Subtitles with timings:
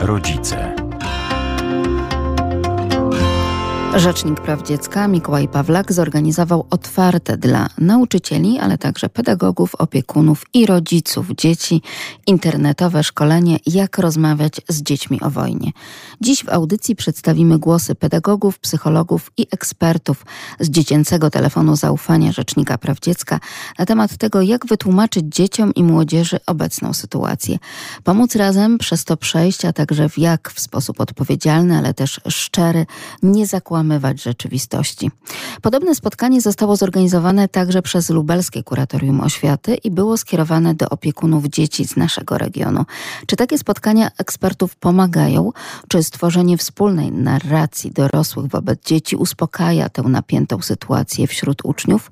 [0.00, 0.77] Rodzice.
[3.98, 11.26] Rzecznik Praw Dziecka Mikołaj Pawlak zorganizował otwarte dla nauczycieli, ale także pedagogów, opiekunów i rodziców
[11.36, 11.82] dzieci
[12.26, 15.72] internetowe szkolenie Jak rozmawiać z dziećmi o wojnie.
[16.20, 20.26] Dziś w audycji przedstawimy głosy pedagogów, psychologów i ekspertów
[20.60, 23.40] z dziecięcego telefonu zaufania Rzecznika Praw Dziecka
[23.78, 27.58] na temat tego, jak wytłumaczyć dzieciom i młodzieży obecną sytuację.
[28.04, 32.86] Pomóc razem przez to przejść, a także w jak w sposób odpowiedzialny, ale też szczery,
[33.22, 35.10] nie zakładać rzeczywistości.
[35.62, 41.84] Podobne spotkanie zostało zorganizowane także przez Lubelskie Kuratorium Oświaty i było skierowane do opiekunów dzieci
[41.84, 42.84] z naszego regionu.
[43.26, 45.52] Czy takie spotkania ekspertów pomagają?
[45.88, 52.10] Czy stworzenie wspólnej narracji dorosłych wobec dzieci uspokaja tę napiętą sytuację wśród uczniów?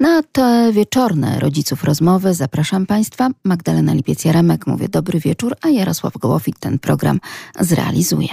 [0.00, 3.30] Na te wieczorne rodziców rozmowy zapraszam Państwa.
[3.44, 7.20] Magdalena Lipiec-Jaremek mówię dobry wieczór, a Jarosław Gołowit ten program
[7.60, 8.28] zrealizuje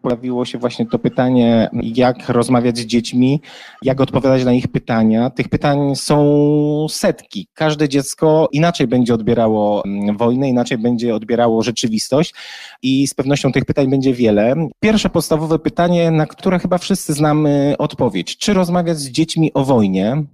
[0.00, 3.40] pojawiło się właśnie to pytanie, jak rozmawiać z dziećmi,
[3.82, 5.30] jak odpowiadać na ich pytania.
[5.30, 7.48] Tych pytań są setki.
[7.54, 12.34] Każde dziecko inaczej będzie odbierało mm, wojnę, inaczej będzie odbierało rzeczywistość
[12.82, 14.54] i z pewnością tych pytań będzie wiele.
[14.80, 18.38] Pierwsze podstawowe pytanie, na które chyba wszyscy znamy odpowiedź.
[18.38, 20.24] Czy rozmawiać z dziećmi o wojnie?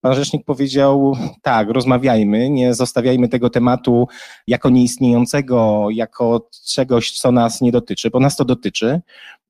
[0.00, 4.08] Pan rzecznik powiedział, tak, rozmawiajmy, nie zostawiajmy tego tematu
[4.46, 9.00] jako nieistniejącego, jako czegoś, co nas nie dotyczy, bo nas to dotyczy,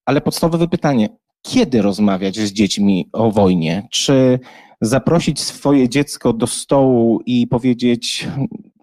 [0.04, 1.08] ale podstawowe pytanie,
[1.42, 3.88] kiedy rozmawiać z dziećmi o wojnie?
[3.90, 4.38] Czy
[4.80, 8.28] zaprosić swoje dziecko do stołu i powiedzieć,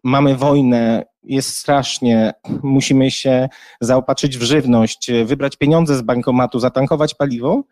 [0.03, 3.49] mamy wojnę, jest strasznie, musimy się
[3.81, 7.63] zaopatrzyć w żywność, wybrać pieniądze z bankomatu, zatankować paliwo?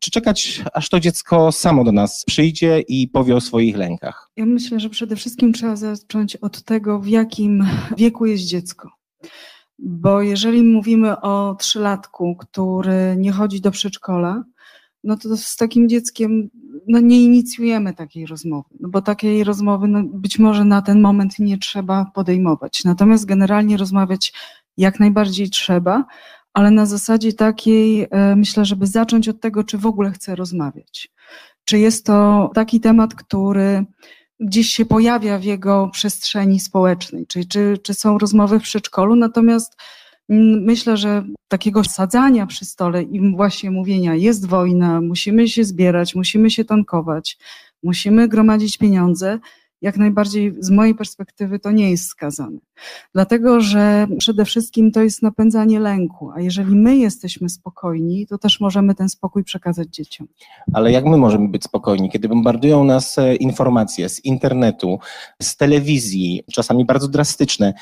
[0.00, 4.30] Czy czekać, aż to dziecko samo do nas przyjdzie i powie o swoich lękach?
[4.36, 8.90] Ja myślę, że przede wszystkim trzeba zacząć od tego, w jakim wieku jest dziecko.
[9.78, 14.44] Bo jeżeli mówimy o trzylatku, który nie chodzi do przedszkola,
[15.04, 16.50] no to z takim dzieckiem
[16.88, 21.38] no nie inicjujemy takiej rozmowy, no bo takiej rozmowy no być może na ten moment
[21.38, 22.84] nie trzeba podejmować.
[22.84, 24.32] Natomiast generalnie rozmawiać
[24.76, 26.04] jak najbardziej trzeba,
[26.54, 31.08] ale na zasadzie takiej, e, myślę, żeby zacząć od tego, czy w ogóle chcę rozmawiać.
[31.64, 33.84] Czy jest to taki temat, który
[34.40, 39.76] gdzieś się pojawia w jego przestrzeni społecznej, czy, czy, czy są rozmowy w przedszkolu, natomiast
[40.60, 46.50] myślę, że takiego sadzania przy stole i właśnie mówienia, jest wojna, musimy się zbierać, musimy
[46.50, 47.38] się tankować,
[47.82, 49.38] musimy gromadzić pieniądze,
[49.82, 52.58] jak najbardziej z mojej perspektywy to nie jest skazane.
[53.14, 58.60] Dlatego, że przede wszystkim to jest napędzanie lęku, a jeżeli my jesteśmy spokojni, to też
[58.60, 60.28] możemy ten spokój przekazać dzieciom.
[60.72, 64.98] Ale jak my możemy być spokojni, kiedy bombardują nas e, informacje z internetu,
[65.42, 67.74] z telewizji, czasami bardzo drastyczne,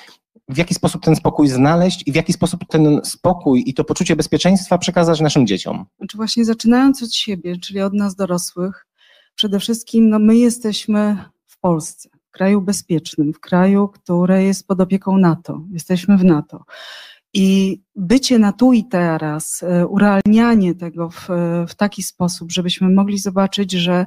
[0.48, 4.16] w jaki sposób ten spokój znaleźć i w jaki sposób ten spokój i to poczucie
[4.16, 5.86] bezpieczeństwa przekazać naszym dzieciom?
[5.98, 8.86] Znaczy właśnie zaczynając od siebie, czyli od nas dorosłych,
[9.34, 11.16] przede wszystkim no my jesteśmy
[11.58, 15.60] w Polsce, w kraju bezpiecznym, w kraju, które jest pod opieką NATO.
[15.70, 16.64] Jesteśmy w NATO.
[17.34, 21.28] I bycie na tu i teraz, e, urealnianie tego w,
[21.68, 24.06] w taki sposób, żebyśmy mogli zobaczyć, że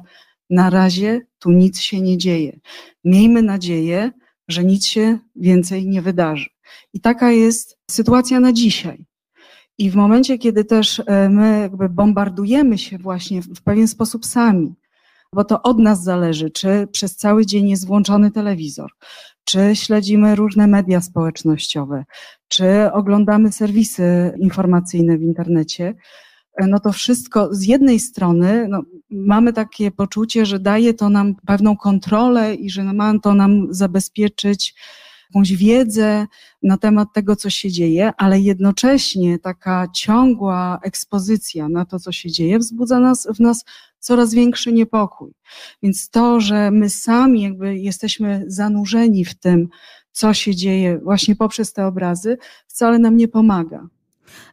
[0.50, 2.60] na razie tu nic się nie dzieje.
[3.04, 4.10] Miejmy nadzieję,
[4.48, 6.50] że nic się więcej nie wydarzy.
[6.92, 9.06] I taka jest sytuacja na dzisiaj.
[9.78, 14.74] I w momencie, kiedy też e, my jakby bombardujemy się właśnie w pewien sposób sami,
[15.34, 18.90] bo to od nas zależy, czy przez cały dzień jest włączony telewizor,
[19.44, 22.04] czy śledzimy różne media społecznościowe,
[22.48, 25.94] czy oglądamy serwisy informacyjne w internecie,
[26.60, 31.76] no to wszystko z jednej strony no, mamy takie poczucie, że daje to nam pewną
[31.76, 34.74] kontrolę i że ma to nam zabezpieczyć
[35.34, 36.26] jakąś wiedzę
[36.62, 42.30] na temat tego, co się dzieje, ale jednocześnie taka ciągła ekspozycja na to, co się
[42.30, 43.64] dzieje, wzbudza nas, w nas
[44.02, 45.32] coraz większy niepokój.
[45.82, 49.68] Więc to, że my sami jakby jesteśmy zanurzeni w tym,
[50.12, 53.88] co się dzieje właśnie poprzez te obrazy, wcale nam nie pomaga.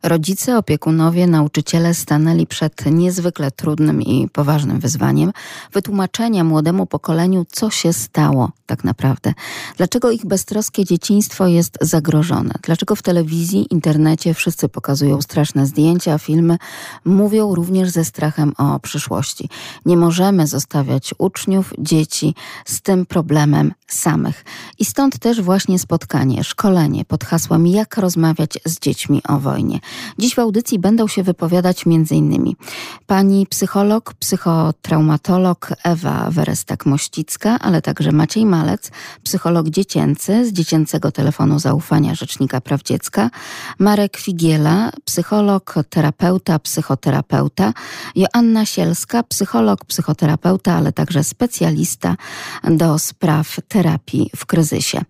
[0.04, 5.32] Rodzice, opiekunowie, nauczyciele stanęli przed niezwykle trudnym i poważnym wyzwaniem
[5.74, 9.34] wytłumaczenia młodemu pokoleniu, co się stało tak naprawdę.
[9.78, 12.54] Dlaczego ich beztroskie dzieciństwo jest zagrożone?
[12.62, 16.58] Dlaczego w telewizji, internecie wszyscy pokazują straszne zdjęcia, filmy,
[17.06, 19.50] mówią również ze strachem o przyszłości.
[19.86, 22.36] Nie możemy zostawiać uczniów, dzieci
[22.66, 24.46] z tym problemem samych.
[24.80, 29.80] I stąd też właśnie spotkanie, szkolenie pod hasłem Jak rozmawiać z dziećmi o wojnie.
[30.20, 32.54] Dziś w audycji będą się wypowiadać m.in.
[33.08, 38.92] pani psycholog, psychotraumatolog Ewa Werestak-Mościcka, ale także Maciej Malec,
[39.24, 43.30] psycholog dziecięcy z Dziecięcego Telefonu Zaufania Rzecznika Praw Dziecka,
[43.80, 47.74] Marek Figiela, psycholog, terapeuta, psychoterapeuta,
[48.16, 52.16] Joanna Sielska, psycholog, psychoterapeuta, ale także specjalista
[52.64, 53.79] do spraw terapii
[54.36, 55.02] w kryzysie.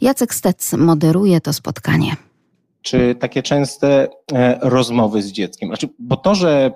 [0.00, 2.16] Jacek Stec moderuje to spotkanie.
[2.82, 5.68] Czy takie częste e, rozmowy z dzieckiem?
[5.68, 6.70] Znaczy, bo to, że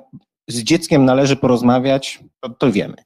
[0.49, 2.97] z dzieckiem należy porozmawiać, to, to wiemy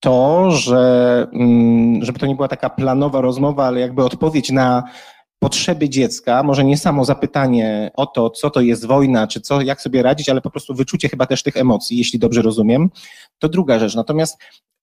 [0.00, 4.82] to, że mm, żeby to nie była taka planowa rozmowa, ale jakby odpowiedź na
[5.38, 9.82] potrzeby dziecka, może nie samo zapytanie o to, co to jest wojna, czy co, jak
[9.82, 12.90] sobie radzić, ale po prostu wyczucie chyba też tych emocji, jeśli dobrze rozumiem,
[13.38, 13.94] to druga rzecz.
[13.94, 14.38] Natomiast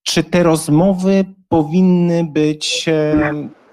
[0.08, 2.86] czy te rozmowy powinny być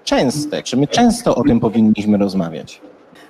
[0.03, 0.63] częste?
[0.63, 2.81] Czy my często o tym powinniśmy rozmawiać?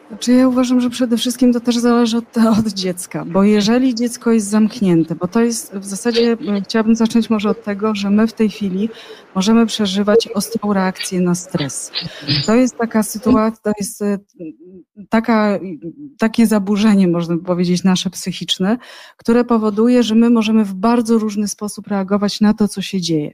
[0.09, 4.31] Znaczy ja uważam, że przede wszystkim to też zależy od, od, dziecka, bo jeżeli dziecko
[4.31, 8.33] jest zamknięte, bo to jest w zasadzie, chciałabym zacząć może od tego, że my w
[8.33, 8.89] tej chwili
[9.35, 11.91] możemy przeżywać ostrą reakcję na stres.
[12.45, 14.17] To jest taka sytuacja, to jest e,
[15.09, 15.59] taka,
[16.19, 18.77] takie zaburzenie, można powiedzieć, nasze psychiczne,
[19.17, 23.31] które powoduje, że my możemy w bardzo różny sposób reagować na to, co się dzieje.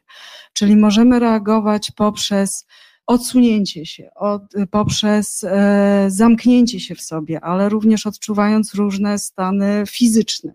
[0.54, 2.66] Czyli możemy reagować poprzez
[3.08, 10.54] odsunięcie się od, poprzez e, zamknięcie się w sobie, ale również odczuwając różne stany fizyczne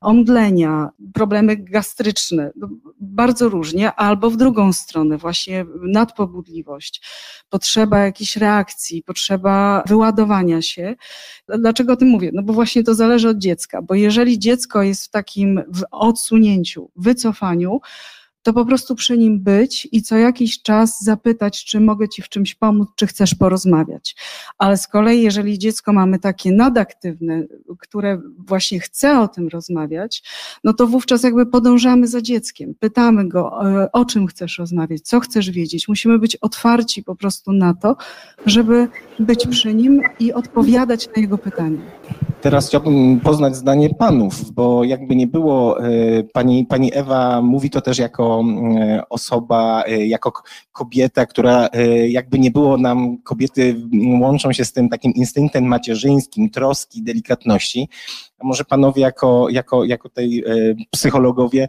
[0.00, 2.68] omdlenia, problemy gastryczne, no,
[3.00, 7.02] bardzo różnie, albo w drugą stronę, właśnie nadpobudliwość,
[7.48, 10.94] potrzeba jakiejś reakcji, potrzeba wyładowania się.
[11.58, 12.30] Dlaczego o tym mówię?
[12.34, 16.90] No bo właśnie to zależy od dziecka, bo jeżeli dziecko jest w takim w odsunięciu,
[16.96, 17.80] wycofaniu,
[18.46, 22.28] to po prostu przy nim być i co jakiś czas zapytać, czy mogę ci w
[22.28, 24.16] czymś pomóc, czy chcesz porozmawiać.
[24.58, 27.42] Ale z kolei, jeżeli dziecko mamy takie nadaktywne,
[27.78, 30.22] które właśnie chce o tym rozmawiać,
[30.64, 35.20] no to wówczas jakby podążamy za dzieckiem, pytamy go, e, o czym chcesz rozmawiać, co
[35.20, 35.88] chcesz wiedzieć.
[35.88, 37.96] Musimy być otwarci po prostu na to,
[38.46, 38.88] żeby
[39.18, 41.80] być przy nim i odpowiadać na jego pytania.
[42.40, 47.80] Teraz chciałbym poznać zdanie panów, bo jakby nie było, e, pani, pani Ewa mówi to
[47.80, 50.32] też jako e, osoba, e, jako
[50.72, 51.68] kobieta, która
[52.08, 53.76] jakby nie było nam, kobiety
[54.20, 57.88] łączą się z tym takim instynktem macierzyńskim, troski, delikatności.
[58.38, 60.44] A może panowie jako, jako, jako tej
[60.90, 61.68] psychologowie,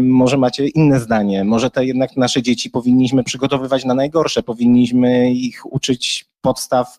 [0.00, 5.72] może macie inne zdanie, może te jednak nasze dzieci powinniśmy przygotowywać na najgorsze, powinniśmy ich
[5.72, 6.98] uczyć podstaw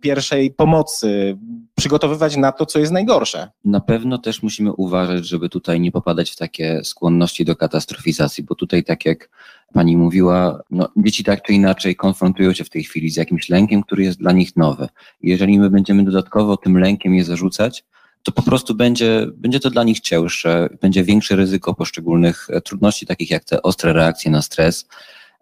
[0.00, 1.38] pierwszej pomocy,
[1.74, 3.50] przygotowywać na to, co jest najgorsze.
[3.64, 8.54] Na pewno też musimy uważać, żeby tutaj nie popadać w takie skłonności do katastrofizacji, bo
[8.54, 9.30] tutaj, tak jak
[9.72, 13.82] pani mówiła, no, dzieci tak czy inaczej konfrontują się w tej chwili z jakimś lękiem,
[13.82, 14.88] który jest dla nich nowy.
[15.22, 17.84] Jeżeli my będziemy dodatkowo tym lękiem je zarzucać,
[18.22, 23.06] to po prostu będzie, będzie to dla nich cięższe, będzie większe ryzyko poszczególnych e, trudności,
[23.06, 24.88] takich jak te ostre reakcje na stres.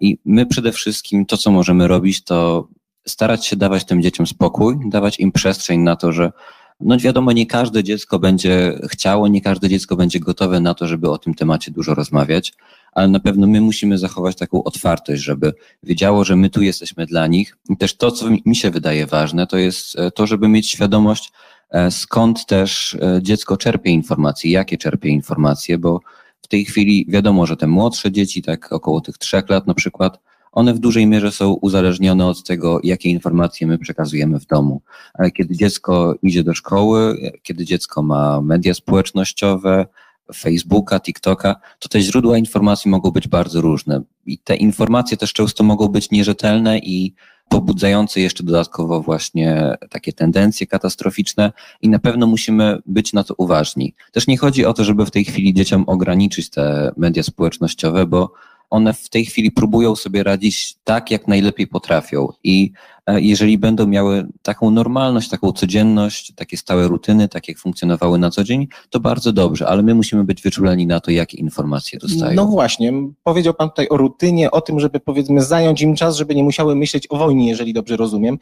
[0.00, 2.68] I my przede wszystkim to, co możemy robić, to
[3.08, 6.32] starać się dawać tym dzieciom spokój, dawać im przestrzeń na to, że
[6.80, 11.10] no wiadomo, nie każde dziecko będzie chciało, nie każde dziecko będzie gotowe na to, żeby
[11.10, 12.52] o tym temacie dużo rozmawiać,
[12.92, 17.26] ale na pewno my musimy zachować taką otwartość, żeby wiedziało, że my tu jesteśmy dla
[17.26, 17.56] nich.
[17.70, 21.32] I też to, co mi się wydaje ważne, to jest e, to, żeby mieć świadomość,
[21.70, 26.00] e, skąd też e, dziecko czerpie informacje, jakie czerpie informacje, bo
[26.42, 30.18] w tej chwili wiadomo, że te młodsze dzieci, tak około tych trzech lat na przykład,
[30.56, 34.80] one w dużej mierze są uzależnione od tego, jakie informacje my przekazujemy w domu.
[35.14, 39.86] Ale kiedy dziecko idzie do szkoły, kiedy dziecko ma media społecznościowe,
[40.34, 44.02] Facebooka, TikToka, to te źródła informacji mogą być bardzo różne.
[44.26, 47.14] I te informacje też często mogą być nierzetelne i
[47.48, 51.52] pobudzające jeszcze dodatkowo właśnie takie tendencje katastroficzne
[51.82, 53.94] i na pewno musimy być na to uważni.
[54.12, 58.32] Też nie chodzi o to, żeby w tej chwili dzieciom ograniczyć te media społecznościowe, bo
[58.70, 62.28] one w tej chwili próbują sobie radzić tak, jak najlepiej potrafią.
[62.44, 62.72] I
[63.06, 68.30] e, jeżeli będą miały taką normalność, taką codzienność, takie stałe rutyny, tak jak funkcjonowały na
[68.30, 72.34] co dzień, to bardzo dobrze, ale my musimy być wyczuleni na to, jakie informacje dostają.
[72.34, 72.92] No właśnie,
[73.22, 76.76] powiedział Pan tutaj o rutynie, o tym, żeby powiedzmy zająć im czas, żeby nie musiały
[76.76, 78.38] myśleć o wojnie, jeżeli dobrze rozumiem.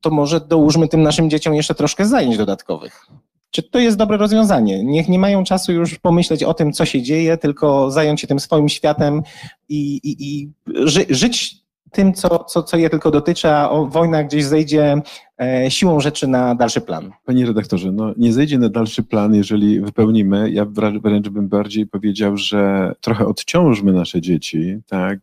[0.00, 3.06] To może dołóżmy tym naszym dzieciom jeszcze troszkę zajęć dodatkowych.
[3.54, 4.84] Czy to jest dobre rozwiązanie?
[4.84, 8.40] Niech nie mają czasu już pomyśleć o tym, co się dzieje, tylko zająć się tym
[8.40, 9.22] swoim światem
[9.68, 10.52] i, i, i
[10.84, 11.56] ży, żyć
[11.90, 15.02] tym, co, co, co je tylko dotyczy, a wojna gdzieś zejdzie
[15.40, 17.12] e, siłą rzeczy na dalszy plan.
[17.24, 20.50] Panie redaktorze, no nie zejdzie na dalszy plan, jeżeli wypełnimy.
[20.50, 20.64] Ja
[21.02, 25.18] wręcz bym bardziej powiedział, że trochę odciążmy nasze dzieci, tak,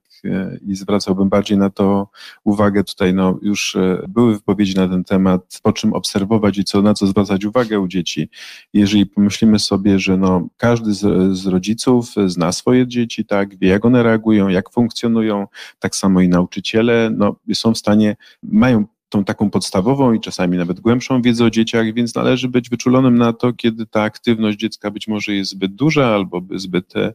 [0.67, 2.07] i zwracałbym bardziej na to
[2.43, 2.83] uwagę.
[2.83, 7.07] Tutaj no, już były wypowiedzi na ten temat, po czym obserwować i co, na co
[7.07, 8.29] zwracać uwagę u dzieci.
[8.73, 13.85] Jeżeli pomyślimy sobie, że no, każdy z, z rodziców zna swoje dzieci, tak, wie jak
[13.85, 15.47] one reagują, jak funkcjonują,
[15.79, 20.79] tak samo i nauczyciele no, są w stanie, mają tą taką podstawową i czasami nawet
[20.79, 25.07] głębszą wiedzę o dzieciach, więc należy być wyczulonym na to, kiedy ta aktywność dziecka być
[25.07, 27.13] może jest zbyt duża albo zbyt e,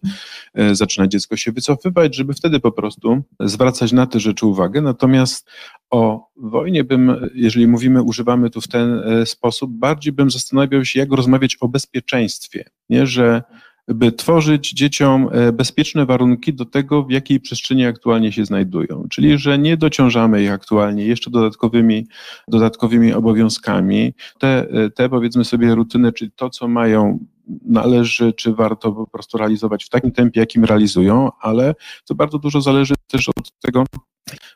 [0.54, 4.80] e, zaczyna dziecko się wycofywać, żeby wtedy po prostu zwracać na te rzeczy uwagę.
[4.80, 5.50] Natomiast
[5.90, 11.00] o wojnie bym, jeżeli mówimy, używamy tu w ten e, sposób, bardziej bym zastanawiał się,
[11.00, 13.42] jak rozmawiać o bezpieczeństwie, nie, że
[13.88, 19.06] by tworzyć dzieciom e, bezpieczne warunki do tego, w jakiej przestrzeni aktualnie się znajdują.
[19.10, 22.06] Czyli, że nie dociążamy ich aktualnie jeszcze dodatkowymi,
[22.48, 24.14] dodatkowymi obowiązkami.
[24.38, 27.18] Te, e, te, powiedzmy sobie, rutyny, czyli to, co mają
[27.64, 31.74] należy, czy warto po prostu realizować w takim tempie, jakim realizują, ale
[32.04, 33.84] to bardzo dużo zależy też od tego,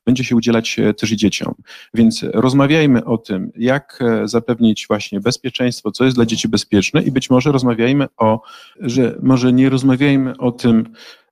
[0.06, 1.54] będzie się udzielać e, też i dzieciom.
[1.94, 7.10] Więc rozmawiajmy o tym, jak e, zapewnić właśnie bezpieczeństwo, co jest dla dzieci bezpieczne i
[7.10, 8.42] być może rozmawiajmy o,
[8.80, 10.84] że może nie rozmawiajmy o tym,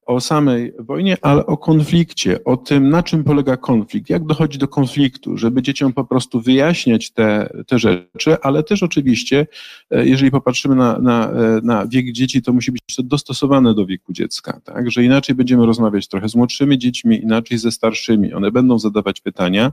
[0.09, 4.69] o samej wojnie, ale o konflikcie, o tym, na czym polega konflikt, jak dochodzi do
[4.69, 9.47] konfliktu, żeby dzieciom po prostu wyjaśniać te, te rzeczy, ale też oczywiście,
[9.91, 13.87] e, jeżeli popatrzymy na, na, e, na wiek dzieci, to musi być to dostosowane do
[13.87, 14.91] wieku dziecka, tak?
[14.91, 18.33] że inaczej będziemy rozmawiać trochę z młodszymi dziećmi, inaczej ze starszymi.
[18.33, 19.73] One będą zadawać pytania,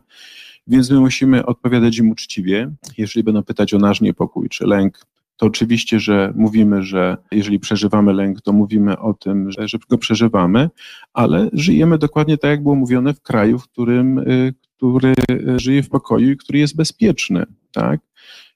[0.67, 2.71] więc my musimy odpowiadać im uczciwie.
[2.97, 5.05] Jeżeli będą pytać o nasz niepokój czy lęk,
[5.37, 9.97] to oczywiście, że mówimy, że jeżeli przeżywamy lęk, to mówimy o tym, że, że go
[9.97, 10.69] przeżywamy,
[11.13, 15.13] ale żyjemy dokładnie tak, jak było mówione, w kraju, w którym, y, który
[15.55, 17.99] żyje w pokoju i który jest bezpieczny, tak?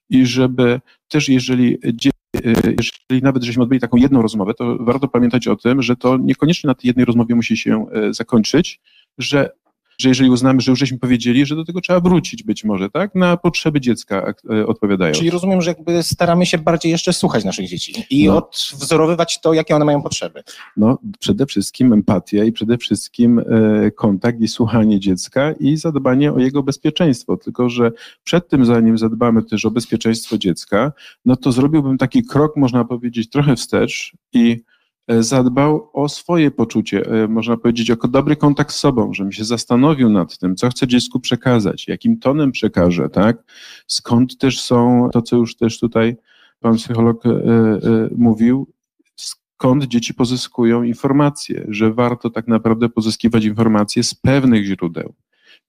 [0.09, 2.75] I żeby też, jeżeli y,
[3.09, 6.67] jeżeli nawet żeśmy odbyli taką jedną rozmowę, to warto pamiętać o tym, że to niekoniecznie
[6.67, 8.79] na tej jednej rozmowie musi się y, zakończyć,
[9.17, 9.49] że
[9.99, 13.15] że jeżeli uznamy, że już żeśmy powiedzieli, że do tego trzeba wrócić być może, tak?
[13.15, 15.13] Na potrzeby dziecka e, odpowiadają.
[15.13, 18.37] Czyli rozumiem, że jakby staramy się bardziej jeszcze słuchać naszych dzieci i no.
[18.37, 20.43] odwzorowywać to, jakie one mają potrzeby.
[20.77, 23.43] No, przede wszystkim empatia i przede wszystkim e,
[23.91, 27.37] kontakt i słuchanie dziecka i zadbanie o jego bezpieczeństwo.
[27.37, 27.91] Tylko, że
[28.23, 30.91] przed tym, zanim zadbamy też o bezpieczeństwo dziecka,
[31.25, 34.57] no to zrobiłbym taki krok, można powiedzieć, trochę wstecz i
[35.19, 40.09] zadbał o swoje poczucie, e, można powiedzieć, o dobry kontakt z sobą, żebym się zastanowił
[40.09, 43.43] nad tym, co chcę dziecku przekazać, jakim tonem przekażę, tak?
[43.87, 46.15] Skąd też są, to co już też tutaj
[46.59, 47.29] pan psycholog e,
[48.17, 48.67] mówił,
[49.15, 55.13] skąd dzieci pozyskują informacje, że warto tak naprawdę pozyskiwać informacje z pewnych źródeł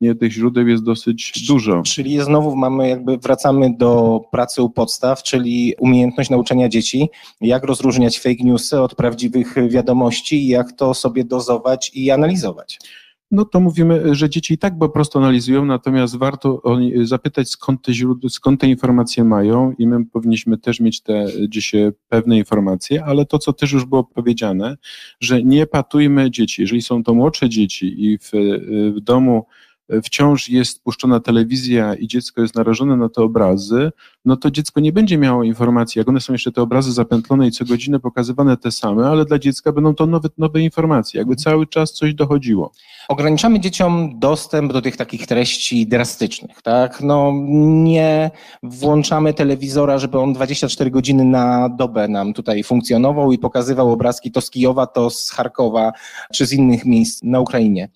[0.00, 1.82] nie, tych źródeł jest dosyć dużo.
[1.82, 7.08] Czyli znowu mamy jakby, wracamy do pracy u podstaw, czyli umiejętność nauczenia dzieci,
[7.40, 12.78] jak rozróżniać fake newsy od prawdziwych wiadomości, jak to sobie dozować i analizować.
[13.30, 16.62] No to mówimy, że dzieci i tak po prostu analizują, natomiast warto
[17.02, 21.90] zapytać, skąd te źródła, skąd te informacje mają i my powinniśmy też mieć te dzisiaj
[22.08, 24.76] pewne informacje, ale to, co też już było powiedziane,
[25.20, 26.62] że nie patujmy dzieci.
[26.62, 28.30] Jeżeli są to młodsze dzieci i w,
[28.96, 29.46] w domu
[30.04, 33.92] wciąż jest puszczona telewizja i dziecko jest narażone na te obrazy,
[34.24, 37.50] no to dziecko nie będzie miało informacji, jak one są jeszcze te obrazy zapętlone i
[37.50, 41.66] co godzinę pokazywane te same, ale dla dziecka będą to nowe, nowe informacje, jakby cały
[41.66, 42.72] czas coś dochodziło.
[43.08, 47.00] Ograniczamy dzieciom dostęp do tych takich treści drastycznych, tak?
[47.00, 47.32] No
[47.82, 48.30] nie
[48.62, 54.40] włączamy telewizora, żeby on 24 godziny na dobę nam tutaj funkcjonował i pokazywał obrazki to
[54.40, 55.92] z Kijowa, to z Charkowa,
[56.34, 57.88] czy z innych miejsc na Ukrainie.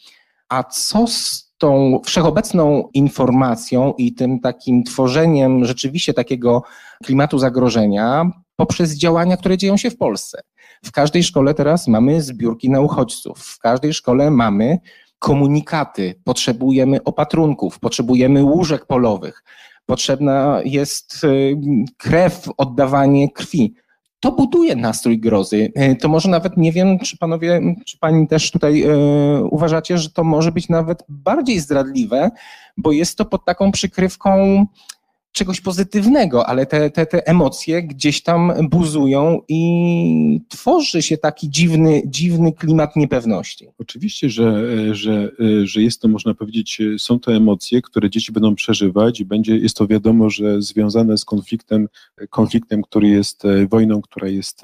[0.48, 6.62] A co z tą wszechobecną informacją i tym takim tworzeniem rzeczywiście takiego
[7.04, 10.40] klimatu zagrożenia poprzez działania, które dzieją się w Polsce.
[10.84, 14.78] W każdej szkole teraz mamy zbiórki na uchodźców, w każdej szkole mamy
[15.18, 19.44] komunikaty, potrzebujemy opatrunków, potrzebujemy łóżek polowych,
[19.86, 21.56] potrzebna jest y,
[21.96, 23.74] krew, oddawanie krwi
[24.24, 25.72] to buduje nastrój grozy.
[25.74, 28.96] E, to może nawet nie wiem, czy panowie, czy pani też tutaj e,
[29.50, 32.30] uważacie, że to może być nawet bardziej zdradliwe,
[32.76, 34.66] bo jest to pod taką przykrywką
[35.34, 42.02] czegoś pozytywnego, ale te, te, te emocje gdzieś tam buzują i tworzy się taki dziwny,
[42.06, 43.68] dziwny klimat niepewności.
[43.78, 44.64] Oczywiście, że,
[44.94, 45.30] że,
[45.64, 49.76] że jest to, można powiedzieć, są to emocje, które dzieci będą przeżywać i będzie, jest
[49.76, 51.88] to wiadomo, że związane z konfliktem,
[52.30, 54.62] konfliktem, który jest wojną, która jest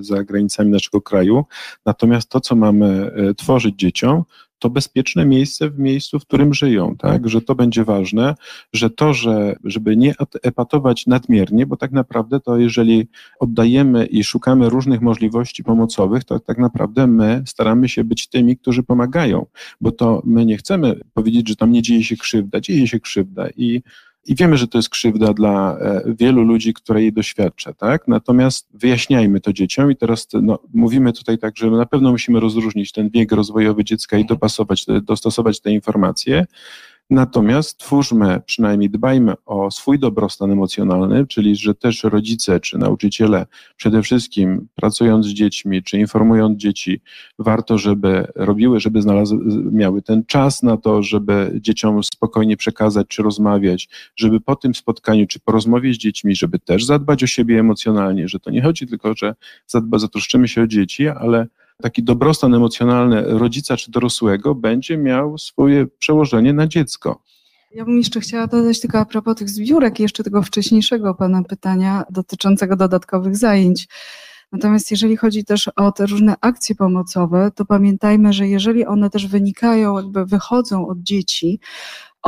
[0.00, 1.44] za granicami naszego kraju.
[1.86, 4.24] Natomiast to, co mamy tworzyć dzieciom,
[4.58, 7.28] to bezpieczne miejsce w miejscu, w którym żyją, tak?
[7.28, 8.34] Że to będzie ważne,
[8.72, 13.08] że to, że, żeby nie epatować nadmiernie, bo tak naprawdę to jeżeli
[13.40, 18.82] oddajemy i szukamy różnych możliwości pomocowych, to tak naprawdę my staramy się być tymi, którzy
[18.82, 19.46] pomagają,
[19.80, 23.48] bo to my nie chcemy powiedzieć, że tam nie dzieje się krzywda, dzieje się krzywda
[23.56, 23.82] i
[24.28, 28.08] i wiemy, że to jest krzywda dla e, wielu ludzi, które jej doświadcza, tak?
[28.08, 32.92] Natomiast wyjaśniajmy to dzieciom i teraz no, mówimy tutaj tak, że na pewno musimy rozróżnić
[32.92, 36.46] ten wiek rozwojowy dziecka i dopasować, dostosować te informacje,
[37.10, 43.46] Natomiast twórzmy, przynajmniej dbajmy o swój dobrostan emocjonalny, czyli że też rodzice czy nauczyciele
[43.76, 47.00] przede wszystkim pracując z dziećmi czy informując dzieci,
[47.38, 49.38] warto, żeby robiły, żeby znalazły,
[49.72, 55.26] miały ten czas na to, żeby dzieciom spokojnie przekazać czy rozmawiać, żeby po tym spotkaniu
[55.26, 58.86] czy po rozmowie z dziećmi, żeby też zadbać o siebie emocjonalnie, że to nie chodzi
[58.86, 59.34] tylko, że
[59.66, 61.46] zatroszczymy się o dzieci, ale
[61.82, 67.22] taki dobrostan emocjonalny rodzica czy dorosłego będzie miał swoje przełożenie na dziecko.
[67.74, 72.04] Ja bym jeszcze chciała dodać tylko a propos tych zbiórek, jeszcze tego wcześniejszego Pana pytania
[72.10, 73.88] dotyczącego dodatkowych zajęć.
[74.52, 79.26] Natomiast jeżeli chodzi też o te różne akcje pomocowe, to pamiętajmy, że jeżeli one też
[79.26, 81.60] wynikają, jakby wychodzą od dzieci,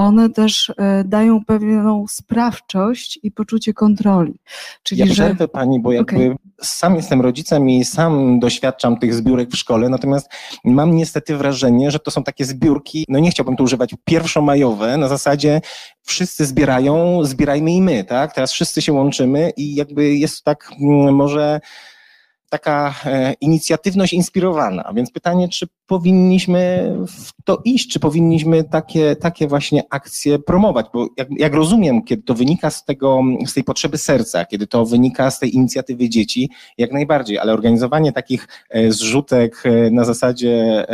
[0.00, 4.34] one też e, dają pewną sprawczość i poczucie kontroli.
[4.82, 5.48] Czyli, ja przerwę że...
[5.48, 6.36] Pani, bo jakby okay.
[6.62, 10.30] sam jestem rodzicem i sam doświadczam tych zbiórek w szkole, natomiast
[10.64, 15.08] mam niestety wrażenie, że to są takie zbiórki, no nie chciałbym tu używać, pierwszomajowe, na
[15.08, 15.60] zasadzie
[16.02, 18.34] wszyscy zbierają, zbierajmy i my, tak?
[18.34, 21.60] Teraz wszyscy się łączymy i jakby jest tak mm, może
[22.50, 24.92] taka e, inicjatywność inspirowana.
[24.94, 30.86] Więc pytanie, czy powinniśmy w to iść, czy powinniśmy takie, takie właśnie akcje promować?
[30.92, 34.86] Bo jak, jak rozumiem, kiedy to wynika z, tego, z tej potrzeby serca, kiedy to
[34.86, 40.86] wynika z tej inicjatywy dzieci, jak najbardziej, ale organizowanie takich e, zrzutek e, na zasadzie,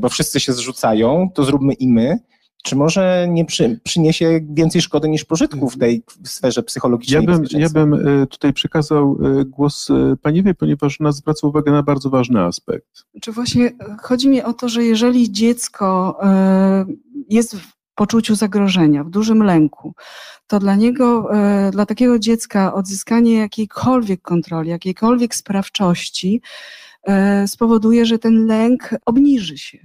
[0.00, 2.18] bo wszyscy się zrzucają, to zróbmy i my,
[2.64, 7.24] czy może nie przy, przyniesie więcej szkody niż pożytku w tej sferze psychologicznej?
[7.24, 11.46] Ja bym, ja bym e, tutaj przekazał e, głos e, Pani wie, ponieważ ona zwraca
[11.46, 13.04] uwagę na bardzo ważny aspekt.
[13.20, 16.18] Czy właśnie chodzi mi o to, że jeżeli dziecko
[17.28, 19.94] jest w poczuciu zagrożenia, w dużym lęku,
[20.46, 21.30] to dla niego,
[21.72, 26.42] dla takiego dziecka odzyskanie jakiejkolwiek kontroli, jakiejkolwiek sprawczości,
[27.46, 29.78] spowoduje, że ten lęk obniży się.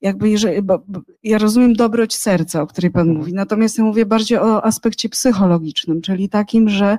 [0.00, 3.18] Jakby jeżeli, bo, bo ja rozumiem dobroć serca, o której Pan mhm.
[3.18, 6.98] mówi, natomiast ja mówię bardziej o aspekcie psychologicznym, czyli takim, że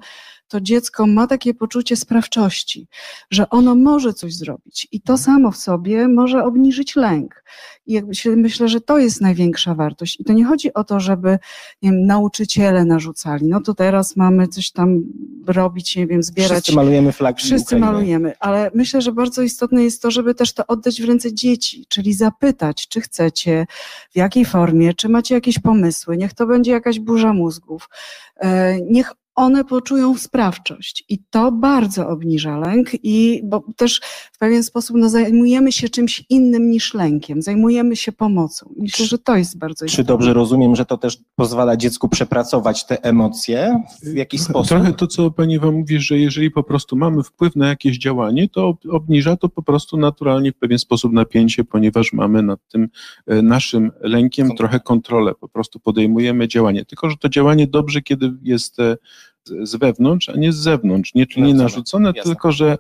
[0.51, 2.87] to dziecko ma takie poczucie sprawczości,
[3.31, 7.43] że ono może coś zrobić i to samo w sobie może obniżyć lęk.
[7.85, 8.01] I
[8.35, 10.19] myślę, że to jest największa wartość.
[10.19, 11.39] I to nie chodzi o to, żeby
[11.81, 15.03] wiem, nauczyciele narzucali, no to teraz mamy coś tam
[15.47, 16.51] robić, nie wiem, zbierać.
[16.51, 17.85] Wszyscy malujemy flagi Wszyscy Ukrainy.
[17.85, 21.85] malujemy, ale myślę, że bardzo istotne jest to, żeby też to oddać w ręce dzieci,
[21.89, 23.65] czyli zapytać, czy chcecie,
[24.11, 27.89] w jakiej formie, czy macie jakieś pomysły, niech to będzie jakaś burza mózgów.
[28.35, 34.63] E, niech one poczują sprawczość i to bardzo obniża lęk i bo też w pewien
[34.63, 38.73] sposób no, zajmujemy się czymś innym niż lękiem, zajmujemy się pomocą.
[38.77, 40.03] Myślę, że to jest bardzo istotne.
[40.03, 44.67] Czy dobrze rozumiem, że to też pozwala dziecku przepracować te emocje w jakiś sposób?
[44.67, 48.49] Trochę to, co pani wam mówi, że jeżeli po prostu mamy wpływ na jakieś działanie,
[48.49, 52.89] to obniża to po prostu naturalnie w pewien sposób napięcie, ponieważ mamy nad tym
[53.27, 56.85] e, naszym lękiem trochę kontrolę, po prostu podejmujemy działanie.
[56.85, 58.97] Tylko, że to działanie dobrze, kiedy jest e,
[59.45, 61.13] z wewnątrz, a nie z zewnątrz.
[61.15, 62.31] Nie, nie narzucone, Jasne.
[62.31, 62.77] tylko że,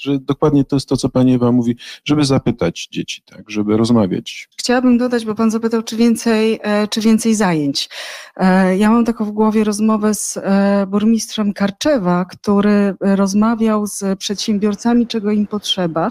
[0.00, 4.48] że dokładnie to jest to, co pani Ewa mówi, żeby zapytać dzieci, tak, żeby rozmawiać.
[4.56, 7.88] Chciałabym dodać, bo pan zapytał, czy więcej, e, czy więcej zajęć.
[8.36, 15.06] E, ja mam taką w głowie rozmowę z e, burmistrzem Karczewa, który rozmawiał z przedsiębiorcami,
[15.06, 16.10] czego im potrzeba.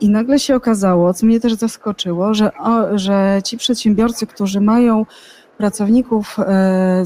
[0.00, 2.50] I nagle się okazało, co mnie też zaskoczyło, że,
[2.94, 5.06] że ci przedsiębiorcy, którzy mają
[5.58, 6.44] pracowników e,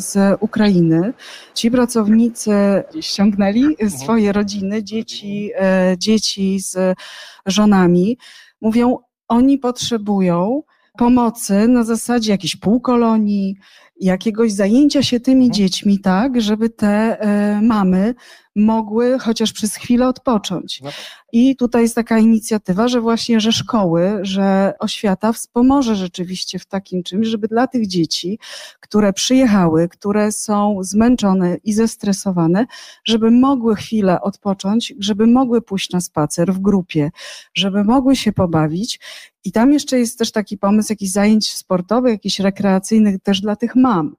[0.00, 1.12] z Ukrainy.
[1.54, 2.52] Ci pracownicy
[3.00, 3.90] ściągnęli mhm.
[3.90, 6.98] swoje rodziny, dzieci, e, dzieci z
[7.46, 8.18] żonami.
[8.60, 10.62] Mówią, oni potrzebują
[10.98, 13.56] pomocy na zasadzie jakiejś półkolonii,
[14.00, 15.52] jakiegoś zajęcia się tymi mhm.
[15.52, 18.14] dziećmi, tak, żeby te e, mamy
[18.58, 20.80] mogły chociaż przez chwilę odpocząć.
[20.84, 20.90] No.
[21.32, 27.02] I tutaj jest taka inicjatywa, że właśnie, że szkoły, że oświata wspomoże rzeczywiście w takim
[27.02, 28.38] czymś, żeby dla tych dzieci,
[28.80, 32.66] które przyjechały, które są zmęczone i zestresowane,
[33.04, 37.10] żeby mogły chwilę odpocząć, żeby mogły pójść na spacer w grupie,
[37.54, 39.00] żeby mogły się pobawić.
[39.44, 43.76] I tam jeszcze jest też taki pomysł jakichś zajęć sportowych, jakichś rekreacyjnych też dla tych
[43.76, 44.16] mam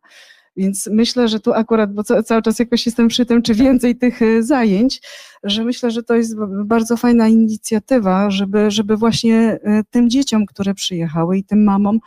[0.59, 4.21] Więc myślę, że tu akurat, bo cały czas jakoś jestem przy tym, czy więcej tych
[4.21, 5.01] y, zajęć,
[5.43, 10.73] że myślę, że to jest bardzo fajna inicjatywa, żeby, żeby właśnie y, tym dzieciom, które
[10.73, 11.99] przyjechały i tym mamom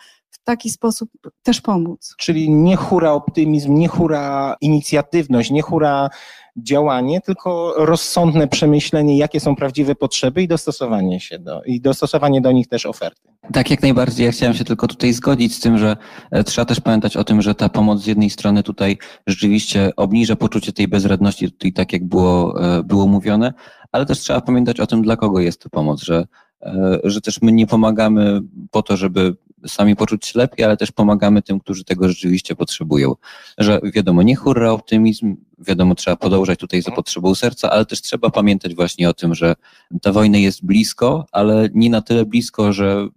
[0.44, 1.10] taki sposób
[1.42, 2.14] też pomóc.
[2.18, 6.08] Czyli nie hura optymizm, nie hura inicjatywność, nie hura
[6.56, 12.52] działanie, tylko rozsądne przemyślenie, jakie są prawdziwe potrzeby i dostosowanie się do, i dostosowanie do
[12.52, 13.22] nich też oferty.
[13.52, 14.26] Tak, jak najbardziej.
[14.26, 15.96] Ja chciałem się tylko tutaj zgodzić z tym, że
[16.30, 20.36] e, trzeba też pamiętać o tym, że ta pomoc z jednej strony tutaj rzeczywiście obniża
[20.36, 23.52] poczucie tej bezradności, tutaj tak jak było, e, było mówione,
[23.92, 26.26] ale też trzeba pamiętać o tym, dla kogo jest to pomoc, że,
[26.62, 30.92] e, że też my nie pomagamy po to, żeby sami poczuć się lepiej, ale też
[30.92, 33.14] pomagamy tym, którzy tego rzeczywiście potrzebują.
[33.58, 38.30] Że wiadomo, nie hurra optymizm, wiadomo, trzeba podążać tutaj za potrzebą serca, ale też trzeba
[38.30, 39.54] pamiętać właśnie o tym, że
[40.02, 43.08] ta wojna jest blisko, ale nie na tyle blisko, że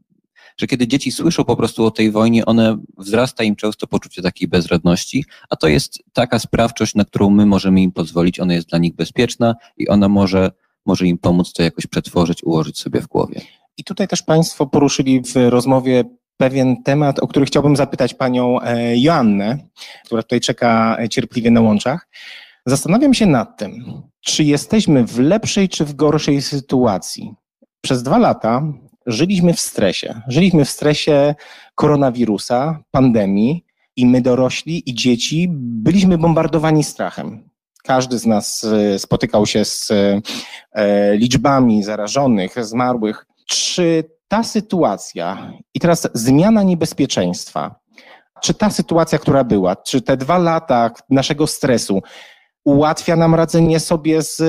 [0.57, 4.47] że kiedy dzieci słyszą po prostu o tej wojnie, one wzrasta im często poczucie takiej
[4.47, 8.79] bezradności, a to jest taka sprawczość, na którą my możemy im pozwolić, ona jest dla
[8.79, 10.51] nich bezpieczna i ona może,
[10.85, 13.41] może im pomóc to jakoś przetworzyć, ułożyć sobie w głowie.
[13.77, 16.03] I tutaj też Państwo poruszyli w rozmowie
[16.37, 19.57] pewien temat, o który chciałbym zapytać panią e, Joannę,
[20.05, 22.07] która tutaj czeka cierpliwie na łączach.
[22.65, 27.33] Zastanawiam się nad tym, czy jesteśmy w lepszej czy w gorszej sytuacji.
[27.81, 28.63] Przez dwa lata
[29.05, 30.21] żyliśmy w stresie.
[30.27, 31.35] Żyliśmy w stresie
[31.75, 37.49] koronawirusa, pandemii i my dorośli i dzieci byliśmy bombardowani strachem.
[37.83, 39.91] Każdy z nas e, spotykał się z
[40.71, 43.25] e, liczbami zarażonych, zmarłych.
[43.45, 47.75] Czy ta sytuacja i teraz zmiana niebezpieczeństwa,
[48.41, 52.01] czy ta sytuacja, która była, czy te dwa lata naszego stresu
[52.65, 54.43] ułatwia nam radzenie sobie z,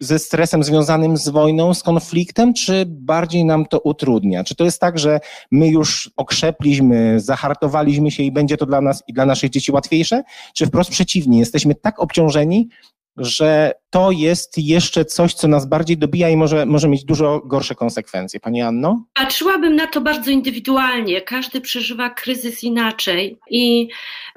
[0.00, 4.44] ze stresem związanym z wojną, z konfliktem, czy bardziej nam to utrudnia?
[4.44, 9.02] Czy to jest tak, że my już okrzepliśmy, zahartowaliśmy się i będzie to dla nas
[9.06, 10.22] i dla naszych dzieci łatwiejsze?
[10.54, 12.68] Czy wprost przeciwnie, jesteśmy tak obciążeni,
[13.16, 17.74] że to jest jeszcze coś, co nas bardziej dobija i może, może mieć dużo gorsze
[17.74, 18.40] konsekwencje.
[18.40, 19.04] Pani Anno?
[19.14, 21.20] Patrzyłabym na to bardzo indywidualnie.
[21.20, 23.88] Każdy przeżywa kryzys inaczej i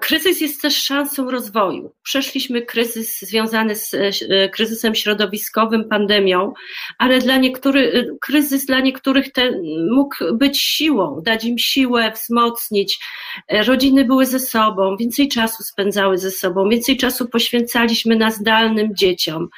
[0.03, 1.91] kryzys jest też szansą rozwoju.
[2.03, 6.53] Przeszliśmy kryzys związany z e, kryzysem środowiskowym, pandemią,
[6.97, 9.61] ale dla niektórych, e, kryzys dla niektórych ten
[9.91, 12.99] mógł być siłą, dać im siłę, wzmocnić.
[13.47, 18.95] E, rodziny były ze sobą, więcej czasu spędzały ze sobą, więcej czasu poświęcaliśmy na zdalnym
[18.95, 19.49] dzieciom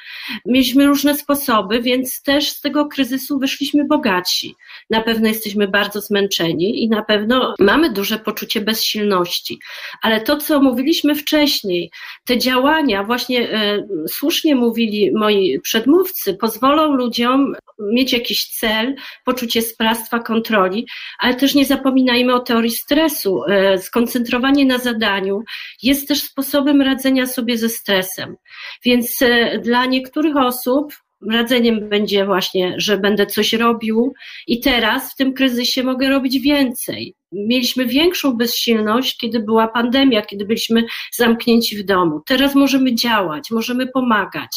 [0.46, 4.54] Mieliśmy różne sposoby, więc też z tego kryzysu wyszliśmy bogatsi.
[4.90, 9.58] Na pewno jesteśmy bardzo zmęczeni i na pewno mamy duże poczucie bezsilności.
[10.02, 11.90] Ale to, co mówiliśmy wcześniej,
[12.24, 18.94] te działania, właśnie e, słusznie mówili moi przedmówcy, pozwolą ludziom mieć jakiś cel,
[19.24, 20.86] poczucie sprawstwa, kontroli,
[21.18, 23.44] ale też nie zapominajmy o teorii stresu.
[23.48, 25.42] E, skoncentrowanie na zadaniu
[25.82, 28.36] jest też sposobem radzenia sobie ze stresem.
[28.84, 30.92] Więc e, dla dla niektórych osób
[31.30, 34.14] radzeniem będzie właśnie, że będę coś robił
[34.46, 37.14] i teraz w tym kryzysie mogę robić więcej.
[37.32, 42.20] Mieliśmy większą bezsilność, kiedy była pandemia, kiedy byliśmy zamknięci w domu.
[42.26, 44.50] Teraz możemy działać, możemy pomagać,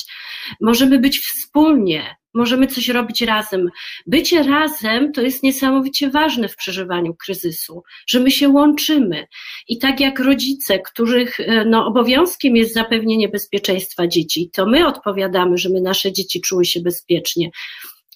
[0.62, 3.70] możemy być wspólnie, możemy coś robić razem.
[4.08, 9.28] Bycie razem to jest niesamowicie ważne w przeżywaniu kryzysu, że my się łączymy.
[9.68, 15.58] I tak jak rodzice, których e, no, obowiązkiem jest zapewnienie bezpieczeństwa dzieci, to my odpowiadamy,
[15.58, 17.50] żeby nasze dzieci czuły się bezpiecznie.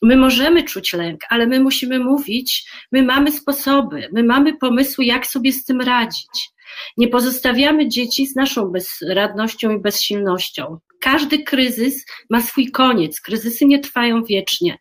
[0.01, 5.27] My możemy czuć lęk, ale my musimy mówić, my mamy sposoby, my mamy pomysły, jak
[5.27, 6.53] sobie z tym radzić.
[6.97, 10.77] Nie pozostawiamy dzieci z naszą bezradnością i bezsilnością.
[11.03, 13.21] Każdy kryzys ma swój koniec.
[13.21, 14.77] Kryzysy nie trwają wiecznie.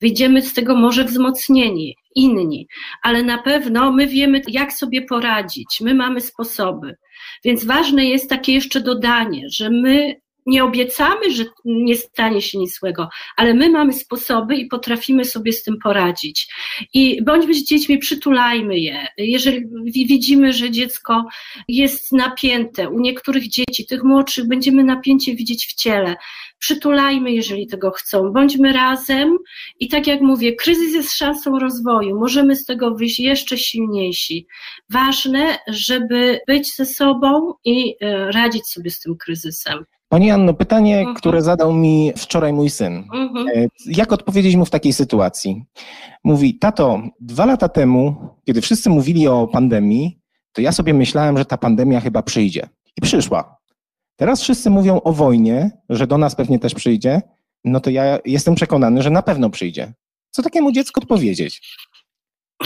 [0.00, 2.68] Wyjdziemy z tego może wzmocnieni, inni,
[3.02, 5.80] ale na pewno my wiemy, jak sobie poradzić.
[5.80, 6.96] My mamy sposoby.
[7.44, 10.14] Więc ważne jest takie jeszcze dodanie, że my
[10.48, 15.52] nie obiecamy, że nie stanie się nic złego, ale my mamy sposoby i potrafimy sobie
[15.52, 16.54] z tym poradzić.
[16.94, 19.06] I bądźmy z dziećmi, przytulajmy je.
[19.18, 21.24] Jeżeli widzimy, że dziecko
[21.68, 26.16] jest napięte, u niektórych dzieci, tych młodszych, będziemy napięcie widzieć w ciele.
[26.58, 28.32] Przytulajmy, jeżeli tego chcą.
[28.32, 29.38] Bądźmy razem
[29.80, 32.18] i tak jak mówię, kryzys jest szansą rozwoju.
[32.18, 34.46] Możemy z tego wyjść jeszcze silniejsi.
[34.90, 39.84] Ważne, żeby być ze sobą i e, radzić sobie z tym kryzysem.
[40.08, 41.16] Pani Anno, pytanie, mhm.
[41.16, 43.04] które zadał mi wczoraj mój syn.
[43.14, 43.48] Mhm.
[43.48, 45.64] E, jak odpowiedzieć mu w takiej sytuacji?
[46.24, 50.18] Mówi, tato, dwa lata temu, kiedy wszyscy mówili o pandemii,
[50.52, 52.68] to ja sobie myślałem, że ta pandemia chyba przyjdzie.
[52.96, 53.58] I przyszła.
[54.16, 57.22] Teraz wszyscy mówią o wojnie, że do nas pewnie też przyjdzie.
[57.64, 59.92] No to ja jestem przekonany, że na pewno przyjdzie.
[60.30, 61.76] Co takiemu dziecku odpowiedzieć?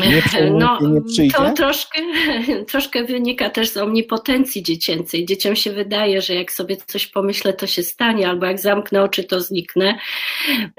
[0.00, 0.22] Nie,
[0.58, 0.78] no,
[1.18, 1.30] nie?
[1.30, 1.98] To troszkę,
[2.70, 5.26] troszkę wynika też z omnipotencji dziecięcej.
[5.26, 9.24] Dzieciom się wydaje, że jak sobie coś pomyślę, to się stanie, albo jak zamknę oczy,
[9.24, 9.98] to zniknę.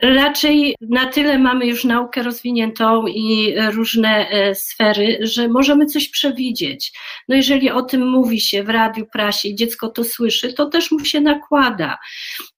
[0.02, 6.92] Raczej na tyle mamy już naukę rozwiniętą i różne e, sfery, że możemy coś przewidzieć.
[7.28, 10.92] No jeżeli o tym mówi się w radiu, prasie i dziecko to słyszy, to też
[10.92, 11.98] mu się nakłada.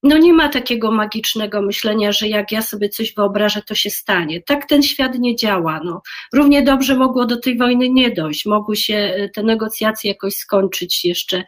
[0.03, 4.41] No nie ma takiego magicznego myślenia, że jak ja sobie coś wyobrażę, to się stanie.
[4.41, 5.81] Tak ten świat nie działa.
[5.83, 6.01] No
[6.45, 11.05] równie dobrze mogło do tej wojny nie dojść, mogły się e, te negocjacje jakoś skończyć
[11.05, 11.43] jeszcze.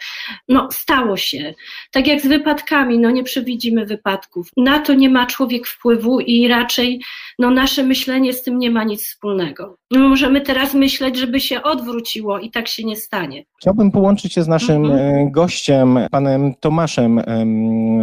[0.49, 1.53] No, stało się.
[1.91, 4.49] Tak jak z wypadkami, no nie przewidzimy wypadków.
[4.57, 7.01] Na to nie ma człowiek wpływu i raczej
[7.39, 9.77] no, nasze myślenie z tym nie ma nic wspólnego.
[9.91, 13.43] My możemy teraz myśleć, żeby się odwróciło i tak się nie stanie.
[13.61, 15.27] Chciałbym połączyć się z naszym mhm.
[15.27, 17.21] E, gościem, panem Tomaszem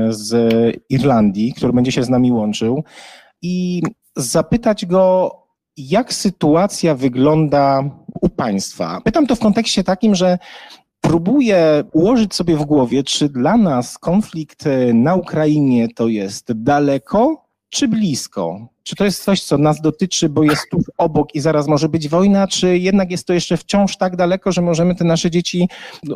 [0.08, 0.34] z
[0.90, 2.84] Irlandii, który będzie się z nami łączył
[3.42, 3.82] i
[4.16, 5.30] zapytać go
[5.76, 9.00] jak sytuacja wygląda u Państwa?
[9.04, 10.38] Pytam to w kontekście takim, że
[11.00, 17.88] próbuję ułożyć sobie w głowie, czy dla nas konflikt na Ukrainie to jest daleko czy
[17.88, 18.68] blisko?
[18.82, 22.08] Czy to jest coś, co nas dotyczy, bo jest tuż obok i zaraz może być
[22.08, 25.68] wojna, czy jednak jest to jeszcze wciąż tak daleko, że możemy te nasze dzieci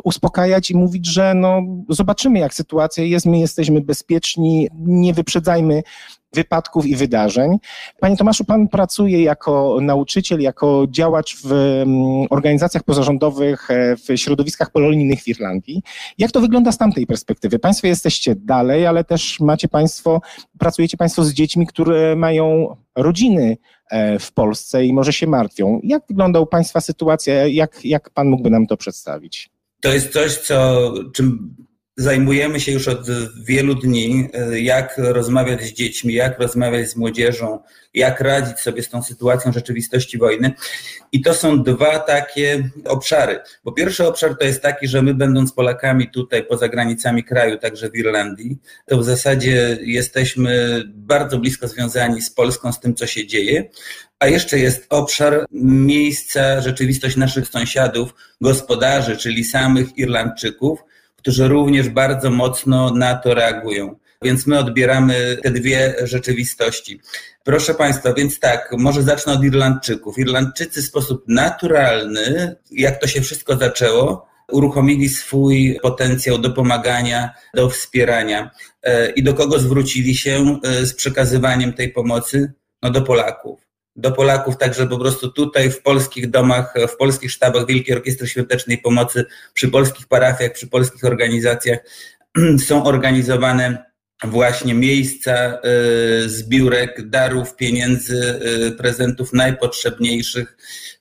[0.03, 5.83] uspokajać i mówić, że no, zobaczymy, jak sytuacja jest, my jesteśmy bezpieczni, nie wyprzedzajmy
[6.33, 7.57] wypadków i wydarzeń.
[7.99, 14.71] Panie Tomaszu, pan pracuje jako nauczyciel, jako działacz w mm, organizacjach pozarządowych, e, w środowiskach
[14.71, 15.83] polonijnych w Irlandii.
[16.17, 17.59] Jak to wygląda z tamtej perspektywy?
[17.59, 20.21] Państwo jesteście dalej, ale też macie państwo,
[20.59, 23.57] pracujecie państwo z dziećmi, które mają rodziny
[23.91, 25.79] e, w Polsce i może się martwią.
[25.83, 27.47] Jak wygląda u państwa sytuacja?
[27.47, 29.49] Jak, jak pan mógłby nam to przedstawić?
[29.81, 31.55] To jest coś, co, czym
[31.99, 33.07] zajmujemy się już od
[33.45, 37.59] wielu dni, e, jak rozmawiać z dziećmi, jak rozmawiać z młodzieżą,
[37.93, 40.51] jak radzić sobie z tą sytuacją rzeczywistości wojny.
[41.11, 43.39] I to są dwa takie obszary.
[43.63, 47.89] Bo pierwszy obszar to jest taki, że my będąc Polakami tutaj poza granicami kraju, także
[47.89, 53.27] w Irlandii, to w zasadzie jesteśmy bardzo blisko związani z Polską, z tym, co się
[53.27, 53.69] dzieje.
[54.19, 60.79] A jeszcze jest obszar miejsca, rzeczywistość naszych sąsiadów, gospodarzy, czyli samych Irlandczyków,
[61.19, 63.95] którzy również bardzo mocno na to reagują.
[64.21, 67.01] Więc my odbieramy te dwie rzeczywistości.
[67.43, 70.17] Proszę Państwa, więc tak, może zacznę od Irlandczyków.
[70.17, 77.69] Irlandczycy w sposób naturalny, jak to się wszystko zaczęło, uruchomili swój potencjał do pomagania, do
[77.69, 78.51] wspierania.
[78.83, 82.53] E, I do kogo zwrócili się e, z przekazywaniem tej pomocy?
[82.81, 83.68] No do Polaków
[83.99, 88.77] do Polaków, także po prostu tutaj w polskich domach, w polskich sztabach Wielkiej Orkiestry Świątecznej
[88.77, 91.79] Pomocy, przy polskich parafiach, przy polskich organizacjach
[92.67, 93.89] są organizowane
[94.23, 95.59] właśnie miejsca
[96.25, 100.57] y, zbiórek, darów, pieniędzy, y, prezentów najpotrzebniejszych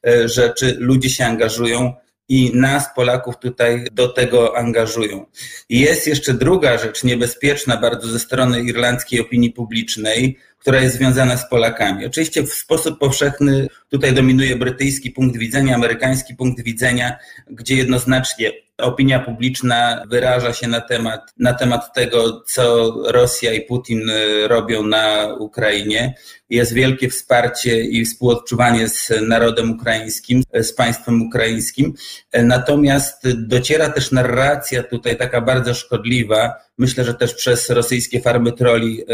[0.09, 0.77] y, rzeczy.
[0.79, 1.95] Ludzie się angażują
[2.29, 5.27] i nas, Polaków, tutaj do tego angażują.
[5.69, 11.49] Jest jeszcze druga rzecz niebezpieczna bardzo ze strony irlandzkiej opinii publicznej, która jest związana z
[11.49, 12.07] Polakami.
[12.07, 17.19] Oczywiście w sposób powszechny tutaj dominuje brytyjski punkt widzenia, amerykański punkt widzenia,
[17.51, 24.11] gdzie jednoznacznie opinia publiczna wyraża się na temat, na temat tego, co Rosja i Putin
[24.11, 26.15] y, robią na Ukrainie.
[26.51, 31.95] Jest wielkie wsparcie i współodczuwanie z narodem ukraińskim, z państwem ukraińskim.
[32.33, 39.05] Natomiast dociera też narracja tutaj taka bardzo szkodliwa, myślę, że też przez rosyjskie farmy troli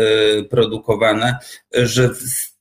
[0.40, 1.38] y, produkowana,
[1.72, 2.10] że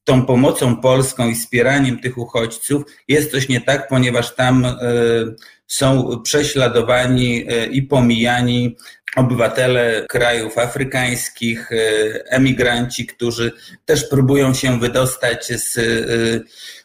[0.03, 4.75] tą pomocą polską i wspieraniem tych uchodźców jest coś nie tak, ponieważ tam y,
[5.67, 8.75] są prześladowani e, i pomijani
[9.15, 11.75] obywatele krajów afrykańskich, e,
[12.29, 13.51] emigranci, którzy
[13.85, 15.83] też próbują się wydostać z e,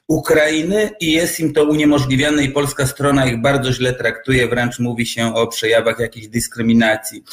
[0.09, 5.07] Ukrainy i jest im to uniemożliwiane i polska strona ich bardzo źle traktuje, wręcz mówi
[5.07, 7.25] się o przejawach jakiejś dyskryminacji.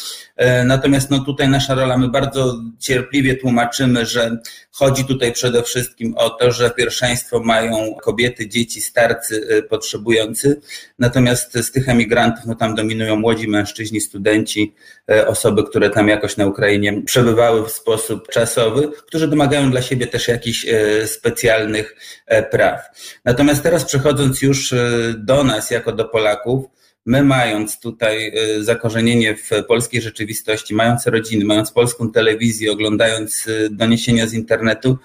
[0.65, 4.38] Natomiast no tutaj nasza rola, my bardzo cierpliwie tłumaczymy, że
[4.71, 10.62] chodzi tutaj przede wszystkim o to, że pierwszeństwo mają kobiety, dzieci, starcy potrzebujący,
[11.00, 14.76] natomiast z tych emigrantów no tam dominują młodzi mężczyźni, studenci,
[15.12, 20.08] E, osoby, które tam jakoś na Ukrainie przebywały w sposób czasowy, którzy domagają dla siebie
[20.08, 21.95] też jakichś e, specjalnych
[22.26, 22.82] e, praw.
[23.26, 24.74] Natomiast teraz przechodząc już
[25.17, 26.65] do nas, jako do Polaków,
[27.05, 34.33] my mając tutaj zakorzenienie w polskiej rzeczywistości, mając rodziny, mając polską telewizję, oglądając doniesienia z
[34.33, 34.97] internetu,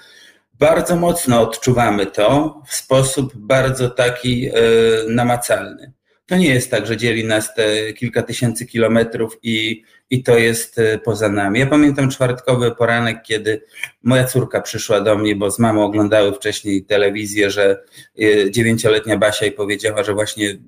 [0.58, 4.50] bardzo mocno odczuwamy to w sposób bardzo taki
[5.08, 5.92] namacalny.
[6.26, 10.80] To nie jest tak, że dzieli nas te kilka tysięcy kilometrów i, i to jest
[11.04, 11.60] poza nami.
[11.60, 13.62] Ja pamiętam czwartkowy poranek, kiedy
[14.02, 17.82] moja córka przyszła do mnie, bo z mamą oglądały wcześniej telewizję, że
[18.50, 20.58] dziewięcioletnia Basia i powiedziała, że właśnie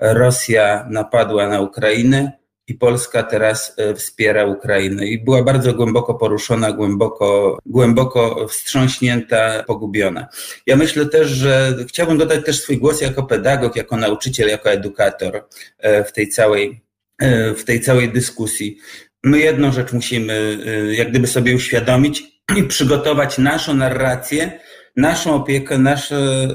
[0.00, 5.06] Rosja napadła na Ukrainę i Polska teraz e, wspiera Ukrainę.
[5.06, 10.28] I była bardzo głęboko poruszona, głęboko, głęboko wstrząśnięta, pogubiona.
[10.66, 15.44] Ja myślę też, że chciałbym dodać też swój głos jako pedagog, jako nauczyciel, jako edukator
[15.78, 16.80] e, w tej całej,
[17.18, 18.78] e, w tej całej dyskusji.
[19.24, 20.58] My jedną rzecz musimy
[20.92, 22.22] jak gdyby sobie uświadomić
[22.56, 24.60] i przygotować naszą narrację,
[24.96, 26.48] naszą opiekę, nasze,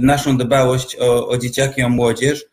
[0.00, 2.49] naszą dbałość o, o dzieciaki, o młodzież,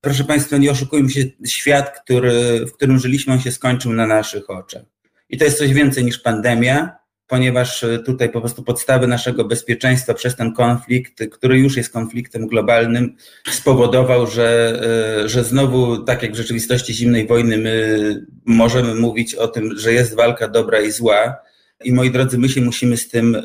[0.00, 4.50] Proszę Państwa, nie oszukujmy się, świat, który, w którym żyliśmy, on się skończył na naszych
[4.50, 4.82] oczach.
[5.30, 10.36] I to jest coś więcej niż pandemia, ponieważ tutaj po prostu podstawy naszego bezpieczeństwa przez
[10.36, 13.16] ten konflikt, który już jest konfliktem globalnym,
[13.50, 14.80] spowodował, że,
[15.26, 20.16] że znowu, tak jak w rzeczywistości zimnej wojny, my możemy mówić o tym, że jest
[20.16, 21.36] walka dobra i zła.
[21.84, 23.42] I moi drodzy, my się musimy z tym e,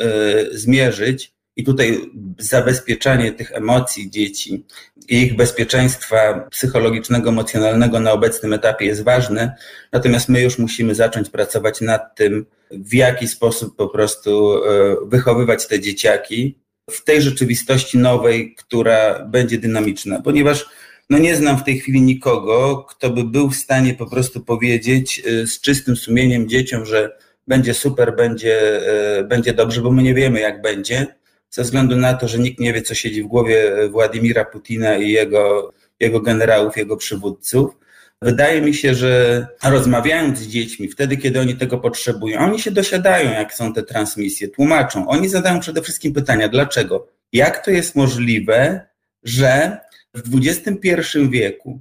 [0.51, 1.34] zmierzyć.
[1.55, 4.65] I tutaj zabezpieczanie tych emocji dzieci
[5.09, 9.55] i ich bezpieczeństwa psychologicznego, emocjonalnego na obecnym etapie jest ważne.
[9.91, 15.67] Natomiast my już musimy zacząć pracować nad tym, w jaki sposób po prostu e, wychowywać
[15.67, 16.59] te dzieciaki
[16.91, 20.65] w tej rzeczywistości nowej, która będzie dynamiczna, ponieważ
[21.09, 25.21] no nie znam w tej chwili nikogo, kto by był w stanie po prostu powiedzieć
[25.25, 28.81] e, z czystym sumieniem dzieciom, że będzie super, będzie,
[29.19, 31.07] e, będzie dobrze, bo my nie wiemy, jak będzie
[31.49, 35.11] ze względu na to, że nikt nie wie, co siedzi w głowie Władimira Putina i
[35.11, 37.77] jego, jego generałów, jego przywódców.
[38.21, 43.31] Wydaje mi się, że rozmawiając z dziećmi, wtedy, kiedy oni tego potrzebują, oni się dosiadają,
[43.31, 45.07] jak są te transmisje, tłumaczą.
[45.07, 47.07] Oni zadają przede wszystkim pytania, dlaczego?
[47.33, 48.87] Jak to jest możliwe,
[49.23, 49.77] że
[50.13, 51.79] w XXI wieku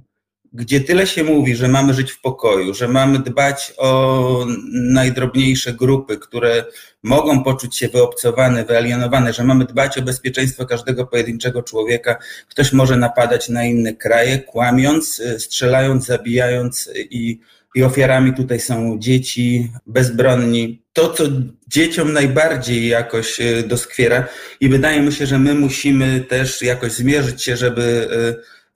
[0.55, 6.17] gdzie tyle się mówi, że mamy żyć w pokoju, że mamy dbać o najdrobniejsze grupy,
[6.17, 6.65] które
[7.03, 12.17] mogą poczuć się wyobcowane, wyalienowane, że mamy dbać o bezpieczeństwo każdego pojedynczego człowieka,
[12.49, 17.39] ktoś może napadać na inne kraje, kłamiąc, strzelając, zabijając i,
[17.75, 20.81] i ofiarami tutaj są dzieci bezbronni.
[20.93, 21.23] To, co
[21.67, 24.27] dzieciom najbardziej jakoś e, doskwiera
[24.59, 28.09] i wydaje mi się, że my musimy też jakoś zmierzyć się, żeby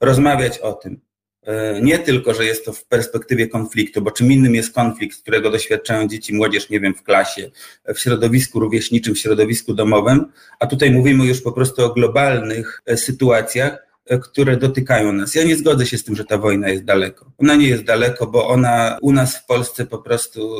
[0.00, 1.09] rozmawiać o tym.
[1.42, 5.50] E, nie tylko, że jest to w perspektywie konfliktu, bo czym innym jest konflikt, którego
[5.50, 7.50] doświadczają dzieci, młodzież, nie wiem, w klasie,
[7.94, 10.26] w środowisku rówieśniczym, w środowisku domowym,
[10.60, 15.34] a tutaj mówimy już po prostu o globalnych e, sytuacjach, e, które dotykają nas.
[15.34, 17.32] Ja nie zgodzę się z tym, że ta wojna jest daleko.
[17.38, 20.56] Ona nie jest daleko, bo ona u nas w Polsce po prostu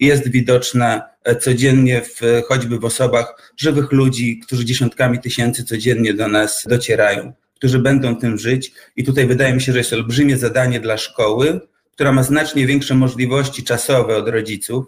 [0.00, 1.02] jest widoczna
[1.40, 7.78] codziennie, w, choćby w osobach żywych ludzi, którzy dziesiątkami tysięcy codziennie do nas docierają którzy
[7.78, 8.72] będą tym żyć.
[8.96, 11.60] I tutaj wydaje mi się, że jest olbrzymie zadanie dla szkoły,
[11.92, 14.84] która ma znacznie większe możliwości czasowe od rodziców,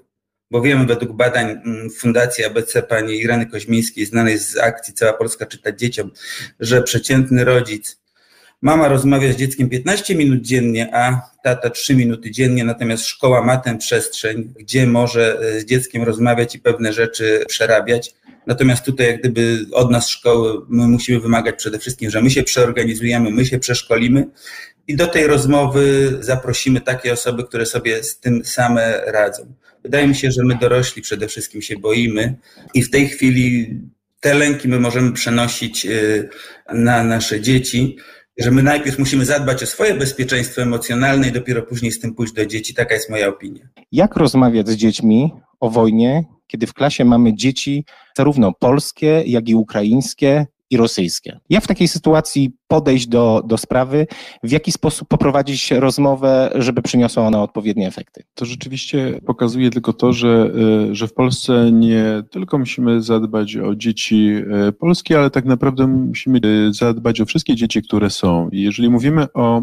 [0.51, 5.47] bo wiemy według badań mm, Fundacji ABC pani Ireny Koźmińskiej, znanej z akcji Cała Polska
[5.47, 6.11] czyta dzieciom,
[6.61, 8.02] że przeciętny rodzic,
[8.63, 13.57] mama rozmawia z dzieckiem 15 minut dziennie, a tata 3 minuty dziennie, natomiast szkoła ma
[13.57, 18.15] tę przestrzeń, gdzie może e, z dzieckiem rozmawiać i pewne rzeczy przerabiać.
[18.47, 22.43] Natomiast tutaj jak gdyby od nas szkoły my musimy wymagać przede wszystkim, że my się
[22.43, 24.27] przeorganizujemy, my się przeszkolimy
[24.89, 29.55] i do tej rozmowy zaprosimy takie osoby, które sobie z tym same radzą.
[29.83, 32.35] Wydaje mi się, że my dorośli przede wszystkim się boimy
[32.75, 33.81] i w tej chwili
[34.21, 36.29] te lęki my możemy przenosić y,
[36.73, 37.97] na nasze dzieci,
[38.39, 42.33] że my najpierw musimy zadbać o swoje bezpieczeństwo emocjonalne i dopiero później z tym pójść
[42.33, 42.75] do dzieci.
[42.75, 43.69] Taka jest moja opinia.
[43.93, 47.85] Jak rozmawiać z dziećmi o wojnie, kiedy w klasie mamy dzieci
[48.17, 51.41] zarówno polskie, jak i ukraińskie i rosyjskie.
[51.51, 54.07] Jak w takiej sytuacji podejść do, do sprawy,
[54.43, 58.25] w jaki sposób poprowadzić rozmowę, żeby przyniosła ona odpowiednie efekty?
[58.35, 60.51] To rzeczywiście pokazuje tylko to, że,
[60.91, 64.31] y, że w Polsce nie tylko musimy zadbać o dzieci
[64.69, 68.49] y, polskie, ale tak naprawdę musimy y, zadbać o wszystkie dzieci, które są.
[68.49, 69.63] I jeżeli mówimy o,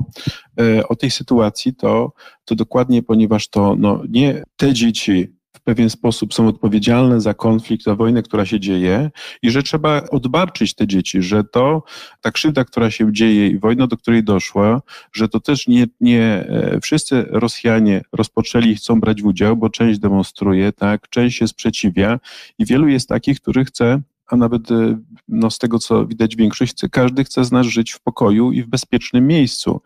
[0.89, 2.11] o tej sytuacji, to,
[2.45, 5.38] to dokładnie, ponieważ to no, nie te dzieci,
[5.69, 10.73] pewien sposób są odpowiedzialne za konflikt, za wojnę, która się dzieje i że trzeba odbarczyć
[10.73, 11.83] te dzieci, że to,
[12.21, 14.81] ta krzywda, która się dzieje i wojna, do której doszła,
[15.13, 19.69] że to też nie, nie e, wszyscy Rosjanie rozpoczęli i chcą brać w udział, bo
[19.69, 22.19] część demonstruje, tak, część się sprzeciwia
[22.59, 26.73] i wielu jest takich, którzy chce a nawet e, no, z tego, co widać większość,
[26.91, 29.81] każdy chce z nas żyć w pokoju i w bezpiecznym miejscu.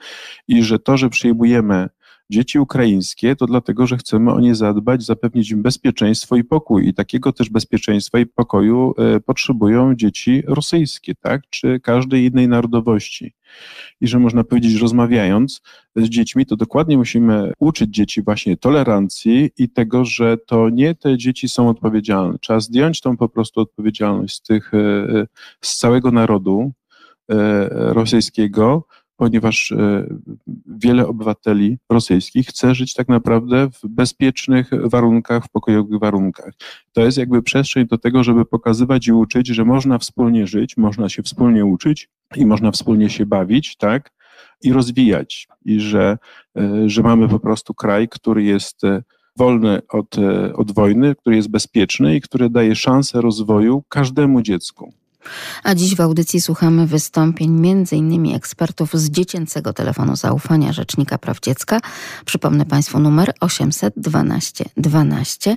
[0.48, 1.90] I że to, że przyjmujemy
[2.30, 6.88] dzieci ukraińskie, to dlatego, że chcemy o nie zadbać, zapewnić im bezpieczeństwo i pokój.
[6.88, 13.34] I takiego też bezpieczeństwa i pokoju e, potrzebują dzieci rosyjskie, tak, czy każdej innej narodowości.
[14.02, 15.62] I że można powiedzieć, rozmawiając
[15.96, 21.18] z dziećmi, to dokładnie musimy uczyć dzieci właśnie tolerancji i tego, że to nie te
[21.18, 22.40] dzieci są odpowiedzialne.
[22.40, 25.28] Trzeba zdjąć tą po prostu odpowiedzialność z tych, e,
[25.62, 26.72] z całego narodu
[27.70, 28.88] rosyjskiego,
[29.24, 30.08] ponieważ e,
[30.68, 36.54] wiele obywateli rosyjskich chce żyć tak naprawdę w bezpiecznych warunkach, w pokojowych warunkach.
[36.94, 41.10] To jest jakby przestrzeń do tego, żeby pokazywać i uczyć, że można wspólnie żyć, można
[41.10, 44.12] się wspólnie uczyć i można wspólnie się bawić, tak?
[44.64, 45.48] I rozwijać.
[45.66, 46.18] I że,
[46.58, 49.04] e, że mamy po prostu kraj, który jest e,
[49.38, 50.16] wolny od,
[50.56, 54.94] od wojny, który jest bezpieczny i który daje szansę rozwoju każdemu dziecku.
[55.64, 58.36] A dziś w audycji słuchamy wystąpień m.in.
[58.36, 61.80] ekspertów z dziecięcego telefonu zaufania Rzecznika Praw Dziecka.
[62.26, 65.56] Przypomnę Państwu numer 812 12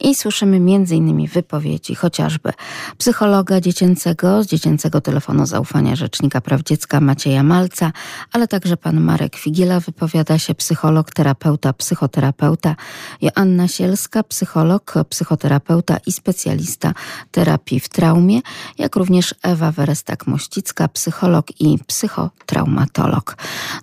[0.00, 1.26] i słyszymy m.in.
[1.26, 2.52] wypowiedzi chociażby
[2.98, 7.92] psychologa dziecięcego z dziecięcego telefonu zaufania Rzecznika Praw Dziecka Macieja Malca,
[8.32, 12.76] ale także pan Marek Figiela wypowiada się psycholog, terapeuta, psychoterapeuta,
[13.22, 16.94] Joanna Sielska, psycholog, psychoterapeuta i specjalista
[17.30, 18.40] terapii w traumie,
[18.78, 23.36] jak również również Ewa Werestak-Mościcka, psycholog i psychotraumatolog.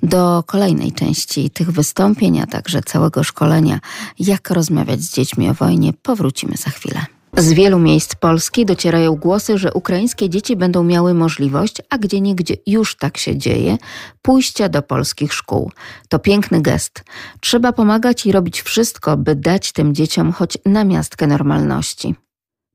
[0.03, 3.80] Do kolejnej części tych wystąpień, a także całego szkolenia
[4.19, 7.05] Jak rozmawiać z dziećmi o wojnie powrócimy za chwilę.
[7.38, 12.55] Z wielu miejsc Polski docierają głosy, że ukraińskie dzieci będą miały możliwość, a gdzie niegdzie
[12.67, 13.78] już tak się dzieje,
[14.21, 15.71] pójścia do polskich szkół.
[16.09, 17.03] To piękny gest.
[17.39, 22.15] Trzeba pomagać i robić wszystko, by dać tym dzieciom choć namiastkę normalności.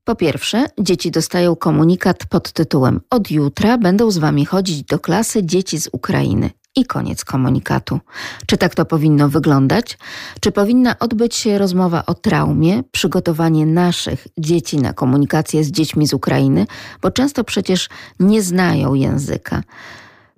[0.04, 5.44] Po pierwsze, dzieci dostają komunikat pod tytułem Od jutra będą z wami chodzić do klasy
[5.44, 6.50] dzieci z Ukrainy.
[6.76, 8.00] I koniec komunikatu.
[8.46, 9.98] Czy tak to powinno wyglądać?
[10.40, 16.12] Czy powinna odbyć się rozmowa o traumie, przygotowanie naszych dzieci na komunikację z dziećmi z
[16.12, 16.66] Ukrainy,
[17.02, 17.88] bo często przecież
[18.20, 19.62] nie znają języka?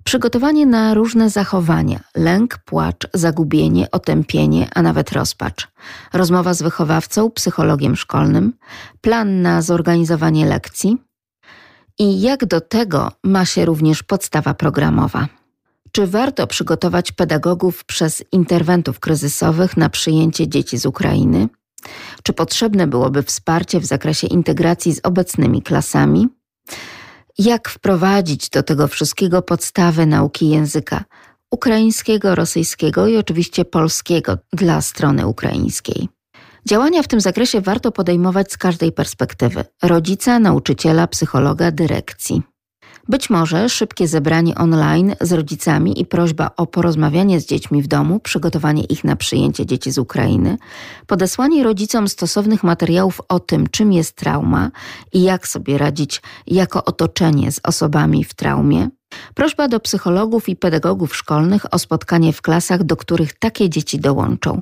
[0.03, 5.67] Przygotowanie na różne zachowania lęk, płacz, zagubienie, otępienie, a nawet rozpacz.
[6.13, 8.53] Rozmowa z wychowawcą, psychologiem szkolnym,
[9.01, 10.97] plan na zorganizowanie lekcji.
[11.99, 15.27] I jak do tego ma się również podstawa programowa.
[15.91, 21.47] Czy warto przygotować pedagogów przez interwentów kryzysowych na przyjęcie dzieci z Ukrainy?
[22.23, 26.27] Czy potrzebne byłoby wsparcie w zakresie integracji z obecnymi klasami?
[27.37, 31.03] Jak wprowadzić do tego wszystkiego podstawy nauki języka
[31.51, 36.09] ukraińskiego, rosyjskiego i oczywiście polskiego dla strony ukraińskiej.
[36.67, 42.41] Działania w tym zakresie warto podejmować z każdej perspektywy rodzica, nauczyciela, psychologa, dyrekcji.
[43.07, 48.19] Być może szybkie zebranie online z rodzicami i prośba o porozmawianie z dziećmi w domu,
[48.19, 50.57] przygotowanie ich na przyjęcie dzieci z Ukrainy,
[51.07, 54.71] podesłanie rodzicom stosownych materiałów o tym, czym jest trauma
[55.13, 58.89] i jak sobie radzić jako otoczenie z osobami w traumie,
[59.33, 64.61] Prośba do psychologów i pedagogów szkolnych o spotkanie w klasach, do których takie dzieci dołączą.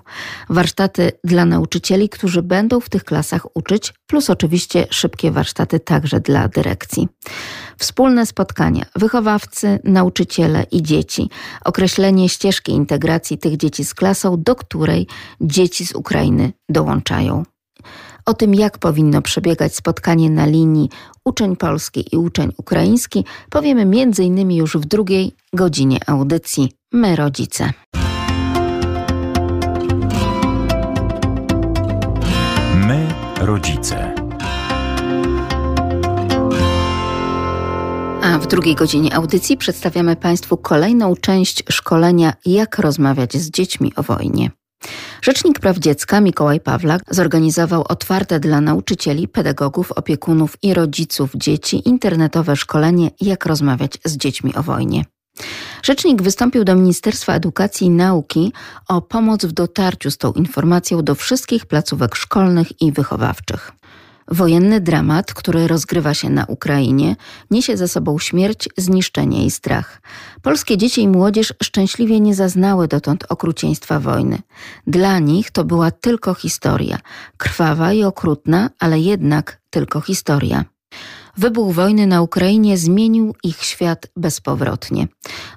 [0.50, 6.48] Warsztaty dla nauczycieli, którzy będą w tych klasach uczyć, plus oczywiście szybkie warsztaty także dla
[6.48, 7.08] dyrekcji.
[7.82, 11.30] Wspólne spotkania wychowawcy, nauczyciele i dzieci.
[11.66, 15.08] Określenie ścieżki integracji tych dzieci z klasą, do której
[15.42, 17.44] dzieci z Ukrainy dołączają.
[18.26, 20.90] O tym, jak powinno przebiegać spotkanie na linii
[21.26, 24.52] uczeń polski i uczeń ukraiński, powiemy m.in.
[24.52, 27.74] już w drugiej godzinie audycji My Rodzice.
[32.76, 33.08] My
[33.40, 34.21] Rodzice.
[38.32, 44.04] A w drugiej godzinie audycji przedstawiamy Państwu kolejną część szkolenia Jak rozmawiać z dziećmi o
[44.04, 44.52] wojnie.
[45.22, 52.56] Rzecznik Praw Dziecka Mikołaj Pawlak zorganizował otwarte dla nauczycieli, pedagogów, opiekunów i rodziców dzieci internetowe
[52.56, 55.06] szkolenie Jak rozmawiać z dziećmi o wojnie.
[55.84, 58.54] Rzecznik wystąpił do Ministerstwa Edukacji i Nauki
[58.88, 63.72] o pomoc w dotarciu z tą informacją do wszystkich placówek szkolnych i wychowawczych.
[64.32, 67.16] Wojenny dramat, który rozgrywa się na Ukrainie,
[67.52, 70.02] niesie ze sobą śmierć, zniszczenie i strach.
[70.42, 74.40] Polskie dzieci i młodzież szczęśliwie nie zaznały dotąd okrucieństwa wojny.
[74.88, 76.98] Dla nich to była tylko historia,
[77.38, 80.66] krwawa i okrutna, ale jednak tylko historia.
[81.38, 85.08] Wybuch wojny na Ukrainie zmienił ich świat bezpowrotnie.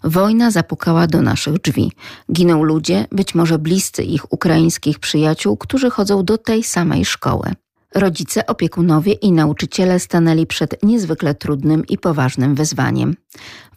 [0.05, 1.93] Wojna zapukała do naszych drzwi.
[2.33, 7.55] Giną ludzie, być może bliscy ich ukraińskich przyjaciół, którzy chodzą do tej samej szkoły.
[7.95, 13.17] Rodzice, opiekunowie i nauczyciele stanęli przed niezwykle trudnym i poważnym wyzwaniem.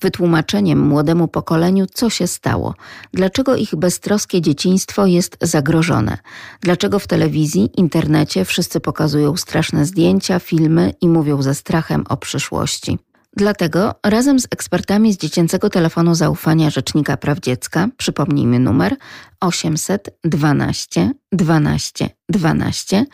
[0.01, 2.75] Wytłumaczeniem młodemu pokoleniu, co się stało,
[3.13, 6.17] dlaczego ich beztroskie dzieciństwo jest zagrożone,
[6.61, 12.99] dlaczego w telewizji, internecie wszyscy pokazują straszne zdjęcia, filmy i mówią ze strachem o przyszłości.
[13.37, 18.95] Dlatego razem z ekspertami z Dziecięcego Telefonu Zaufania Rzecznika Praw Dziecka, przypomnijmy numer
[19.39, 23.05] 800 12 12 12,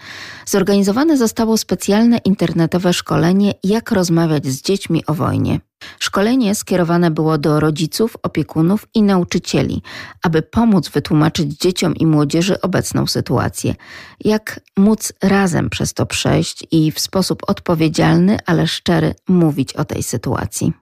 [0.45, 5.59] zorganizowane zostało specjalne internetowe szkolenie Jak rozmawiać z dziećmi o wojnie.
[5.99, 9.81] Szkolenie skierowane było do rodziców, opiekunów i nauczycieli,
[10.23, 13.75] aby pomóc wytłumaczyć dzieciom i młodzieży obecną sytuację,
[14.19, 20.03] jak móc razem przez to przejść i w sposób odpowiedzialny, ale szczery mówić o tej
[20.03, 20.73] sytuacji.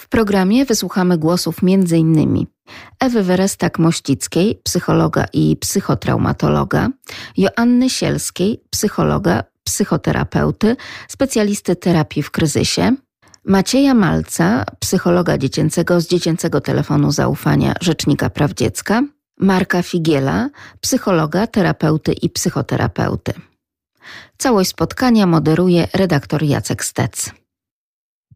[0.00, 2.46] W programie wysłuchamy głosów m.in.
[3.00, 6.88] Ewy Werestak-Mościckiej, psychologa i psychotraumatologa,
[7.36, 10.76] Joanny Sielskiej, psychologa, psychoterapeuty,
[11.08, 12.96] specjalisty terapii w kryzysie,
[13.44, 19.02] Macieja Malca, psychologa dziecięcego z Dziecięcego Telefonu Zaufania Rzecznika Praw Dziecka,
[19.38, 23.32] Marka Figiela, psychologa, terapeuty i psychoterapeuty.
[24.38, 27.30] Całość spotkania moderuje redaktor Jacek Stec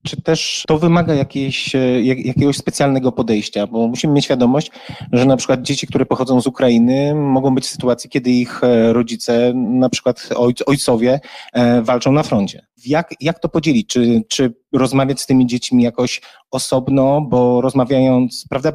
[0.04, 4.70] czy też to wymaga jakiejś, e, jakiegoś specjalnego podejścia, bo musimy mieć świadomość,
[5.12, 8.92] że na przykład dzieci, które pochodzą z Ukrainy, mogą być w sytuacji, kiedy ich e,
[8.92, 10.28] rodzice, na przykład
[10.66, 11.20] ojcowie,
[11.52, 12.66] e, walczą na froncie.
[12.86, 13.88] Jak, jak to podzielić?
[13.88, 18.72] Czy, czy rozmawiać z tymi dziećmi jakoś osobno, bo rozmawiając, prawda,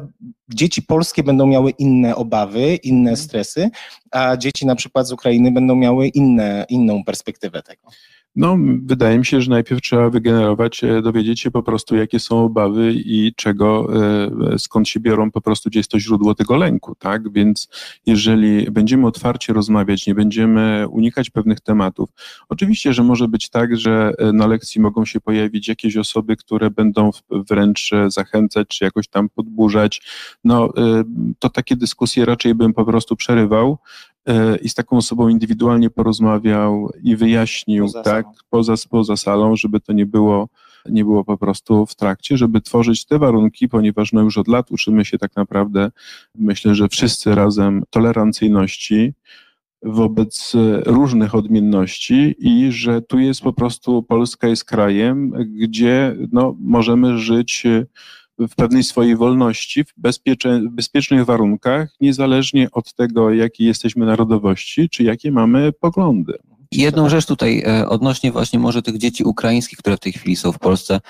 [0.48, 3.70] dzieci polskie będą miały inne obawy, inne stresy,
[4.10, 7.82] a dzieci na przykład z Ukrainy będą miały inne, inną perspektywę tego.
[8.36, 12.44] No, wydaje mi się, że najpierw trzeba wygenerować, e, dowiedzieć się po prostu, jakie są
[12.44, 13.88] obawy i czego,
[14.54, 17.32] e, skąd się biorą po prostu, gdzie jest to źródło tego lęku, tak?
[17.32, 17.68] Więc
[18.06, 22.10] jeżeli będziemy otwarcie rozmawiać, nie będziemy unikać pewnych tematów,
[22.48, 26.70] oczywiście, że może być tak, że e, na lekcji mogą się pojawić jakieś osoby, które
[26.70, 30.02] będą wręcz zachęcać, czy jakoś tam podburzać,
[30.44, 30.72] no,
[31.38, 33.78] to takie dyskusje raczej bym po prostu przerywał,
[34.62, 39.92] i z taką osobą indywidualnie porozmawiał i wyjaśnił, poza tak, poza, poza salą, żeby to
[39.92, 40.48] nie było,
[40.88, 44.70] nie było po prostu w trakcie, żeby tworzyć te warunki, ponieważ no już od lat
[44.70, 45.90] uczymy się tak naprawdę,
[46.34, 49.12] myślę, że wszyscy razem tolerancyjności
[49.82, 50.52] wobec
[50.86, 57.66] różnych odmienności i że tu jest po prostu Polska jest krajem, gdzie no, możemy żyć
[58.48, 59.92] w pewnej swojej wolności, w
[60.70, 66.38] bezpiecznych warunkach, niezależnie od tego, jakiej jesteśmy narodowości, czy jakie mamy poglądy.
[66.72, 70.52] Jedną rzecz tutaj e, odnośnie właśnie może tych dzieci ukraińskich, które w tej chwili są
[70.52, 71.00] w Polsce,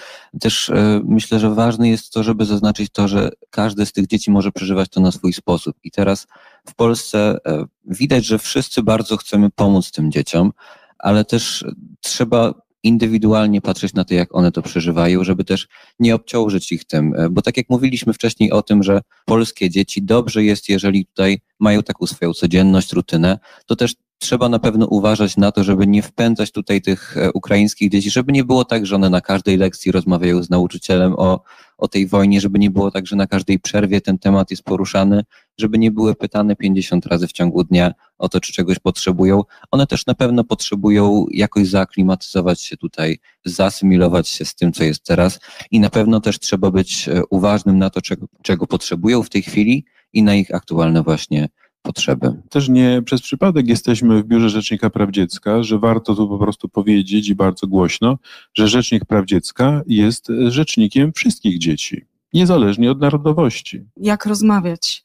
[0.41, 4.31] też e, myślę, że ważne jest to, żeby zaznaczyć to, że każde z tych dzieci
[4.31, 5.77] może przeżywać to na swój sposób.
[5.85, 6.27] I teraz
[6.69, 10.53] w Polsce e, widać, że wszyscy bardzo chcemy pomóc tym dzieciom,
[10.99, 11.65] ale też
[12.01, 15.69] trzeba indywidualnie patrzeć na to, jak one to przeżywają, żeby też
[15.99, 17.15] nie obciążyć ich tym.
[17.15, 21.41] E, bo tak jak mówiliśmy wcześniej o tym, że polskie dzieci dobrze jest, jeżeli tutaj
[21.61, 26.03] mają taką swoją codzienność, rutynę, to też trzeba na pewno uważać na to, żeby nie
[26.03, 29.93] wpędzać tutaj tych e, ukraińskich dzieci, żeby nie było tak, że one na każdej lekcji
[29.93, 31.43] rozmawiają z nauczycielem o,
[31.79, 35.25] o tej wojnie, żeby nie było tak, że na każdej przerwie ten temat jest poruszany,
[35.59, 39.43] żeby nie były pytane 50 razy w ciągu dnia o to, czy czegoś potrzebują.
[39.71, 45.05] One też na pewno potrzebują jakoś zaaklimatyzować się tutaj, zasymilować się z tym, co jest
[45.05, 45.41] teraz
[45.71, 49.43] i na pewno też trzeba być e, uważnym na to, czego, czego potrzebują w tej
[49.43, 51.49] chwili i na ich aktualne właśnie
[51.83, 52.33] potrzeby.
[52.51, 56.69] Też nie przez przypadek jesteśmy w Biurze Rzecznika Praw Dziecka, że warto tu po prostu
[56.69, 58.19] powiedzieć i bardzo głośno,
[58.55, 63.85] że Rzecznik Praw Dziecka jest rzecznikiem wszystkich dzieci, niezależnie od narodowości.
[63.97, 65.05] Jak rozmawiać?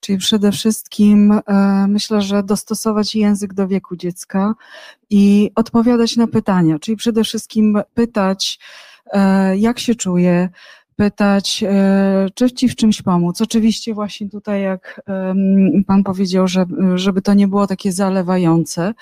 [0.00, 4.54] Czyli przede wszystkim e, myślę, że dostosować język do wieku dziecka
[5.10, 8.58] i odpowiadać na pytania, czyli przede wszystkim pytać,
[9.12, 10.48] e, jak się czuje,
[10.96, 13.40] pytać, e, czy ci w czymś pomóc.
[13.40, 15.00] Oczywiście właśnie tutaj, jak
[15.86, 18.94] Pan powiedział, że, żeby to nie było takie zalewające,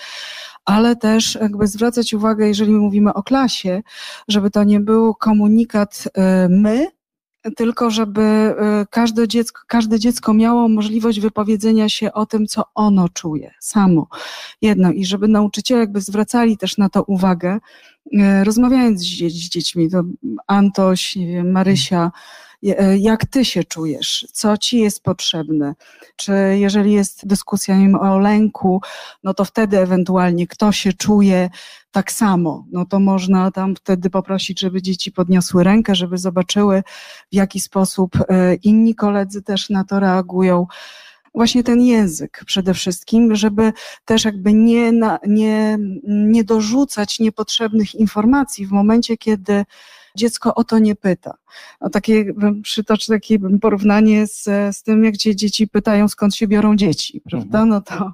[0.64, 3.82] ale też jakby zwracać uwagę, jeżeli mówimy o klasie,
[4.28, 6.86] żeby to nie był komunikat e, my,
[7.57, 13.09] tylko żeby e, każde dziecko, każde dziecko miało możliwość wypowiedzenia się o tym, co ono
[13.09, 14.07] czuje samo.
[14.62, 17.59] Jedno i żeby nauczyciele jakby zwracali też na to uwagę,
[18.18, 19.05] e, rozmawiając z,
[19.49, 20.03] dziećmi, to
[20.47, 22.11] Antoś, Marysia,
[22.98, 25.74] jak ty się czujesz, co ci jest potrzebne,
[26.16, 28.80] czy jeżeli jest dyskusja o lęku,
[29.24, 31.50] no to wtedy ewentualnie kto się czuje
[31.90, 36.82] tak samo, no to można tam wtedy poprosić, żeby dzieci podniosły rękę, żeby zobaczyły
[37.32, 38.10] w jaki sposób
[38.62, 40.66] inni koledzy też na to reagują.
[41.34, 43.72] właśnie ten język przede wszystkim, żeby
[44.04, 44.92] też jakby nie,
[45.26, 49.64] nie, nie dorzucać niepotrzebnych informacji w momencie, kiedy
[50.16, 51.34] dziecko o to nie pyta.
[51.80, 52.24] No takie,
[52.62, 54.44] przytoczę takie porównanie z,
[54.76, 57.62] z tym, jak dzieci pytają, skąd się biorą dzieci, prawda?
[57.62, 57.68] Mhm.
[57.68, 58.12] No to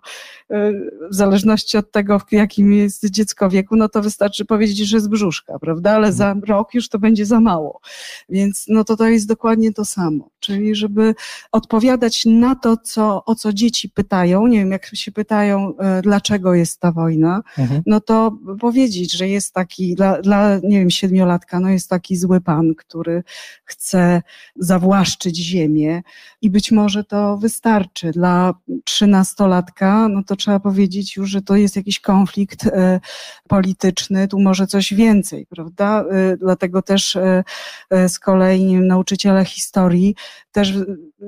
[0.56, 5.00] y, w zależności od tego, w jakim jest dziecko wieku, no to wystarczy powiedzieć, że
[5.00, 5.92] z brzuszka, prawda?
[5.92, 6.44] Ale za mhm.
[6.44, 7.80] rok już to będzie za mało.
[8.28, 10.30] Więc no to to jest dokładnie to samo.
[10.40, 11.14] Czyli żeby
[11.52, 16.54] odpowiadać na to, co, o co dzieci pytają, nie wiem, jak się pytają, y, dlaczego
[16.54, 17.82] jest ta wojna, mhm.
[17.86, 22.40] no to powiedzieć, że jest taki, dla, dla, nie wiem, siedmiolatka, no jest taki zły
[22.40, 23.22] pan, który
[23.64, 24.22] chce
[24.56, 26.02] zawłaszczyć ziemię
[26.42, 28.10] i być może to wystarczy.
[28.10, 33.00] Dla trzynastolatka, no to trzeba powiedzieć już, że to jest jakiś konflikt e,
[33.48, 36.04] polityczny, tu może coś więcej, prawda?
[36.10, 37.44] E, dlatego też e,
[38.08, 40.14] z kolei nauczyciele historii
[40.52, 40.74] też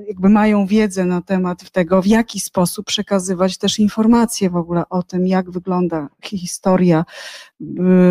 [0.07, 5.03] jakby mają wiedzę na temat tego, w jaki sposób przekazywać też informacje w ogóle o
[5.03, 7.05] tym, jak wygląda historia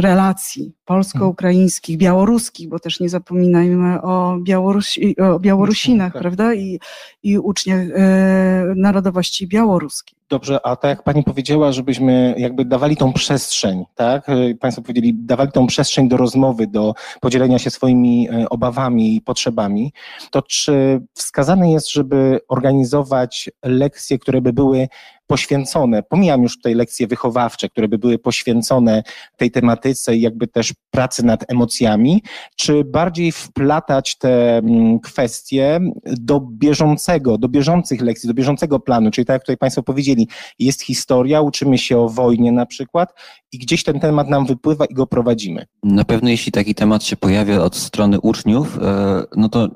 [0.01, 6.23] relacji polsko-ukraińskich, białoruskich, bo też nie zapominajmy o, Białorusi, o Białorusinach, tak.
[6.23, 6.81] prawda, i,
[7.23, 10.20] i uczniach e, narodowości białoruskiej.
[10.31, 14.29] Dobrze, a tak jak Pani powiedziała, żebyśmy jakby dawali tą przestrzeń, tak?
[14.29, 19.21] E, państwo powiedzieli, dawali tą przestrzeń do rozmowy, do podzielenia się swoimi e, obawami i
[19.21, 19.93] potrzebami,
[20.31, 24.89] to czy wskazane jest, żeby organizować lekcje, które by były
[25.31, 29.03] poświęcone, pomijam już tutaj lekcje wychowawcze, które by były poświęcone
[29.37, 32.23] tej tematyce i jakby też pracy nad emocjami,
[32.57, 39.25] czy bardziej wplatać te mm, kwestie do bieżącego, do bieżących lekcji, do bieżącego planu, czyli
[39.25, 40.20] tak jak tutaj Państwo powiedzieli,
[40.59, 43.15] jest historia, uczymy się o wojnie na przykład
[43.53, 45.67] i gdzieś ten temat nam wypływa i go prowadzimy.
[45.83, 49.69] Na pewno jeśli taki temat się pojawia od strony uczniów, e, no to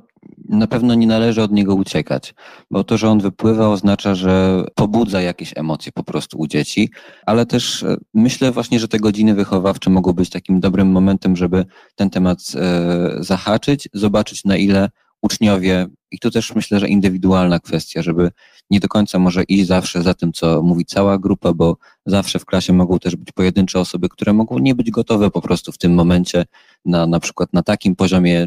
[0.48, 2.34] na pewno nie należy od niego uciekać,
[2.70, 6.90] bo to, że on wypływa, oznacza, że pobudza jakieś emocje po prostu u dzieci,
[7.26, 11.64] ale też e, myślę właśnie, że te godziny wychowawcze mogą być takim dobrym momentem, żeby
[11.94, 14.88] ten temat e, zahaczyć, zobaczyć na ile
[15.24, 18.30] uczniowie, i tu też myślę, że indywidualna kwestia, żeby
[18.70, 22.44] nie do końca może iść zawsze za tym, co mówi cała grupa, bo zawsze w
[22.44, 25.94] klasie mogą też być pojedyncze osoby, które mogą nie być gotowe po prostu w tym
[25.94, 26.44] momencie
[26.84, 28.46] na, na przykład na takim poziomie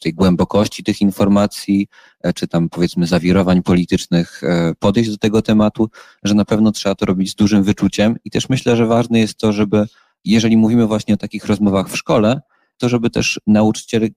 [0.00, 1.88] tej głębokości tych informacji,
[2.22, 5.90] e, czy tam powiedzmy zawirowań politycznych e, podejść do tego tematu,
[6.22, 8.16] że na pewno trzeba to robić z dużym wyczuciem.
[8.24, 9.86] I też myślę, że ważne jest to, żeby
[10.24, 12.40] jeżeli mówimy właśnie o takich rozmowach w szkole,
[12.78, 14.08] to żeby też nauczyciel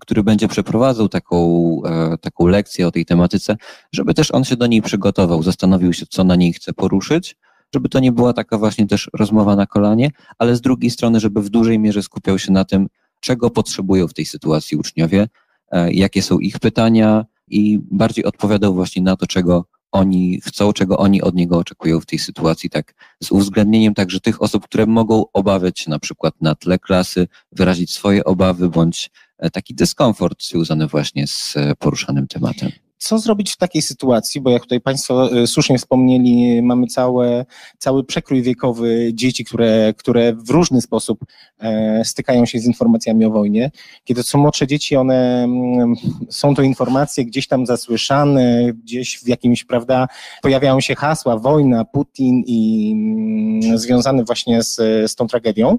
[0.00, 3.56] który będzie przeprowadzał taką, e, taką lekcję o tej tematyce,
[3.92, 7.36] żeby też on się do niej przygotował, zastanowił się, co na niej chce poruszyć,
[7.74, 11.42] żeby to nie była taka właśnie też rozmowa na kolanie, ale z drugiej strony, żeby
[11.42, 12.88] w dużej mierze skupiał się na tym,
[13.20, 15.28] czego potrzebują w tej sytuacji uczniowie,
[15.70, 20.98] e, jakie są ich pytania i bardziej odpowiadał właśnie na to, czego oni chcą, czego
[20.98, 25.24] oni od niego oczekują w tej sytuacji, tak z uwzględnieniem także tych osób, które mogą
[25.32, 29.10] obawiać się na przykład na tle klasy, wyrazić swoje obawy bądź
[29.52, 34.62] taki dyskomfort związany właśnie z e, poruszanym tematem co zrobić w takiej sytuacji, bo jak
[34.62, 37.44] tutaj Państwo e, słusznie wspomnieli, mamy całe,
[37.78, 41.24] cały przekrój wiekowy dzieci, które, które w różny sposób
[41.58, 43.70] e, stykają się z informacjami o wojnie.
[44.04, 45.94] Kiedy są młodsze dzieci, one mm,
[46.30, 50.08] są to informacje gdzieś tam zasłyszane, gdzieś w jakimś, prawda,
[50.42, 54.76] pojawiają się hasła wojna, Putin i mm, związane właśnie z,
[55.10, 55.78] z tą tragedią.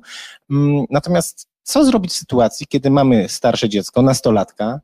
[0.52, 4.80] Mm, natomiast co zrobić w sytuacji, kiedy mamy starsze dziecko, nastolatka,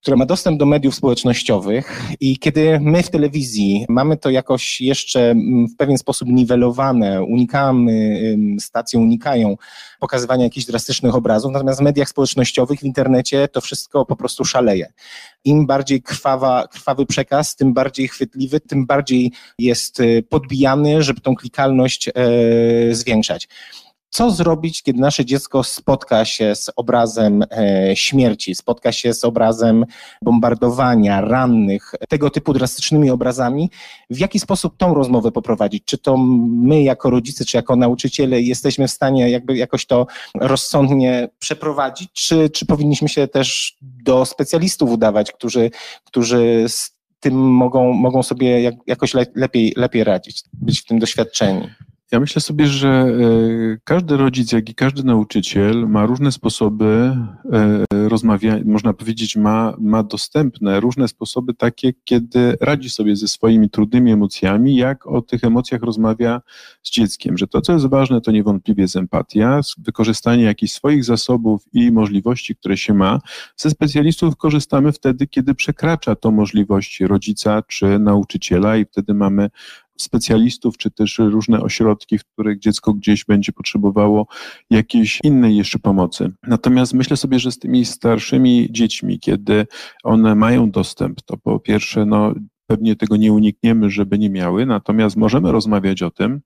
[0.00, 5.30] które ma dostęp do mediów społecznościowych i kiedy my w telewizji mamy to jakoś jeszcze
[5.30, 8.20] mm, w pewien sposób niwelowane, unikamy,
[8.60, 9.56] stacje unikają
[10.00, 14.92] pokazywania jakichś drastycznych obrazów, natomiast w mediach społecznościowych, w internecie to wszystko po prostu szaleje.
[15.44, 21.34] Im bardziej krwawa, krwawy przekaz, tym bardziej chwytliwy, tym bardziej jest y, podbijany, żeby tą
[21.34, 22.12] klikalność e,
[22.94, 23.48] zwiększać
[24.14, 29.84] co zrobić, kiedy nasze dziecko spotka się z obrazem e, śmierci, spotka się z obrazem
[30.22, 33.70] bombardowania, rannych, tego typu drastycznymi obrazami,
[34.10, 35.84] w jaki sposób tą rozmowę poprowadzić?
[35.84, 40.06] Czy to my jako rodzice, czy jako nauczyciele jesteśmy w stanie jakby jakoś to
[40.40, 45.70] rozsądnie przeprowadzić, czy, czy powinniśmy się też do specjalistów udawać, którzy,
[46.04, 46.90] którzy z
[47.20, 51.68] tym mogą, mogą sobie jak, jakoś le, lepiej, lepiej radzić, być w tym doświadczeni?
[52.12, 57.16] Ja myślę sobie, że e, każdy rodzic, jak i każdy nauczyciel ma różne sposoby
[57.52, 63.70] e, rozmawiania, można powiedzieć, ma, ma dostępne różne sposoby takie, kiedy radzi sobie ze swoimi
[63.70, 66.40] trudnymi emocjami, jak o tych emocjach rozmawia
[66.82, 67.38] z dzieckiem.
[67.38, 72.56] Że to, co jest ważne, to niewątpliwie jest empatia, wykorzystanie jakichś swoich zasobów i możliwości,
[72.56, 73.20] które się ma.
[73.56, 79.50] Ze specjalistów korzystamy wtedy, kiedy przekracza to możliwości rodzica czy nauczyciela i wtedy mamy
[79.98, 84.26] specjalistów, czy też różne ośrodki, w których dziecko gdzieś będzie potrzebowało
[84.70, 86.32] jakiejś innej jeszcze pomocy.
[86.42, 89.66] Natomiast myślę sobie, że z tymi starszymi dziećmi, kiedy
[90.02, 92.34] one mają dostęp, to po pierwsze, no,
[92.66, 96.40] pewnie tego nie unikniemy, żeby nie miały, natomiast możemy rozmawiać o tym,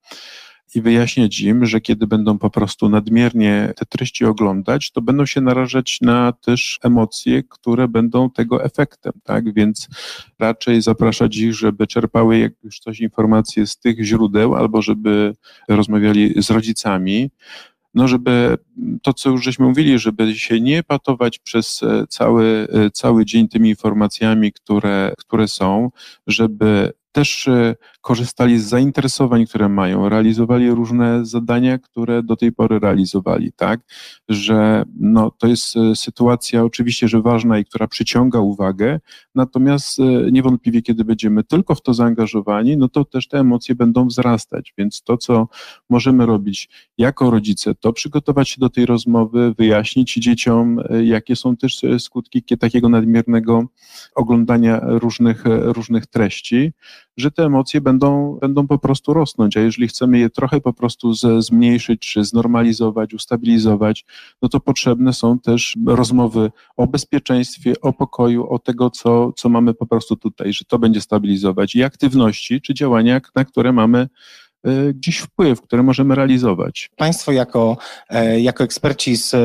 [0.75, 5.41] i wyjaśniać im, że kiedy będą po prostu nadmiernie te treści oglądać, to będą się
[5.41, 9.55] narażać na też emocje, które będą tego efektem, tak?
[9.55, 9.89] Więc
[10.39, 15.35] raczej zapraszać ich, żeby czerpały jak już coś informacje z tych źródeł, albo żeby
[15.69, 17.31] rozmawiali z rodzicami,
[17.95, 18.59] no żeby
[19.03, 23.49] to, co już żeśmy mówili, żeby się nie patować przez e, cały, e, cały dzień
[23.49, 25.91] tymi informacjami, które, które są,
[26.27, 27.75] żeby też e,
[28.09, 33.81] korzystali z zainteresowań, które mają, realizowali różne zadania, które do tej pory realizowali, tak?
[34.29, 39.01] Że no, to jest e, sytuacja oczywiście, że ważna i która przyciąga uwagę,
[39.35, 40.03] natomiast e,
[40.33, 45.03] niewątpliwie, kiedy będziemy tylko w to zaangażowani, no to też te emocje będą wzrastać, więc
[45.03, 45.49] to, co
[45.91, 51.81] możemy robić jako rodzice, to przygotować się do tej rozmowy, wyjaśnić dzieciom, jakie są też
[51.99, 53.65] skutki takiego nadmiernego
[54.15, 56.73] oglądania różnych, różnych treści,
[57.19, 61.15] że te emocje będą, będą po prostu rosnąć, a jeżeli chcemy je trochę po prostu
[61.15, 64.05] z, zmniejszyć, czy znormalizować, ustabilizować,
[64.43, 69.75] no to potrzebne są też rozmowy o bezpieczeństwie, o pokoju, o tego, co, co mamy
[69.75, 74.09] po prostu tutaj, że to będzie stabilizować i aktywności, czy działania, na które mamy
[74.65, 76.91] e, gdzieś wpływ, które możemy realizować.
[76.97, 77.77] Państwo jako,
[78.09, 79.39] e, jako eksperci z e,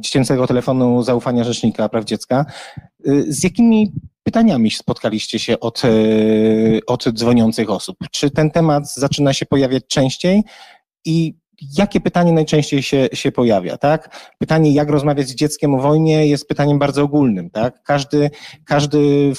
[0.00, 2.44] dziecięcego telefonu zaufania Rzecznika Praw Dziecka,
[3.28, 3.92] z jakimi
[4.22, 5.88] pytaniami spotkaliście się od, e,
[6.86, 7.96] od dzwoniących osób?
[8.10, 10.42] Czy ten temat zaczyna się pojawiać częściej
[11.04, 11.34] i
[11.78, 14.32] jakie pytanie najczęściej się, się pojawia, tak?
[14.38, 17.82] Pytanie, jak rozmawiać z dzieckiem o wojnie, jest pytaniem bardzo ogólnym, tak?
[17.82, 18.30] Każdy,
[18.64, 19.32] każdy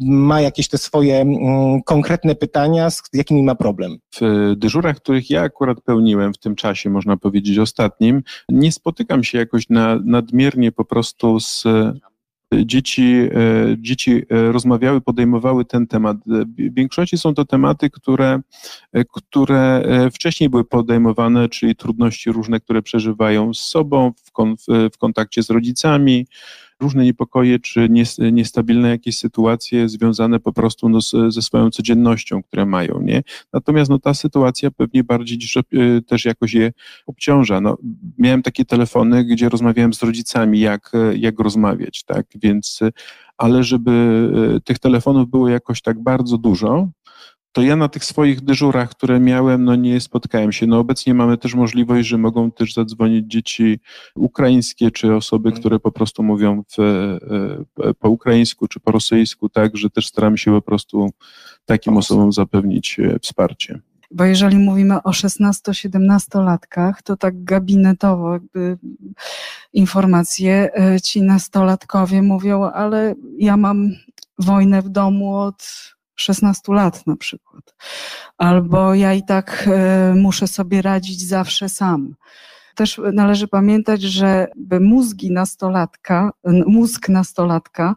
[0.00, 3.98] ma jakieś te swoje mm, konkretne pytania, z jakimi ma problem.
[4.20, 9.38] W dyżurach, których ja akurat pełniłem w tym czasie, można powiedzieć ostatnim, nie spotykam się
[9.38, 11.64] jakoś na, nadmiernie po prostu z
[12.64, 13.30] dzieci, e,
[13.78, 16.16] dzieci e, rozmawiały, podejmowały ten temat.
[16.26, 18.40] W większości są to tematy, które,
[18.92, 19.82] e, które
[20.14, 24.54] wcześniej były podejmowane, czyli trudności różne, które przeżywają z sobą, w, kon,
[24.92, 26.26] w kontakcie z rodzicami,
[26.80, 27.88] różne niepokoje czy
[28.32, 33.22] niestabilne jakieś sytuacje związane po prostu no, ze swoją codziennością, które mają, nie?
[33.52, 35.38] Natomiast no, ta sytuacja pewnie bardziej
[35.74, 36.72] y, też jakoś je
[37.06, 37.60] obciąża.
[37.60, 37.76] No,
[38.18, 42.26] miałem takie telefony, gdzie rozmawiałem z rodzicami, jak, jak rozmawiać, tak?
[42.34, 42.80] Więc,
[43.36, 43.90] ale żeby
[44.56, 46.88] y, tych telefonów było jakoś tak bardzo dużo,
[47.54, 50.66] to ja na tych swoich dyżurach, które miałem, no nie spotkałem się.
[50.66, 53.80] No obecnie mamy też możliwość, że mogą też zadzwonić dzieci
[54.14, 55.60] ukraińskie, czy osoby, mhm.
[55.60, 60.38] które po prostu mówią w, e, po ukraińsku, czy po rosyjsku, tak, że też staramy
[60.38, 61.10] się po prostu
[61.64, 63.80] takim osobom zapewnić e, wsparcie.
[64.10, 68.78] Bo jeżeli mówimy o 16-17-latkach, to tak gabinetowo jakby
[69.72, 73.90] informacje e, ci nastolatkowie mówią, ale ja mam
[74.38, 77.74] wojnę w domu od 16 lat na przykład.
[78.38, 82.14] Albo ja i tak e, muszę sobie radzić zawsze sam.
[82.74, 84.46] Też należy pamiętać, że
[84.80, 86.30] mózgi nastolatka,
[86.66, 87.94] mózg nastolatka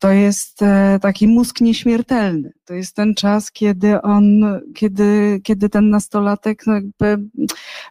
[0.00, 2.52] to jest e, taki mózg nieśmiertelny.
[2.64, 6.74] To jest ten czas, kiedy on, kiedy, kiedy ten nastolatek no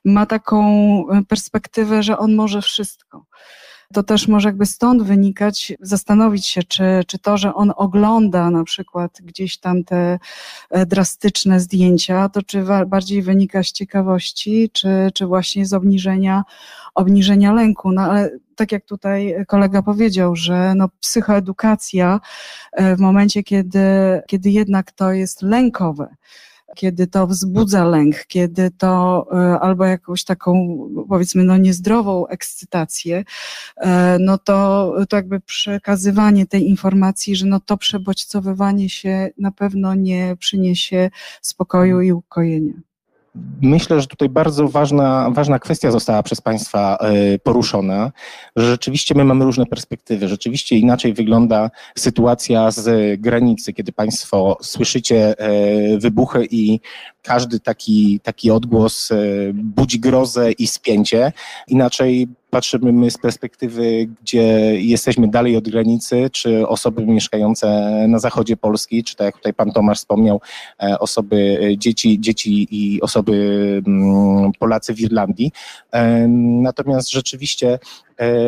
[0.05, 3.25] ma taką perspektywę, że on może wszystko
[3.93, 8.63] to też może jakby stąd wynikać, zastanowić się, czy, czy to, że on ogląda na
[8.63, 10.19] przykład gdzieś tam te
[10.69, 16.43] e, drastyczne zdjęcia, to czy bardziej wynika z ciekawości, czy, czy właśnie z obniżenia,
[16.95, 17.91] obniżenia lęku.
[17.91, 22.19] No ale tak jak tutaj kolega powiedział, że no, psychoedukacja
[22.71, 23.79] e, w momencie, kiedy,
[24.27, 26.15] kiedy jednak to jest lękowe,
[26.79, 30.77] kiedy to wzbudza lęk, kiedy to e, albo jakąś taką
[31.09, 33.23] powiedzmy no niezdrową ekscytację,
[33.77, 39.95] e, no to, to jakby przekazywanie tej informacji, że no to przebodźcowywanie się na pewno
[39.95, 41.09] nie przyniesie
[41.41, 42.88] spokoju i ukojenia.
[43.61, 48.11] Myślę, że tutaj bardzo ważna, ważna kwestia została przez Państwa e, poruszona,
[48.55, 50.27] że rzeczywiście my mamy różne perspektywy.
[50.27, 56.79] Rzeczywiście inaczej wygląda sytuacja z granicy, kiedy Państwo słyszycie e, wybuchy i
[57.21, 59.15] każdy taki, taki odgłos e,
[59.53, 61.31] budzi grozę i spięcie.
[61.67, 64.41] Inaczej patrzymy my z perspektywy, gdzie
[64.81, 67.67] jesteśmy dalej od granicy, czy osoby mieszkające
[68.07, 70.41] na zachodzie Polski, czy tak jak tutaj pan Tomasz wspomniał,
[70.83, 73.33] e, osoby, e, dzieci, dzieci i osoby
[73.87, 75.51] mm, Polacy w Irlandii.
[76.61, 77.79] Natomiast rzeczywiście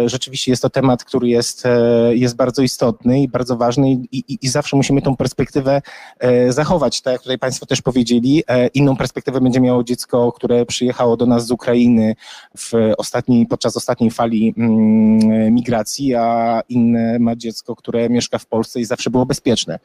[0.05, 4.38] rzeczywiście jest to temat, który jest, e, jest bardzo istotny i bardzo ważny i, i,
[4.41, 5.82] i zawsze musimy tą perspektywę
[6.19, 7.01] e, zachować.
[7.01, 8.43] Tak jak tutaj Państwo też powiedzieli,
[8.74, 12.15] inną perspektywę będzie miało dziecko, które przyjechało do nas z Ukrainy
[12.57, 18.80] w ostatniej, podczas ostatniej fali mm, migracji, a inne ma dziecko, które mieszka w Polsce
[18.80, 19.80] i zawsze było bezpieczne.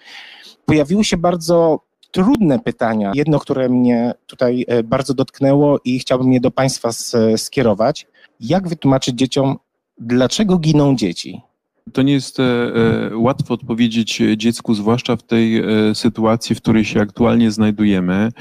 [0.65, 1.81] Pojawiły się bardzo
[2.11, 3.13] trudne pytania.
[3.15, 6.91] Jedno, które mnie tutaj bardzo dotknęło i chciałbym je do Państwa
[7.37, 8.07] skierować.
[8.41, 9.57] Jak wytłumaczyć dzieciom,
[9.99, 11.41] Dlaczego giną dzieci?
[11.93, 16.85] To nie jest e, e, łatwo odpowiedzieć dziecku, zwłaszcza w tej e, sytuacji, w której
[16.85, 18.33] się aktualnie znajdujemy,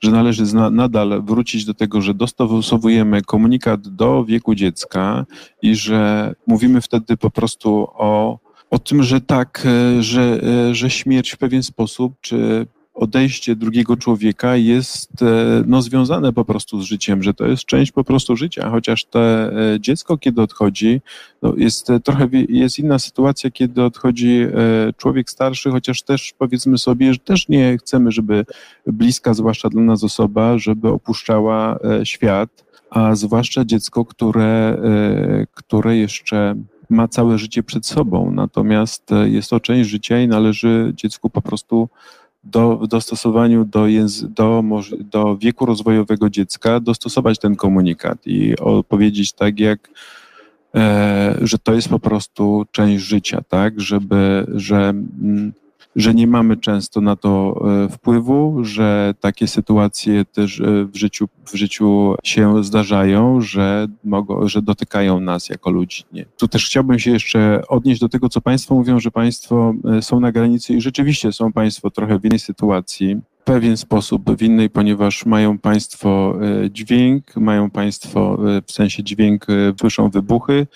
[0.00, 5.26] że należy zna, nadal wrócić do tego, że dostosowujemy komunikat do wieku dziecka
[5.62, 8.38] i że mówimy wtedy po prostu o,
[8.70, 9.66] o tym, że tak,
[10.00, 10.40] że,
[10.74, 15.26] że śmierć w pewien sposób, czy odejście drugiego człowieka jest e,
[15.66, 19.20] no, związane po prostu z życiem, że to jest część po prostu życia, chociaż to
[19.20, 21.00] e, dziecko, kiedy odchodzi,
[21.42, 24.46] no, jest e, trochę jest inna sytuacja, kiedy odchodzi
[24.96, 28.44] człowiek starszy, chociaż też powiedzmy sobie, że też nie chcemy, żeby
[28.86, 34.78] bliska, zwłaszcza dla nas osoba, żeby opuszczała świat, a zwłaszcza dziecko, które,
[35.54, 36.54] które jeszcze
[36.90, 41.88] ma całe życie przed sobą, natomiast jest to część życia i należy dziecku po prostu
[42.44, 43.86] do, w dostosowaniu do,
[44.28, 44.62] do,
[45.00, 49.88] do wieku rozwojowego dziecka dostosować ten komunikat i opowiedzieć tak, jak
[50.74, 55.52] e, że to jest po prostu część życia, tak, żeby, że mm,
[55.96, 61.28] że nie mamy często na to e, wpływu, że takie sytuacje też e, w życiu,
[61.46, 66.02] w życiu się zdarzają, że, mogą, że dotykają nas jako ludzi.
[66.12, 66.24] Nie.
[66.36, 70.20] Tu też chciałbym się jeszcze odnieść do tego, co Państwo mówią, że Państwo e, są
[70.20, 74.70] na granicy i rzeczywiście są Państwo trochę w innej sytuacji w pewien sposób w innej,
[74.70, 76.38] ponieważ mają Państwo
[76.70, 79.46] dźwięk, mają Państwo w sensie dźwięk,
[79.80, 80.66] słyszą wybuchy,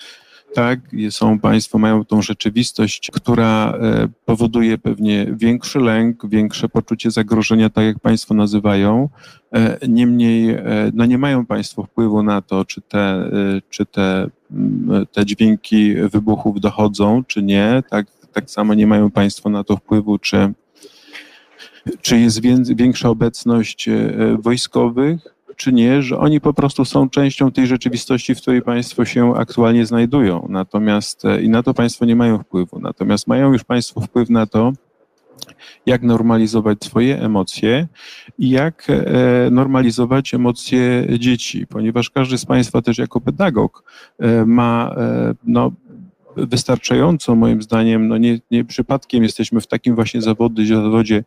[0.57, 0.79] tak,
[1.09, 7.85] są państwo, mają tą rzeczywistość, która e, powoduje pewnie większy lęk, większe poczucie zagrożenia, tak
[7.85, 9.09] jak państwo nazywają.
[9.53, 13.31] E, niemniej e, no nie mają państwo wpływu na to, czy te,
[13.69, 14.29] czy te,
[15.11, 17.83] te dźwięki wybuchów dochodzą, czy nie.
[17.89, 20.53] Tak, tak samo nie mają państwo na to wpływu, czy,
[22.01, 22.41] czy jest
[22.75, 23.89] większa obecność
[24.39, 29.35] wojskowych czy nie, że oni po prostu są częścią tej rzeczywistości, w której państwo się
[29.35, 30.47] aktualnie znajdują.
[30.49, 32.79] Natomiast e, i na to państwo nie mają wpływu.
[32.79, 34.73] Natomiast mają już państwo wpływ na to,
[35.85, 37.87] jak normalizować swoje emocje
[38.39, 43.83] i jak e, normalizować emocje dzieci, ponieważ każdy z Państwa też jako pedagog
[44.19, 44.95] e, ma
[45.43, 45.71] no,
[46.37, 51.23] wystarczająco, moim zdaniem, no nie, nie przypadkiem jesteśmy w takim właśnie zawodzie, zawodzie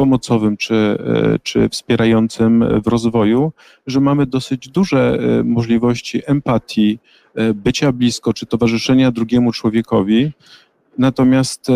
[0.00, 3.52] pomocowym czy, e, czy wspierającym w rozwoju,
[3.86, 6.98] że mamy dosyć duże e, możliwości empatii,
[7.34, 10.32] e, bycia blisko czy towarzyszenia drugiemu człowiekowi.
[10.98, 11.68] Natomiast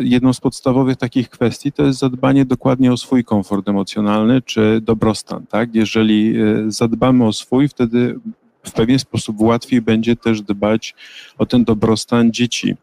[0.00, 5.46] jedną z podstawowych takich kwestii to jest zadbanie dokładnie o swój komfort emocjonalny czy dobrostan.
[5.46, 5.74] Tak?
[5.74, 6.34] Jeżeli
[6.68, 8.18] zadbamy o swój, wtedy
[8.62, 10.94] w pewien sposób łatwiej będzie też dbać
[11.38, 12.76] o ten dobrostan dzieci.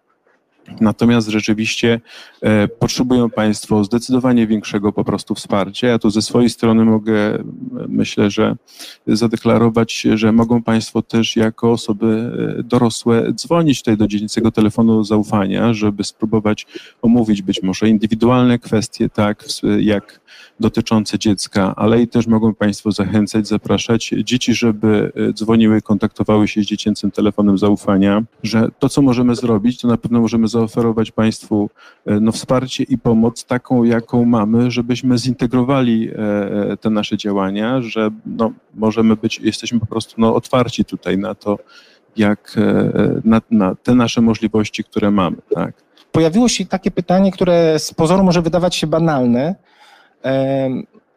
[0.82, 2.02] Natomiast rzeczywiście
[2.42, 5.88] e, potrzebują Państwo zdecydowanie większego po prostu wsparcia.
[5.88, 7.44] Ja tu ze swojej strony mogę,
[7.88, 8.56] myślę, że
[9.08, 15.74] zadeklarować, że mogą Państwo też jako osoby e, dorosłe dzwonić tutaj do dziennicego telefonu zaufania,
[15.74, 16.68] żeby spróbować
[17.02, 19.46] omówić być może indywidualne kwestie, tak
[19.80, 20.21] jak
[20.60, 26.62] dotyczące dziecka, ale i też mogą Państwo zachęcać, zapraszać dzieci, żeby e, dzwoniły, kontaktowały się
[26.62, 31.70] z dziecięcym telefonem zaufania, że to, co możemy zrobić, to na pewno możemy zaoferować Państwu
[32.06, 38.10] e, no, wsparcie i pomoc taką, jaką mamy, żebyśmy zintegrowali e, te nasze działania, że
[38.26, 41.60] no, możemy być, jesteśmy po prostu no, otwarci tutaj na to,
[42.18, 42.56] jak
[43.26, 45.38] na, na te nasze możliwości, które mamy.
[45.56, 45.74] Tak.
[46.12, 49.56] Pojawiło się takie pytanie, które z pozoru może wydawać się banalne,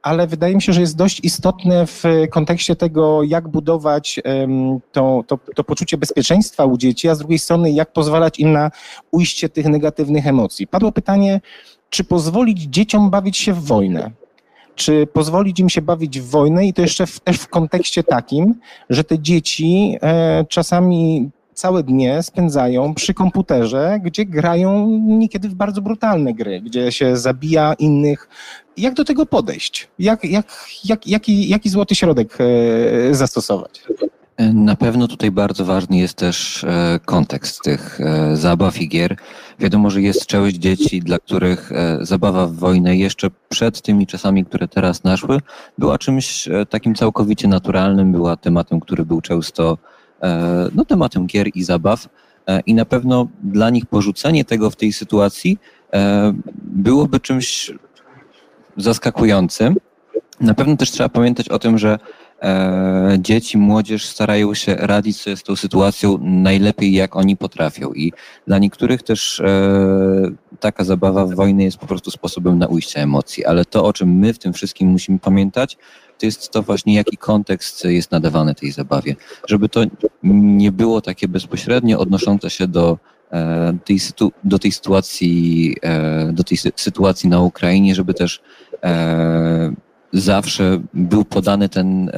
[0.02, 4.20] ale wydaje mi się, że jest dość istotne w kontekście tego, jak budować
[4.92, 8.70] to, to, to, poczucie bezpieczeństwa u dzieci, a z drugiej strony, jak pozwalać im na
[9.10, 10.66] ujście tych negatywnych emocji.
[10.66, 11.40] Padło pytanie,
[11.90, 14.10] czy pozwolić dzieciom bawić się w wojnę?
[14.74, 18.54] czy pozwolić im się bawić w wojnę i to jeszcze w, też w kontekście takim,
[18.90, 25.82] że te dzieci e, czasami całe dnie spędzają przy komputerze, gdzie grają niekiedy w bardzo
[25.82, 28.28] brutalne gry, gdzie się zabija innych.
[28.76, 29.88] Jak do tego podejść?
[29.98, 30.46] Jak, jak,
[30.84, 33.82] jak, jaki, jaki złoty środek e, zastosować?
[34.54, 39.16] Na pewno tutaj bardzo ważny jest też e, kontekst tych e, zabaw i gier.
[39.58, 41.70] Wiadomo, że jest część dzieci, dla których
[42.00, 45.38] zabawa w wojnę jeszcze przed tymi czasami, które teraz naszły,
[45.78, 49.78] była czymś takim całkowicie naturalnym, była tematem, który był często
[50.74, 52.08] no, tematem gier i zabaw.
[52.66, 55.58] I na pewno dla nich porzucenie tego w tej sytuacji
[56.62, 57.70] byłoby czymś
[58.76, 59.76] zaskakującym.
[60.40, 61.98] Na pewno też trzeba pamiętać o tym, że
[63.18, 67.92] dzieci, młodzież starają się radzić sobie z tą sytuacją najlepiej, jak oni potrafią.
[67.92, 68.12] I
[68.46, 69.42] dla niektórych też
[70.60, 73.44] taka zabawa w wojny jest po prostu sposobem na ujście emocji.
[73.44, 75.76] Ale to, o czym my w tym wszystkim musimy pamiętać,
[76.18, 79.16] to jest to właśnie, jaki kontekst jest nadawany tej zabawie.
[79.48, 79.80] Żeby to
[80.22, 82.96] nie było takie bezpośrednio odnoszące się do e,
[83.84, 83.98] tej,
[84.44, 88.40] do tej sytuacji, e, do tej sytuacji na Ukrainie, żeby też
[88.82, 89.72] e,
[90.12, 92.10] zawsze był podany ten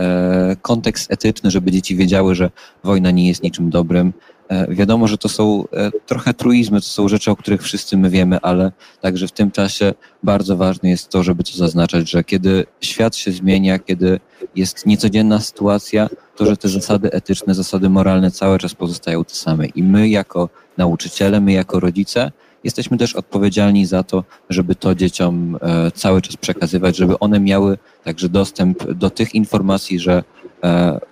[0.62, 2.50] kontekst etyczny, żeby dzieci wiedziały, że
[2.84, 4.35] wojna nie jest niczym dobrym, E,
[4.68, 8.38] wiadomo, że to są e, trochę truizmy, to są rzeczy, o których wszyscy my wiemy,
[8.42, 13.16] ale także w tym czasie bardzo ważne jest to, żeby to zaznaczać, że kiedy świat
[13.16, 14.20] się zmienia, kiedy
[14.54, 19.66] jest niecodzienna sytuacja, to że te zasady etyczne, zasady moralne cały czas pozostają te same.
[19.66, 22.32] I my jako nauczyciele, my jako rodzice
[22.64, 27.78] jesteśmy też odpowiedzialni za to, żeby to dzieciom e, cały czas przekazywać, żeby one miały
[28.04, 30.22] także dostęp do tych informacji, że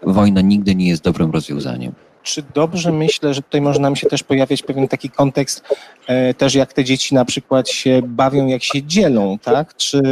[0.03, 1.93] wojna nigdy nie jest dobrym rozwiązaniem
[2.25, 5.64] czy dobrze myślę, że tutaj może nam się też pojawiać pewien taki kontekst,
[6.07, 9.77] e, też jak te dzieci na przykład się bawią, jak się dzielą, tak?
[9.77, 10.03] Czy,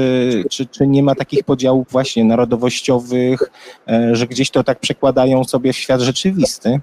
[0.51, 3.51] czy, czy nie ma takich podziałów właśnie narodowościowych,
[3.89, 6.81] e, że gdzieś to tak przekładają sobie w świat rzeczywisty?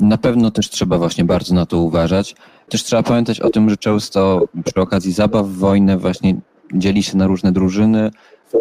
[0.00, 2.34] Na pewno też trzeba właśnie bardzo na to uważać.
[2.68, 6.34] Też trzeba pamiętać o tym, że często przy okazji zabaw w wojnę właśnie
[6.74, 8.10] dzieli się na różne drużyny,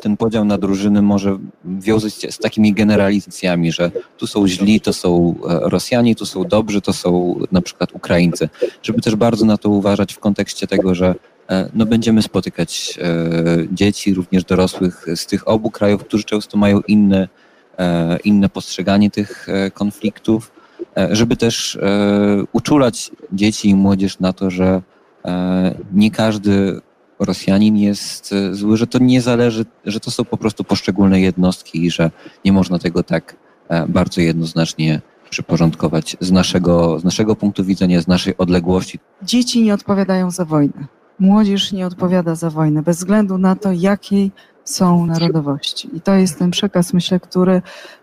[0.01, 4.93] ten podział na drużyny może wiązać się z takimi generalizacjami, że tu są źli, to
[4.93, 8.49] są e, Rosjanie, tu są dobrzy, to są na przykład Ukraińcy.
[8.83, 11.15] Żeby też bardzo na to uważać w kontekście tego, że
[11.49, 16.81] e, no, będziemy spotykać e, dzieci, również dorosłych z tych obu krajów, którzy często mają
[16.81, 17.27] inne,
[18.23, 20.51] inne postrzeganie tych konfliktów,
[21.11, 21.79] żeby też
[22.53, 24.81] uczulać dzieci i młodzież na to, że
[25.93, 26.81] nie każdy
[27.19, 31.85] Rosjanin jest e, zły, że to nie zależy, że to są po prostu poszczególne jednostki
[31.85, 32.11] i że
[32.45, 33.35] nie można tego tak
[33.69, 38.99] e, bardzo jednoznacznie przyporządkować z naszego, z naszego punktu widzenia, z naszej odległości.
[39.23, 40.87] Dzieci nie odpowiadają za wojnę.
[41.19, 44.31] Młodzież nie odpowiada za wojnę, bez względu na to, jakiej
[44.63, 45.89] są narodowości.
[45.93, 47.61] I to jest ten przekaz, myślę, który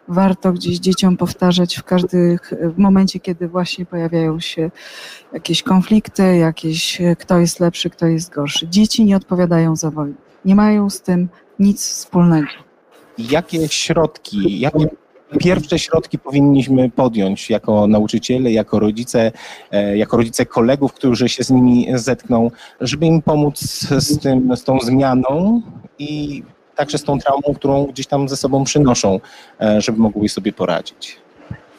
[0.08, 2.38] warto gdzieś dzieciom powtarzać w każdym
[2.76, 4.70] momencie, kiedy właśnie pojawiają się
[5.32, 8.68] jakieś konflikty, jakieś kto jest lepszy, kto jest gorszy.
[8.68, 10.14] Dzieci nie odpowiadają za wojnę.
[10.44, 11.28] Nie mają z tym
[11.58, 12.48] nic wspólnego.
[13.18, 14.88] Jakie środki, jakie
[15.38, 19.32] pierwsze środki powinniśmy podjąć jako nauczyciele, jako rodzice,
[19.70, 22.50] e, jako rodzice kolegów, którzy się z nimi zetkną,
[22.80, 23.60] żeby im pomóc
[24.00, 25.62] z, tym, z tą zmianą
[25.98, 26.42] i
[26.76, 29.20] także z tą traumą, którą gdzieś tam ze sobą przynoszą,
[29.60, 31.18] e, żeby mogły sobie poradzić.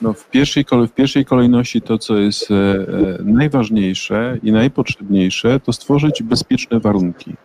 [0.02, 2.56] No w, pierwszej, w pierwszej kolejności to, co jest e,
[3.24, 7.36] najważniejsze i najpotrzebniejsze, to stworzyć bezpieczne warunki.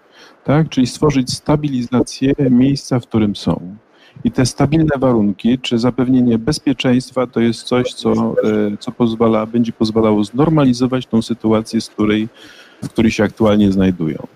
[0.44, 0.68] Tak?
[0.68, 3.76] Czyli stworzyć stabilizację miejsca, w którym są.
[4.24, 8.34] I te stabilne warunki, czy zapewnienie bezpieczeństwa, to jest coś, co, e,
[8.80, 12.28] co pozwala, będzie pozwalało znormalizować tą sytuację, z której,
[12.82, 14.26] w której się aktualnie znajdują.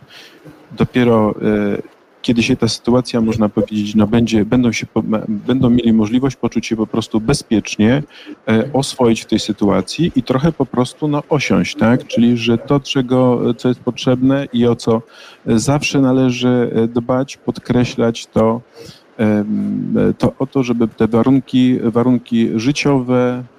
[0.72, 1.95] Dopiero e,
[2.26, 4.86] kiedy się ta sytuacja, można powiedzieć, no będzie, będą, się,
[5.28, 8.02] będą mieli możliwość poczuć się po prostu bezpiecznie,
[8.48, 12.06] e, oswoić w tej sytuacji i trochę po prostu no, osiąść, tak?
[12.06, 15.02] Czyli, że to, czego, co jest potrzebne i o co
[15.46, 18.60] zawsze należy dbać, podkreślać to,
[20.18, 23.55] to o to, żeby te warunki, warunki życiowe e,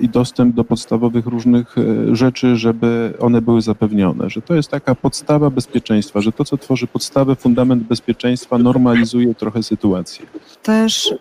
[0.00, 4.94] i dostęp do podstawowych różnych e, rzeczy, żeby one były zapewnione, że to jest taka
[4.94, 10.26] podstawa bezpieczeństwa, że to, co tworzy podstawę, fundament bezpieczeństwa, normalizuje trochę sytuację.
[10.62, 11.14] Też,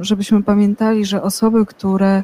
[0.00, 2.22] żebyśmy pamiętali, że osoby, które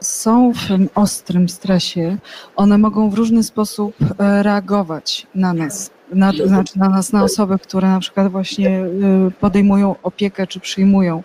[0.00, 0.58] są w
[0.94, 2.18] ostrym stresie,
[2.56, 7.58] one mogą w różny sposób e, reagować na nas na, znaczy na nas, na osoby,
[7.58, 11.22] które na przykład właśnie y, podejmują opiekę czy przyjmują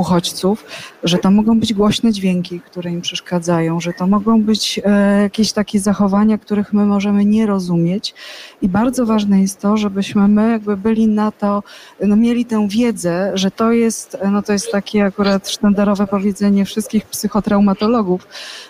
[0.00, 0.64] uchodźców,
[1.02, 5.52] że to mogą być głośne dźwięki, które im przeszkadzają, że to mogą być e, jakieś
[5.52, 8.14] takie zachowania, których my możemy nie rozumieć.
[8.62, 11.62] I bardzo ważne jest to, żebyśmy my jakby byli na to,
[12.00, 17.04] no mieli tę wiedzę, że to jest, no to jest takie akurat sztandarowe powiedzenie wszystkich
[17.06, 18.26] psychotraumatologów,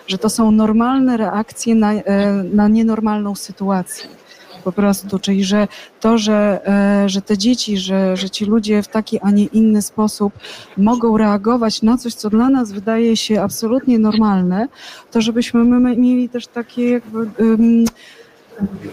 [0.07, 4.20] że to są normalne reakcje na, e, na nienormalną sytuację
[4.61, 5.67] po prostu, czyli że
[5.99, 9.81] to, że, e, że te dzieci, że, że ci ludzie w taki, a nie inny
[9.81, 10.33] sposób
[10.77, 14.67] mogą reagować na coś, co dla nas wydaje się absolutnie normalne,
[15.11, 17.85] to żebyśmy my mieli też takie jakby um,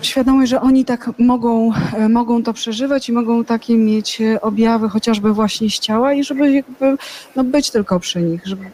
[0.02, 4.88] świadomość, że oni tak mogą, e, mogą to przeżywać i mogą takie mieć e, objawy
[4.88, 6.96] chociażby właśnie z ciała i żeby jakby
[7.36, 8.64] no, być tylko przy nich, żeby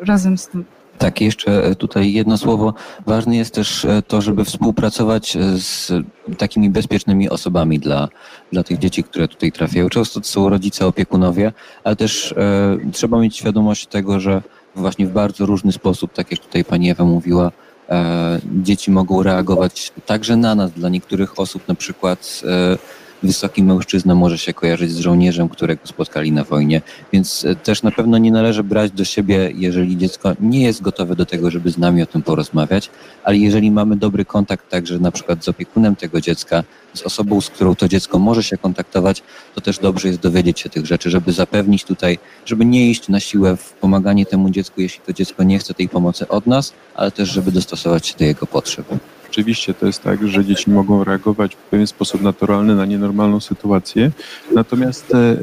[0.00, 0.75] razem z tym.
[0.98, 2.74] Tak, jeszcze tutaj jedno słowo.
[3.06, 5.92] Ważne jest też e, to, żeby współpracować e, z
[6.38, 8.08] takimi bezpiecznymi osobami dla,
[8.52, 9.88] dla tych dzieci, które tutaj trafiają.
[9.88, 11.52] Często to są rodzice, opiekunowie,
[11.84, 14.42] ale też e, trzeba mieć świadomość tego, że
[14.76, 17.52] właśnie w bardzo różny sposób, tak jak tutaj pani Ewa mówiła,
[17.88, 20.72] e, dzieci mogą reagować także na nas.
[20.72, 22.78] Dla niektórych osób na przykład e,
[23.22, 27.90] wysoki mężczyzna może się kojarzyć z żołnierzem, którego spotkali na wojnie, więc e, też na
[27.90, 31.78] pewno nie należy brać do siebie, jeżeli dziecko nie jest gotowe do tego, żeby z
[31.78, 32.90] nami o tym porozmawiać,
[33.24, 36.64] ale jeżeli mamy dobry kontakt także na przykład z opiekunem tego dziecka,
[36.94, 39.22] z osobą, z którą to dziecko może się kontaktować,
[39.54, 43.20] to też dobrze jest dowiedzieć się tych rzeczy, żeby zapewnić tutaj, żeby nie iść na
[43.20, 47.10] siłę w pomaganie temu dziecku, jeśli to dziecko nie chce tej pomocy od nas, ale
[47.10, 48.86] też żeby dostosować się do jego potrzeb.
[49.30, 54.10] Rzeczywiście to jest tak, że dzieci mogą reagować w pewien sposób naturalny na nienormalną sytuację.
[54.54, 55.36] Natomiast e, e,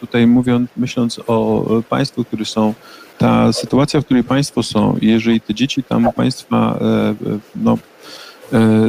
[0.00, 2.74] tutaj mówiąc, myśląc o państwu, którzy są,
[3.18, 7.14] ta sytuacja, w której państwo są, jeżeli te dzieci tam państwa e,
[7.56, 7.78] no,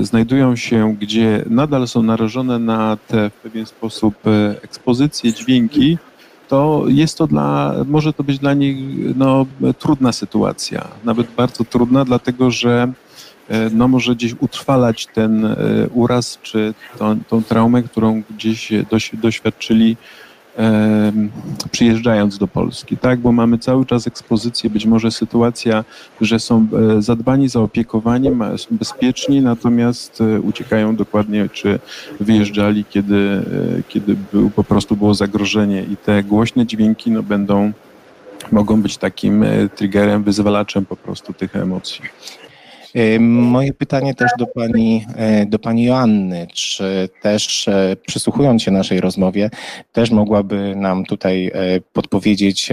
[0.02, 4.16] znajdują się, gdzie nadal są narażone na te w pewien sposób
[4.62, 5.98] ekspozycje, dźwięki,
[6.48, 8.78] to jest to dla, może to być dla nich
[9.16, 9.46] no,
[9.80, 12.94] trudna sytuacja, nawet bardzo trudna, dlatego że
[13.72, 15.56] no może gdzieś utrwalać ten e,
[15.94, 18.72] uraz czy tą, tą traumę, którą gdzieś
[19.14, 19.98] doświadczyli
[21.72, 23.20] przyjeżdżając do Polski, tak?
[23.20, 25.84] Bo mamy cały czas ekspozycję, być może sytuacja,
[26.22, 26.68] że są
[26.98, 31.80] e, zadbani zaopiekowaniem, są bezpieczni, natomiast uciekają dokładnie, czy
[32.20, 33.44] wyjeżdżali, kiedy,
[33.88, 37.72] kiedy był, po prostu było zagrożenie i te głośne dźwięki no, będą,
[38.52, 42.02] mogą być takim triggerem, wyzwalaczem po prostu tych emocji.
[42.96, 48.72] E, moje pytanie też do pani, e, do pani Joanny, czy też e, przysłuchując się
[48.72, 49.50] naszej rozmowie,
[49.92, 51.52] też mogłaby nam tutaj
[51.94, 52.70] podpowiedzieć,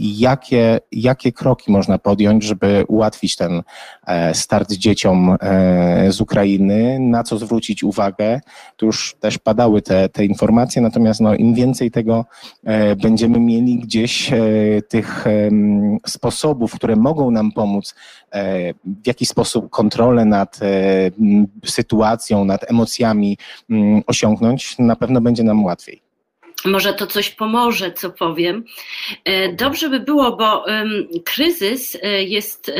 [0.00, 3.62] jakie, jakie kroki można podjąć, żeby ułatwić ten
[4.06, 8.40] e, start dzieciom e, z Ukrainy, na co zwrócić uwagę.
[8.76, 12.24] Tu już też padały te, te informacje, natomiast no, im więcej tego
[12.64, 14.30] e, będziemy mieli gdzieś
[14.88, 15.24] tych
[16.06, 17.94] sposobów, które mogą nam pomóc
[18.84, 20.60] w jakiś sposób kontrolę nad
[21.64, 23.38] sytuacją, nad emocjami
[24.06, 26.09] osiągnąć, na pewno będzie nam łatwiej
[26.64, 28.64] może to coś pomoże, co powiem.
[29.24, 30.64] E, dobrze by było, bo
[31.24, 32.72] kryzys e, jest e,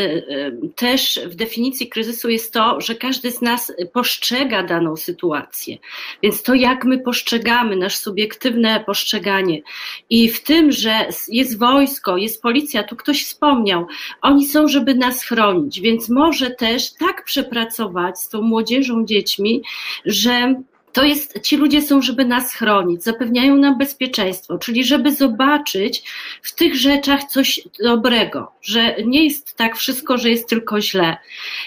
[0.76, 5.76] też w definicji kryzysu jest to, że każdy z nas postrzega daną sytuację.
[6.22, 9.62] Więc to, jak my postrzegamy, nasze subiektywne postrzeganie
[10.10, 13.86] i w tym, że jest wojsko, jest policja, tu ktoś wspomniał,
[14.22, 19.62] oni są, żeby nas chronić, więc może też tak przepracować z tą młodzieżą, dziećmi,
[20.04, 20.54] że
[20.92, 26.02] to jest, ci ludzie są, żeby nas chronić, zapewniają nam bezpieczeństwo, czyli żeby zobaczyć
[26.42, 31.16] w tych rzeczach coś dobrego, że nie jest tak wszystko, że jest tylko źle.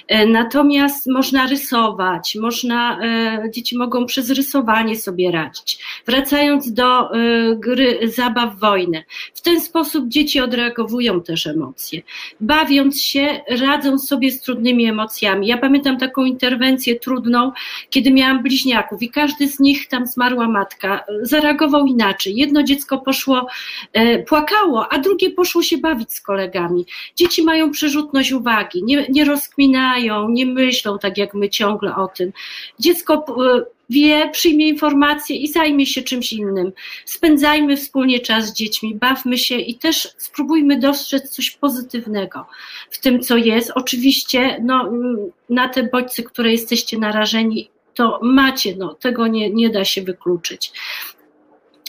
[0.07, 5.79] E, natomiast można rysować, można, e, dzieci mogą przez rysowanie sobie radzić.
[6.05, 9.03] Wracając do e, gry zabaw wojny.
[9.33, 12.01] W ten sposób dzieci odreagowują też emocje.
[12.41, 15.47] Bawiąc się, radzą sobie z trudnymi emocjami.
[15.47, 17.51] Ja pamiętam taką interwencję trudną,
[17.89, 22.35] kiedy miałam bliźniaków i każdy z nich tam zmarła matka, zareagował inaczej.
[22.35, 23.47] Jedno dziecko poszło,
[23.93, 26.85] e, płakało, a drugie poszło się bawić z kolegami.
[27.15, 32.33] Dzieci mają przerzutność uwagi, nie, nie rozkminają, nie myślą tak jak my ciągle o tym.
[32.79, 36.71] Dziecko e, wie, przyjmie informacje i zajmie się czymś innym.
[37.05, 42.45] Spędzajmy wspólnie czas z dziećmi, bawmy się i też spróbujmy dostrzec coś pozytywnego
[42.89, 43.71] w tym, co jest.
[43.75, 44.91] Oczywiście no,
[45.49, 50.71] na te bodźce, które jesteście narażeni, to macie, no, tego nie, nie da się wykluczyć.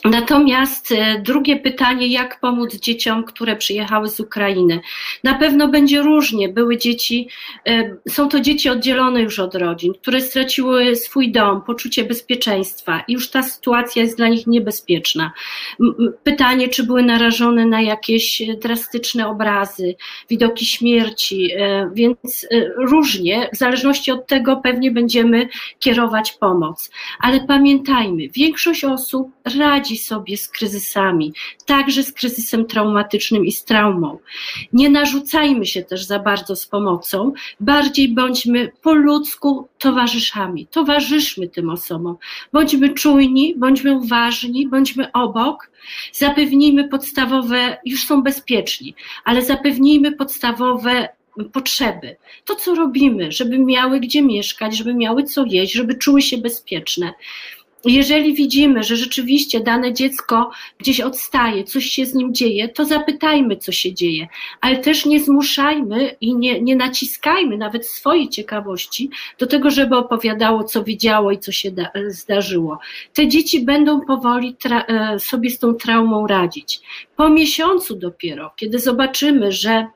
[0.05, 4.80] Natomiast e, drugie pytanie, jak pomóc dzieciom, które przyjechały z Ukrainy?
[5.24, 6.48] Na pewno będzie różnie.
[6.48, 7.28] Były dzieci,
[7.66, 13.12] e, są to dzieci oddzielone już od rodzin, które straciły swój dom, poczucie bezpieczeństwa i
[13.12, 15.32] już ta sytuacja jest dla nich niebezpieczna.
[16.24, 19.94] Pytanie, czy były narażone na jakieś drastyczne obrazy,
[20.30, 22.46] widoki śmierci, e, więc
[22.76, 25.48] różnie, w zależności od tego pewnie będziemy
[25.78, 26.90] kierować pomoc.
[27.20, 31.32] Ale pamiętajmy, większość osób radzi radzi sobie z kryzysami,
[31.66, 34.18] także z kryzysem traumatycznym i z traumą.
[34.72, 41.70] Nie narzucajmy się też za bardzo z pomocą, bardziej bądźmy po ludzku towarzyszami, towarzyszmy tym
[41.70, 42.16] osobom.
[42.53, 45.70] Bądźmy czujni, bądźmy uważni, bądźmy obok,
[46.12, 51.09] zapewnijmy podstawowe, już są bezpieczni, ale zapewnijmy podstawowe
[51.53, 52.16] potrzeby.
[52.45, 57.12] To, co robimy, żeby miały gdzie mieszkać, żeby miały co jeść, żeby czuły się bezpieczne
[57.85, 63.56] jeżeli widzimy, że rzeczywiście dane dziecko gdzieś odstaje, coś się z nim dzieje, to zapytajmy,
[63.56, 64.28] co się dzieje,
[64.61, 70.65] ale też nie zmuszajmy i nie, nie naciskajmy nawet swojej ciekawości do tego, żeby opowiadało,
[70.65, 72.78] co widziało i co się da, zdarzyło.
[73.15, 76.81] Te dzieci będą powoli e, sobie z tą traumą radzić.
[77.16, 79.86] Po miesiącu dopiero, kiedy zobaczymy, że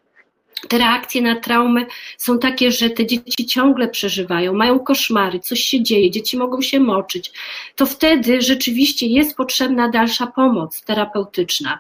[0.68, 1.86] te reakcje na traumy
[2.16, 6.80] są takie, że te dzieci ciągle przeżywają, mają koszmary, coś się dzieje, dzieci mogą się
[6.80, 7.32] moczyć,
[7.76, 11.78] to wtedy rzeczywiście jest potrzebna dalsza pomoc terapeutyczna.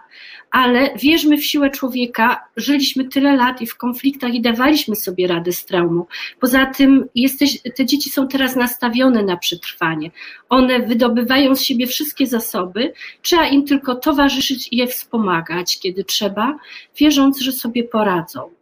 [0.50, 5.52] Ale wierzmy w siłę człowieka, żyliśmy tyle lat i w konfliktach i dawaliśmy sobie radę
[5.52, 6.06] z traumą.
[6.40, 10.10] Poza tym jesteś, te dzieci są teraz nastawione na przetrwanie.
[10.48, 12.92] One wydobywają z siebie wszystkie zasoby,
[13.22, 16.58] trzeba im tylko towarzyszyć i je wspomagać, kiedy trzeba,
[16.96, 18.58] wierząc, że sobie poradzą.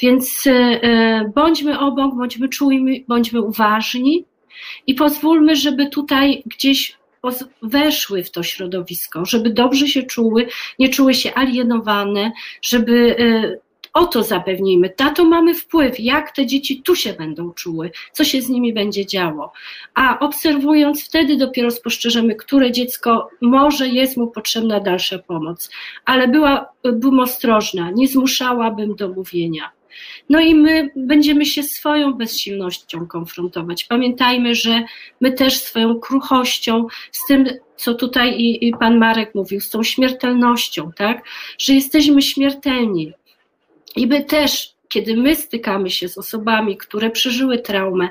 [0.00, 4.24] Więc e, e, bądźmy obok, bądźmy czujni, bądźmy uważni
[4.86, 6.98] i pozwólmy, żeby tutaj gdzieś
[7.62, 10.48] weszły w to środowisko, żeby dobrze się czuły,
[10.78, 12.32] nie czuły się alienowane,
[12.62, 13.65] żeby e,
[13.96, 14.92] o to zapewnijmy.
[14.98, 18.72] Na to mamy wpływ, jak te dzieci tu się będą czuły, co się z nimi
[18.72, 19.52] będzie działo.
[19.94, 25.70] A obserwując, wtedy dopiero spostrzeżemy, które dziecko może jest mu potrzebna dalsza pomoc.
[26.04, 29.72] Ale była, bym ostrożna, nie zmuszałabym do mówienia.
[30.28, 33.84] No i my będziemy się swoją bezsilnością konfrontować.
[33.84, 34.82] Pamiętajmy, że
[35.20, 37.44] my też swoją kruchością, z tym,
[37.76, 41.24] co tutaj i, i pan Marek mówił, z tą śmiertelnością, tak?
[41.58, 43.12] Że jesteśmy śmiertelni.
[43.96, 48.08] I my też, kiedy my stykamy się z osobami, które przeżyły traumę,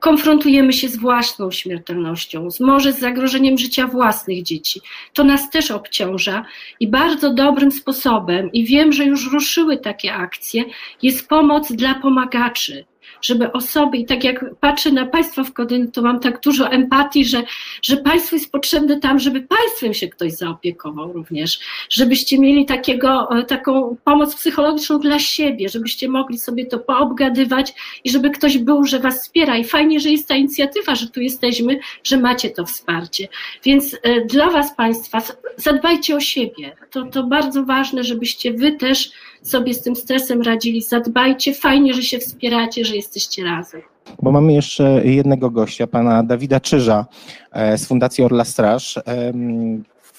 [0.00, 4.80] konfrontujemy się z własną śmiertelnością, z może z zagrożeniem życia własnych dzieci.
[5.12, 6.44] To nas też obciąża
[6.80, 10.64] i bardzo dobrym sposobem, i wiem, że już ruszyły takie akcje,
[11.02, 12.84] jest pomoc dla pomagaczy
[13.22, 17.24] żeby osoby, i tak jak patrzę na Państwa w Kodynie, to mam tak dużo empatii,
[17.24, 17.42] że,
[17.82, 21.58] że Państwu jest potrzebne tam, żeby Państwem się ktoś zaopiekował również,
[21.90, 27.74] żebyście mieli takiego, e, taką pomoc psychologiczną dla siebie, żebyście mogli sobie to poobgadywać
[28.04, 29.56] i żeby ktoś był, że Was wspiera.
[29.56, 33.28] I fajnie, że jest ta inicjatywa, że tu jesteśmy, że macie to wsparcie.
[33.64, 35.22] Więc e, dla Was, Państwa,
[35.56, 36.76] zadbajcie o siebie.
[36.90, 39.10] To, to bardzo ważne, żebyście Wy też
[39.42, 40.82] sobie z tym stresem radzili.
[40.82, 43.82] Zadbajcie, fajnie, że się wspieracie, że jesteście razem.
[44.22, 47.06] Bo mamy jeszcze jednego gościa, pana Dawida Czyża
[47.52, 48.98] e, z Fundacji Orla Straż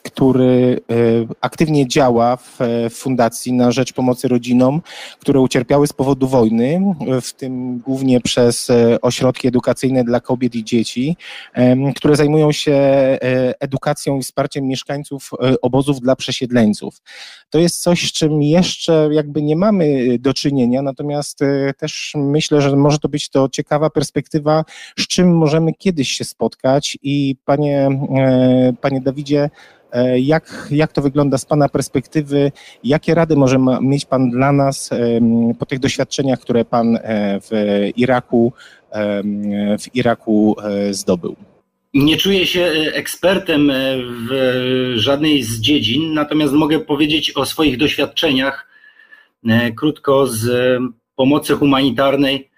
[0.07, 0.95] który e,
[1.41, 2.59] aktywnie działa w
[2.89, 4.81] fundacji na rzecz pomocy rodzinom,
[5.19, 6.81] które ucierpiały z powodu wojny,
[7.21, 11.17] w tym głównie przez e, ośrodki edukacyjne dla kobiet i dzieci,
[11.95, 13.19] które zajmują się e,
[13.59, 15.31] edukacją i wsparciem mieszkańców
[15.61, 17.01] obozów dla przesiedleńców.
[17.49, 21.39] To jest coś, z czym jeszcze jakby nie mamy do czynienia, natomiast
[21.77, 24.65] też myślę, że może to być to ciekawa perspektywa,
[24.99, 27.89] z czym możemy kiedyś się spotkać i panie,
[28.81, 29.49] panie Dawidzie,
[29.91, 32.51] E, jak, jak to wygląda z Pana perspektywy?
[32.83, 34.89] Jakie rady może mieć Pan dla nas
[35.59, 37.51] po tych doświadczeniach, które Pan e, w
[37.97, 38.53] Iraku,
[39.79, 41.35] w Iraku e, zdobył?
[41.93, 42.61] Nie czuję się
[42.93, 43.71] ekspertem
[44.29, 48.67] w żadnej z dziedzin, natomiast mogę powiedzieć o swoich doświadczeniach
[49.75, 50.77] krótko z
[51.15, 52.49] pomocy humanitarnej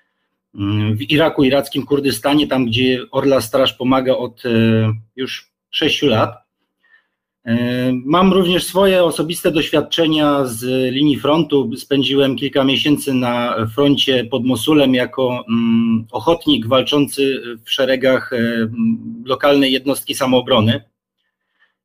[0.55, 4.43] mm, w Iraku, irackim Kurdystanie, tam gdzie Orla Straż pomaga od
[5.15, 6.48] już sześciu lat.
[7.49, 10.63] E, mam również swoje osobiste doświadczenia z
[10.93, 11.69] linii frontu.
[11.77, 18.67] Spędziłem kilka miesięcy na froncie pod Mosulem jako mm, ochotnik walczący w szeregach e,
[19.25, 20.83] lokalnej jednostki samoobrony.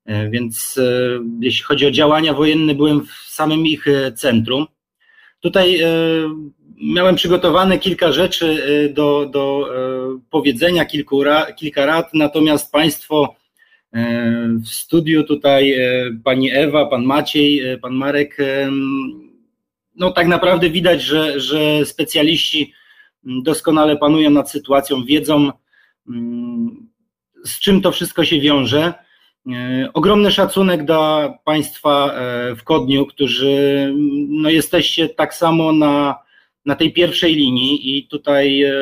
[0.05, 0.81] E, więc
[1.41, 3.87] jeśli chodzi o działania wojenne, byłem w samym ich
[4.17, 4.67] centrum.
[5.41, 5.81] Tutaj
[6.83, 8.63] miałem przygotowane kilka rzeczy
[8.95, 9.69] do, do
[10.31, 11.23] powiedzenia, kilku,
[11.57, 13.35] kilka rad, natomiast Państwo
[14.65, 15.75] W studiu tutaj
[16.25, 18.37] pani Ewa, pan Maciej, pan Marek.
[19.97, 22.73] No tak naprawdę widać, że, że specjaliści
[23.23, 25.51] doskonale panują nad sytuacją, wiedzą
[27.45, 28.95] z czym to wszystko się wiąże.
[29.53, 33.93] E, ogromny szacunek dla Państwa e, w Kodniu, którzy
[34.29, 36.19] no, jesteście tak samo na,
[36.67, 38.73] na tej pierwszej linii i tutaj e,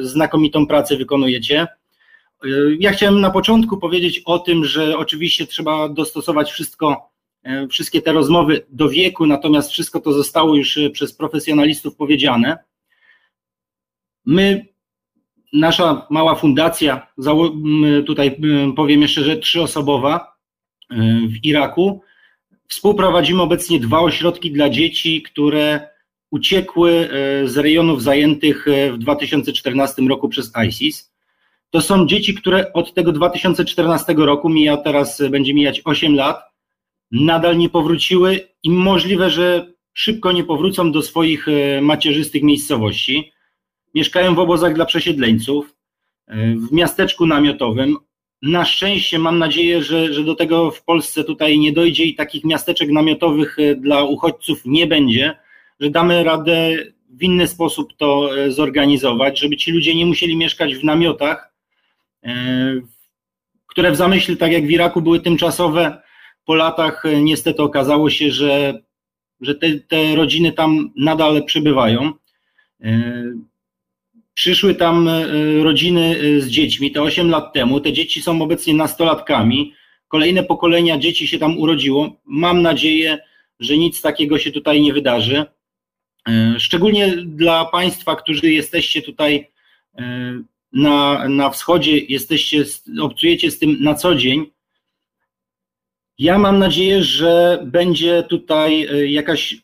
[0.00, 1.66] znakomitą pracę wykonujecie.
[2.78, 7.10] Ja chciałem na początku powiedzieć o tym, że oczywiście trzeba dostosować wszystko,
[7.70, 12.58] wszystkie te rozmowy do wieku, natomiast wszystko to zostało już przez profesjonalistów powiedziane.
[14.26, 14.66] My
[15.52, 17.06] nasza mała fundacja,
[18.06, 18.36] tutaj
[18.76, 20.36] powiem jeszcze, że trzyosobowa
[20.92, 20.96] y,
[21.28, 22.02] w Iraku,
[22.68, 25.88] współprowadzimy obecnie dwa ośrodki dla dzieci, które
[26.30, 27.08] uciekły
[27.44, 31.12] z rejonów zajętych w 2014 roku przez ISIS.
[31.72, 36.42] To są dzieci, które od tego 2014 roku, mija teraz, będzie mijać 8 lat,
[37.10, 41.46] nadal nie powróciły i możliwe, że szybko nie powrócą do swoich
[41.82, 43.32] macierzystych miejscowości
[43.94, 45.74] mieszkają w obozach dla przesiedleńców,
[46.26, 47.96] e, w miasteczku namiotowym.
[48.42, 52.44] Na szczęście mam nadzieję, że, że do tego w Polsce tutaj nie dojdzie i takich
[52.44, 55.36] miasteczek namiotowych e, dla uchodźców nie będzie,
[55.80, 56.76] że damy radę
[57.10, 61.51] w inny sposób to e, zorganizować, żeby ci ludzie nie musieli mieszkać w namiotach,
[63.66, 66.02] które w zamyśle, tak jak w Iraku, były tymczasowe.
[66.44, 68.82] Po latach niestety okazało się, że,
[69.40, 72.12] że te, te rodziny tam nadal przebywają.
[74.34, 75.22] Przyszły tam e,
[75.62, 77.80] rodziny e, z dziećmi, te 8 lat temu.
[77.80, 79.74] Te dzieci są obecnie nastolatkami.
[80.08, 82.20] Kolejne pokolenia dzieci się tam urodziło.
[82.24, 83.18] Mam nadzieję,
[83.60, 85.44] że nic takiego się tutaj nie wydarzy.
[86.28, 89.52] E, szczególnie dla Państwa, którzy jesteście tutaj
[90.72, 92.64] na, na wschodzie, jesteście,
[93.00, 94.50] obcujecie z tym na co dzień.
[96.18, 99.62] Ja mam nadzieję, że będzie tutaj jakaś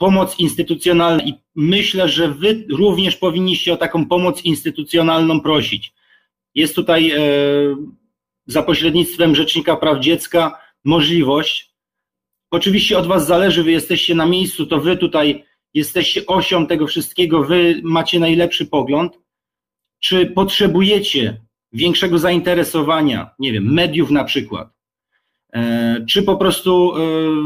[0.00, 5.92] pomoc instytucjonalna i myślę, że wy również powinniście o taką pomoc instytucjonalną prosić.
[6.54, 7.20] Jest tutaj e,
[8.46, 11.70] za pośrednictwem Rzecznika Praw Dziecka możliwość.
[12.50, 15.44] Oczywiście od was zależy, wy jesteście na miejscu, to wy tutaj
[15.74, 19.18] jesteście osią tego wszystkiego, wy macie najlepszy pogląd.
[20.00, 21.40] Czy potrzebujecie
[21.72, 24.68] większego zainteresowania, nie wiem, mediów na przykład?
[25.52, 27.00] E, czy po prostu e,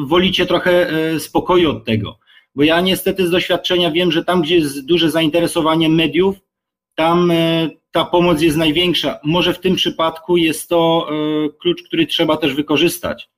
[0.07, 2.19] wolicie trochę spokoju od tego?
[2.55, 6.37] bo ja niestety z doświadczenia wiem, że tam, gdzie jest duże zainteresowanie mediów,
[6.95, 9.19] tam e, ta pomoc jest największa.
[9.25, 13.29] Może w tym przypadku jest to e, klucz, który trzeba też wykorzystać.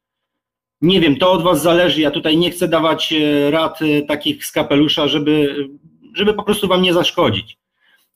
[0.80, 2.00] Nie wiem, to od Was zależy.
[2.00, 3.78] Ja tutaj nie chcę dawać e, rad
[4.08, 5.68] takich z kapelusza, żeby,
[6.14, 7.58] żeby po prostu Wam nie zaszkodzić.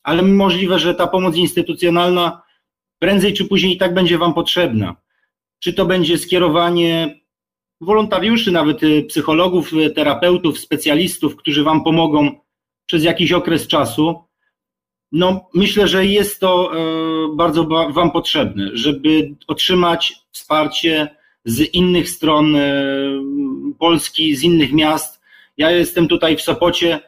[0.02, 2.42] Ale możliwe, że ta pomoc instytucjonalna
[2.98, 4.96] prędzej czy później i tak będzie Wam potrzebna.
[5.58, 7.20] Czy to będzie skierowanie
[7.80, 12.40] wolontariuszy, nawet y, psychologów, y, terapeutów, specjalistów, którzy Wam pomogą
[12.86, 14.24] przez jakiś okres czasu.
[15.12, 21.08] No, myślę, że jest to e, bardzo Wam potrzebne, żeby otrzymać wsparcie
[21.44, 22.82] z innych stron e,
[23.78, 25.20] Polski, z innych miast.
[25.56, 27.00] Ja jestem tutaj w Sopocie,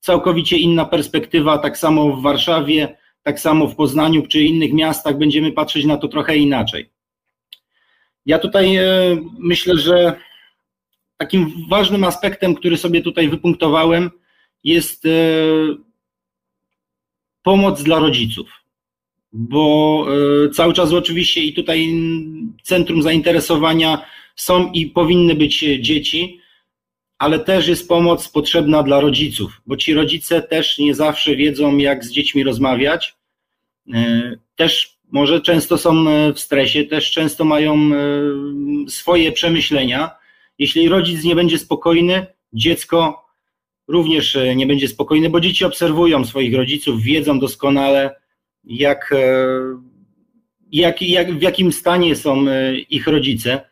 [0.00, 5.52] całkowicie inna perspektywa, tak samo w Warszawie, tak samo w Poznaniu czy innych miastach będziemy
[5.52, 6.90] patrzeć na to trochę inaczej.
[8.26, 8.84] Ja tutaj e,
[9.38, 10.20] myślę, że
[11.16, 14.10] takim ważnym aspektem, który sobie tutaj wypunktowałem,
[14.64, 15.10] jest e,
[17.42, 18.50] pomoc dla rodziców.
[19.32, 20.06] Bo
[20.46, 21.88] e, cały czas oczywiście i tutaj
[22.62, 24.04] centrum zainteresowania
[24.36, 26.39] są i powinny być dzieci,
[27.20, 32.04] ale też jest pomoc potrzebna dla rodziców, bo ci rodzice też nie zawsze wiedzą, jak
[32.04, 33.14] z dziećmi rozmawiać.
[34.56, 37.98] Też może często są e, w stresie, też często mają e,
[38.88, 40.10] swoje przemyślenia.
[40.58, 43.24] Jeśli rodzic nie będzie spokojny, dziecko
[43.88, 48.20] również e, nie będzie spokojne, bo dzieci obserwują swoich rodziców, wiedzą doskonale,
[48.64, 49.14] jak,
[50.72, 52.44] jak, jak, w jakim stanie są
[52.90, 53.69] ich rodzice.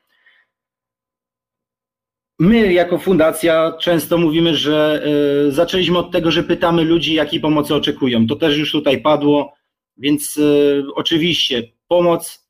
[2.38, 5.02] My, jako fundacja, często mówimy, że
[5.48, 8.26] zaczęliśmy od tego, że pytamy ludzi, jakiej pomocy oczekują.
[8.26, 9.58] To też już tutaj padło.
[9.98, 12.48] Więc y, oczywiście pomoc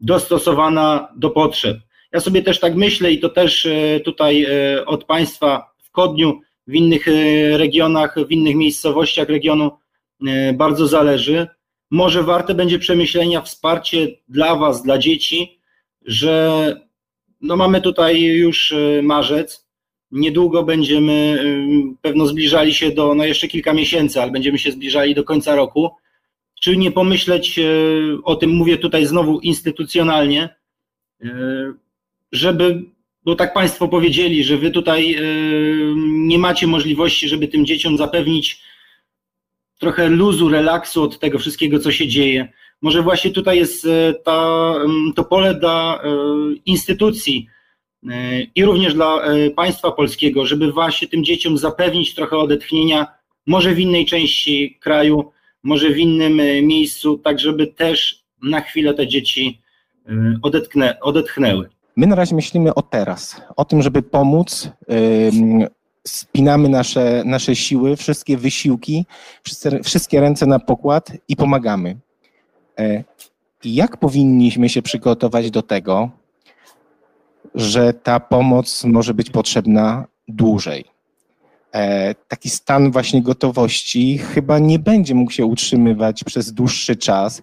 [0.00, 1.78] dostosowana do potrzeb.
[2.12, 4.46] Ja sobie też tak myślę i to też y, tutaj
[4.76, 7.06] y, od Państwa w Kodniu, w innych
[7.52, 9.70] regionach, w innych miejscowościach regionu
[10.54, 11.46] bardzo zależy.
[11.90, 15.58] Może warte będzie przemyślenia, wsparcie dla Was, dla dzieci,
[16.02, 16.74] że
[17.40, 19.66] no mamy tutaj już marzec,
[20.10, 21.44] niedługo będziemy
[22.02, 25.90] pewno zbliżali się do, no jeszcze kilka miesięcy, ale będziemy się zbliżali do końca roku
[26.60, 27.64] czy nie pomyśleć e,
[28.22, 30.48] o tym, mówię tutaj znowu instytucjonalnie,
[32.32, 32.82] żeby,
[33.24, 35.16] bo tak Państwo powiedzieli, że Wy tutaj
[36.06, 38.62] nie macie możliwości, żeby tym dzieciom zapewnić
[39.78, 42.52] trochę luzu, relaksu od tego wszystkiego, co się dzieje.
[42.82, 43.86] Może właśnie tutaj jest
[44.24, 44.72] ta,
[45.14, 46.02] to pole dla
[46.66, 47.48] instytucji,
[48.08, 53.06] E, i również dla e, państwa polskiego, żeby właśnie tym dzieciom zapewnić trochę odetchnienia,
[53.46, 55.30] może w innej części kraju,
[55.62, 59.60] może w innym e, miejscu, tak żeby też na chwilę te dzieci
[60.42, 61.68] odetchnę, odetchnęły.
[61.96, 64.70] My na razie myślimy o teraz, o tym, żeby pomóc.
[66.06, 69.04] Spinamy nasze, nasze siły, wszystkie wysiłki,
[69.84, 71.96] wszystkie ręce na pokład i pomagamy.
[73.64, 76.10] Jak powinniśmy się przygotować do tego,
[77.54, 80.84] że ta pomoc może być potrzebna dłużej.
[81.72, 87.42] E, taki stan właśnie gotowości chyba nie będzie mógł się utrzymywać przez dłuższy czas.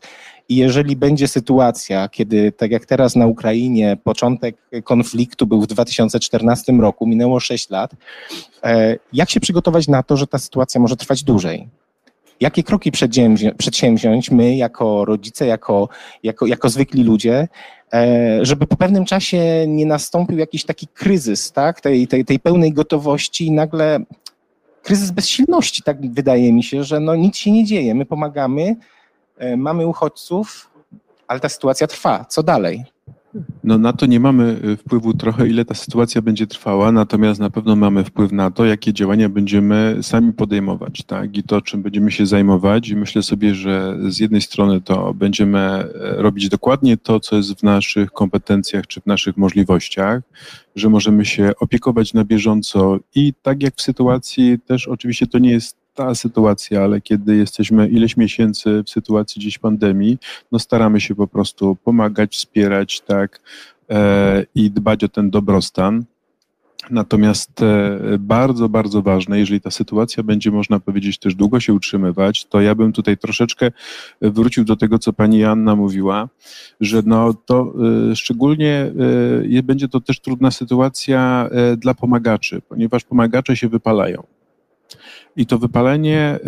[0.49, 6.73] I jeżeli będzie sytuacja, kiedy tak jak teraz na Ukrainie, początek konfliktu był w 2014
[6.73, 7.91] roku, minęło 6 lat,
[8.63, 11.67] e, jak się przygotować na to, że ta sytuacja może trwać dłużej?
[12.39, 12.91] Jakie kroki
[13.57, 15.89] przedsięwziąć my jako rodzice, jako,
[16.23, 17.47] jako, jako zwykli ludzie,
[17.93, 22.73] E, żeby po pewnym czasie nie nastąpił jakiś taki kryzys, tak, tej, tej, tej pełnej
[22.73, 23.99] gotowości i nagle
[24.83, 28.75] kryzys bezsilności, tak wydaje mi się, że no nic się nie dzieje, my pomagamy,
[29.37, 30.71] e, mamy uchodźców,
[31.27, 32.25] ale ta sytuacja trwa.
[32.29, 32.85] Co dalej?
[33.63, 37.49] No na to nie mamy y, wpływu trochę, ile ta sytuacja będzie trwała, natomiast na
[37.49, 41.37] pewno mamy wpływ na to, jakie działania będziemy sami podejmować, tak?
[41.37, 42.89] I to, czym będziemy się zajmować.
[42.89, 45.87] I myślę sobie, że z jednej strony to będziemy e,
[46.17, 50.21] robić dokładnie to, co jest w naszych kompetencjach czy w naszych możliwościach,
[50.75, 55.51] że możemy się opiekować na bieżąco i tak jak w sytuacji, też oczywiście to nie
[55.51, 60.17] jest ta sytuacja, ale kiedy jesteśmy ileś miesięcy w sytuacji gdzieś pandemii,
[60.51, 63.41] no staramy się po prostu pomagać, wspierać, tak,
[63.89, 66.05] e, i dbać o ten dobrostan.
[66.89, 72.45] Natomiast e, bardzo, bardzo ważne, jeżeli ta sytuacja będzie, można powiedzieć, też długo się utrzymywać,
[72.45, 73.71] to ja bym tutaj troszeczkę
[74.21, 76.29] wrócił do tego, co pani Anna mówiła,
[76.81, 77.73] że no to
[78.11, 78.91] e, szczególnie
[79.63, 84.36] będzie to też trudna sytuacja dla pomagaczy, ponieważ pomagacze się wypalają.
[85.35, 86.39] I to wypalenie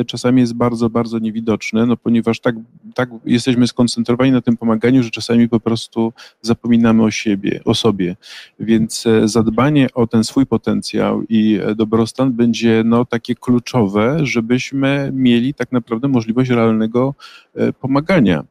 [0.00, 2.54] e, czasami jest bardzo, bardzo niewidoczne, no ponieważ tak,
[2.94, 6.12] tak jesteśmy skoncentrowani na tym pomaganiu, że czasami po prostu
[6.42, 8.16] zapominamy o siebie, o sobie.
[8.60, 15.54] Więc e, zadbanie o ten swój potencjał i dobrostan będzie no, takie kluczowe, żebyśmy mieli
[15.54, 17.14] tak naprawdę możliwość realnego
[17.54, 18.44] e, pomagania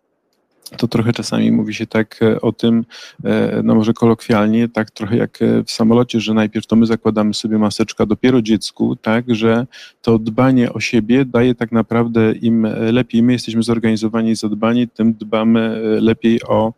[0.77, 2.85] to trochę czasami mówi się tak e, o tym,
[3.23, 7.33] e, no może kolokwialnie, tak trochę jak e, w samolocie, że najpierw to my zakładamy
[7.33, 9.67] sobie maseczkę dopiero dziecku, tak, że
[10.01, 15.13] to dbanie o siebie daje tak naprawdę im lepiej my jesteśmy zorganizowani i zadbani, tym
[15.13, 16.73] dbamy lepiej o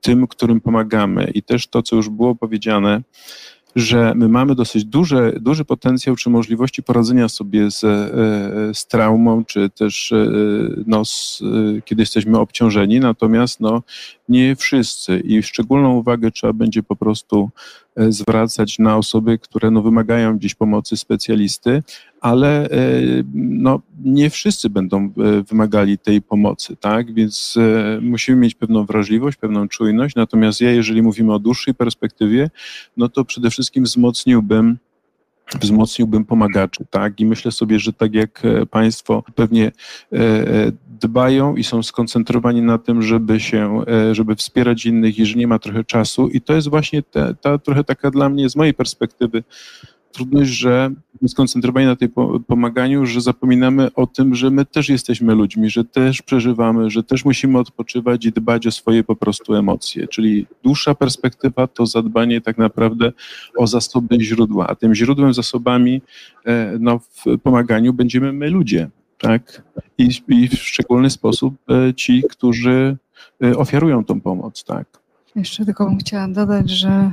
[0.00, 1.30] tym, którym pomagamy.
[1.34, 3.02] I też to, co już było powiedziane,
[3.76, 9.44] że my mamy dosyć duże, duży potencjał czy możliwości poradzenia sobie z, e, z traumą,
[9.44, 10.26] czy też e,
[10.86, 11.42] no, z,
[11.84, 13.82] kiedy jesteśmy obciążeni, natomiast no,
[14.28, 15.20] nie wszyscy.
[15.20, 20.54] I szczególną uwagę trzeba będzie po prostu e, zwracać na osoby, które no, wymagają gdzieś
[20.54, 21.82] pomocy specjalisty,
[22.20, 22.70] ale e,
[23.34, 25.10] no, nie wszyscy będą e,
[25.42, 27.14] wymagali tej pomocy, tak?
[27.14, 27.58] Więc
[28.00, 30.14] musimy mieć pewną wrażliwość, pewną czujność.
[30.14, 32.50] Natomiast ja, jeżeli mówimy o dłuższej perspektywie,
[32.96, 34.78] no to przede wszystkim wzmocniłbym
[35.60, 37.20] wzmocniłbym pomagaczy, tak?
[37.20, 39.72] I myślę sobie, że tak jak Państwo pewnie
[41.00, 45.46] dbają i są skoncentrowani na tym, żeby się, e, żeby wspierać innych i że nie
[45.46, 46.28] ma trochę czasu.
[46.28, 49.42] I to jest właśnie ta, ta trochę taka dla mnie, z mojej perspektywy,
[50.12, 50.90] trudność, że
[51.26, 52.08] skoncentrowani na tej
[52.46, 57.24] pomaganiu, że zapominamy o tym, że my też jesteśmy ludźmi, że też przeżywamy, że też
[57.24, 60.08] musimy odpoczywać i dbać o swoje po prostu emocje.
[60.08, 63.12] Czyli dłuższa perspektywa to zadbanie tak naprawdę
[63.56, 66.02] o zasoby źródła, a tym źródłem, zasobami
[66.46, 68.90] e, no, w pomaganiu będziemy my ludzie
[69.22, 69.62] tak?
[69.98, 72.96] I, I, w szczególny sposób e, ci, którzy
[73.44, 74.86] e, ofiarują tą pomoc, tak?
[75.36, 77.10] Jeszcze tylko bym chciała dodać, że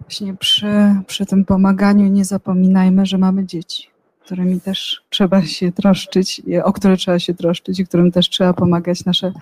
[0.00, 0.66] właśnie przy,
[1.06, 3.88] przy tym pomaganiu nie zapominajmy, że mamy dzieci,
[4.24, 9.04] którymi też trzeba się troszczyć, o które trzeba się troszczyć i którym też trzeba pomagać
[9.04, 9.32] nasze,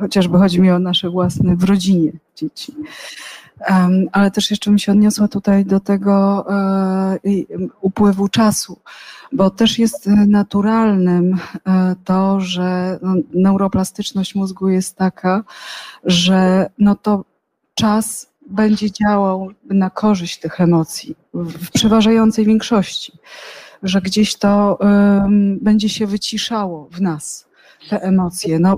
[0.00, 2.72] chociażby chodzi mi o nasze własne w rodzinie dzieci.
[3.70, 7.18] Um, ale też jeszcze bym się odniosła tutaj do tego e,
[7.80, 8.80] upływu czasu
[9.32, 15.44] bo też jest e, naturalnym e, to, że no, neuroplastyczność mózgu jest taka,
[16.04, 17.24] że no to
[17.74, 23.12] czas będzie działał na korzyść tych emocji w przeważającej większości,
[23.82, 27.46] że gdzieś to um, będzie się wyciszało w nas
[27.90, 28.58] te emocje.
[28.58, 28.76] No,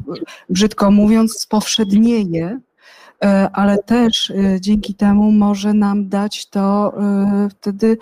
[0.48, 2.60] brzydko mówiąc, spowszednieje
[3.52, 6.94] ale też dzięki temu może nam dać to
[7.50, 7.98] wtedy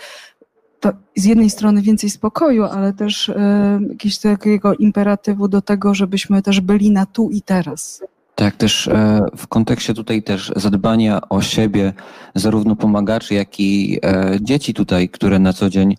[1.17, 6.61] z jednej strony więcej spokoju, ale też e, jakiegoś takiego imperatywu do tego, żebyśmy też
[6.61, 8.03] byli na tu i teraz.
[8.35, 11.93] Tak, też e, w kontekście tutaj też zadbania o siebie,
[12.35, 15.97] zarówno pomagaczy, jak i e, dzieci tutaj, które na co dzień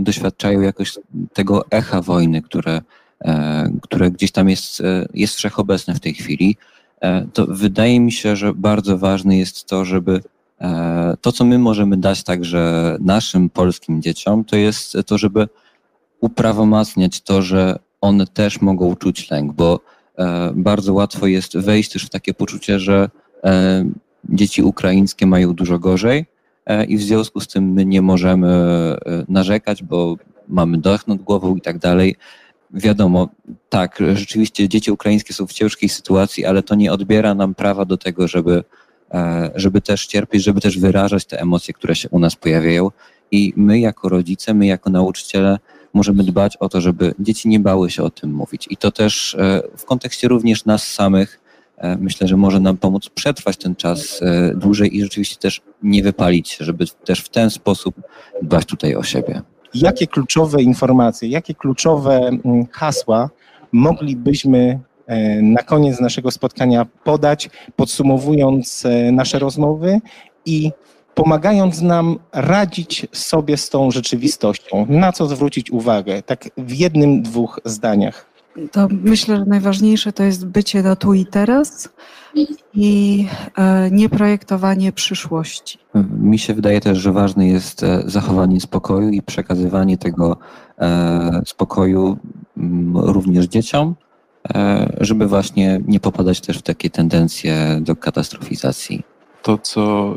[0.00, 0.98] doświadczają jakoś
[1.32, 2.80] tego echa wojny, które,
[3.82, 4.82] które gdzieś tam jest,
[5.14, 6.56] jest wszechobecne w tej chwili,
[7.32, 10.20] to wydaje mi się, że bardzo ważne jest to, żeby
[11.20, 15.48] to, co my możemy dać także naszym polskim dzieciom, to jest to, żeby
[16.20, 19.80] uprawomacniać to, że one też mogą czuć lęk, bo
[20.18, 23.10] e, bardzo łatwo jest wejść też w takie poczucie, że
[23.44, 23.84] e,
[24.28, 26.26] dzieci ukraińskie mają dużo gorzej
[26.88, 28.48] i w związku z tym my nie możemy
[29.28, 30.16] narzekać, bo
[30.48, 32.16] mamy dach nad głową i tak dalej.
[32.70, 33.28] Wiadomo,
[33.68, 37.96] tak, rzeczywiście dzieci ukraińskie są w ciężkiej sytuacji, ale to nie odbiera nam prawa do
[37.96, 38.64] tego, żeby E,
[39.54, 42.90] żeby też cierpieć, żeby też wyrażać te emocje, które się u nas pojawiają.
[43.30, 45.58] I my jako rodzice, my jako nauczyciele
[45.92, 48.66] możemy dbać o to, żeby dzieci nie bały się o tym mówić.
[48.70, 51.40] I to też e, w kontekście również nas samych,
[51.76, 54.20] e, myślę, że może nam pomóc przetrwać ten czas
[54.54, 57.94] dłużej i rzeczywiście też nie wypalić się, żeby też w ten sposób
[58.42, 59.42] dbać tutaj o siebie.
[59.74, 63.30] Jakie kluczowe informacje, jakie kluczowe mm, hasła
[63.72, 64.93] moglibyśmy E,
[65.42, 70.00] na koniec naszego spotkania podać, podsumowując e, nasze rozmowy
[70.46, 70.72] i
[71.14, 74.86] pomagając nam radzić sobie z tą rzeczywistością.
[74.88, 76.22] Na co zwrócić uwagę?
[76.22, 78.34] Tak w jednym, dwóch zdaniach.
[78.72, 81.88] To myślę, że najważniejsze to jest bycie na tu i teraz
[82.74, 83.26] i
[83.56, 85.78] e, nieprojektowanie przyszłości.
[86.18, 90.36] Mi się wydaje też, że ważne jest zachowanie spokoju i przekazywanie tego
[91.44, 92.16] spokoju
[92.56, 94.03] mm, również dzieciom, E,
[95.00, 99.02] żeby właśnie nie popadać też w takie tendencje do katastrofizacji.
[99.42, 100.16] To, co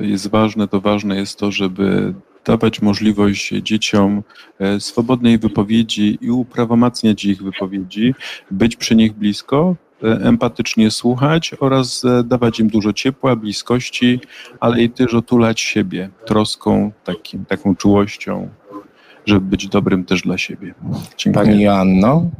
[0.00, 2.14] e, jest ważne, to ważne jest to, żeby
[2.44, 4.22] dawać możliwość dzieciom
[4.58, 8.14] e, swobodnej wypowiedzi i uprawomacniać ich wypowiedzi,
[8.50, 14.20] być przy nich blisko, empatycznie słuchać oraz dawać im dużo ciepła, bliskości,
[14.60, 18.48] ale i też otulać siebie troską, takim, taką czułością,
[19.26, 20.74] żeby być dobrym też dla siebie.
[21.16, 21.46] Dziękuję.
[21.46, 22.30] Pani Joanno?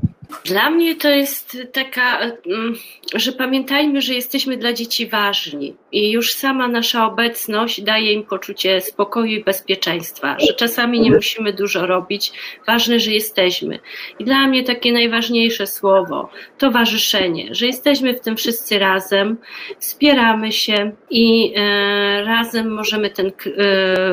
[0.44, 2.74] Dla mnie to jest taka, mm,
[3.14, 8.80] że pamiętajmy, że jesteśmy dla dzieci ważni i już sama nasza obecność daje im poczucie
[8.80, 12.32] spokoju i bezpieczeństwa, że czasami nie musimy dużo robić,
[12.66, 13.78] ważne, że jesteśmy.
[14.18, 19.36] I dla mnie takie najważniejsze słowo towarzyszenie, że jesteśmy w tym wszyscy razem,
[19.78, 23.32] wspieramy się i e, razem możemy ten e,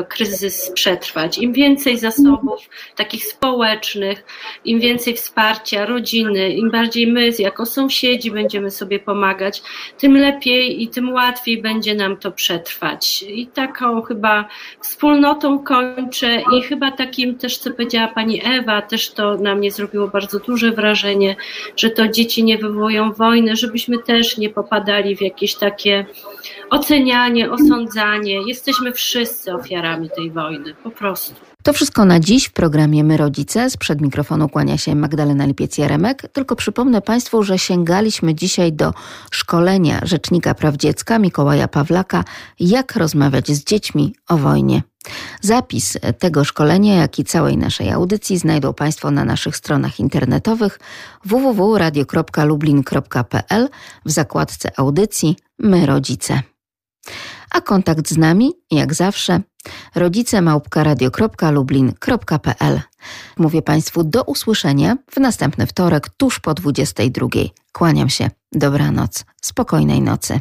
[0.08, 1.38] kryzys przetrwać.
[1.38, 4.24] Im więcej zasobów takich społecznych,
[4.64, 9.62] im więcej wsparcia, rodzin, rodziny, im bardziej my jako sąsiedzi będziemy sobie pomagać,
[9.98, 13.24] tym lepiej i tym łatwiej będzie nam to przetrwać.
[13.28, 14.48] I taką chyba
[14.80, 20.08] wspólnotą kończę i chyba takim też, co powiedziała pani Ewa, też to na mnie zrobiło
[20.08, 21.36] bardzo duże wrażenie,
[21.76, 26.06] że to dzieci nie wywołują wojny, żebyśmy też nie popadali w jakieś takie
[26.70, 28.40] ocenianie, osądzanie.
[28.46, 31.55] Jesteśmy wszyscy ofiarami tej wojny, po prostu.
[31.66, 33.70] To wszystko na dziś w programie My Rodzice.
[33.70, 36.28] Sprzed mikrofonu kłania się Magdalena Lipiec-Jaremek.
[36.32, 38.94] Tylko przypomnę Państwu, że sięgaliśmy dzisiaj do
[39.30, 42.24] szkolenia Rzecznika Praw Dziecka Mikołaja Pawlaka
[42.60, 44.82] Jak rozmawiać z dziećmi o wojnie.
[45.40, 50.80] Zapis tego szkolenia, jak i całej naszej audycji znajdą Państwo na naszych stronach internetowych
[51.24, 53.68] www.radio.lublin.pl
[54.04, 56.42] w zakładce audycji My Rodzice.
[57.50, 59.40] A kontakt z nami, jak zawsze,
[59.94, 62.80] rodzicemałpka.radio.lublin.pl
[63.36, 67.26] Mówię Państwu do usłyszenia w następny wtorek tuż po 22.
[67.72, 68.30] Kłaniam się.
[68.52, 69.24] Dobranoc.
[69.42, 70.40] Spokojnej nocy.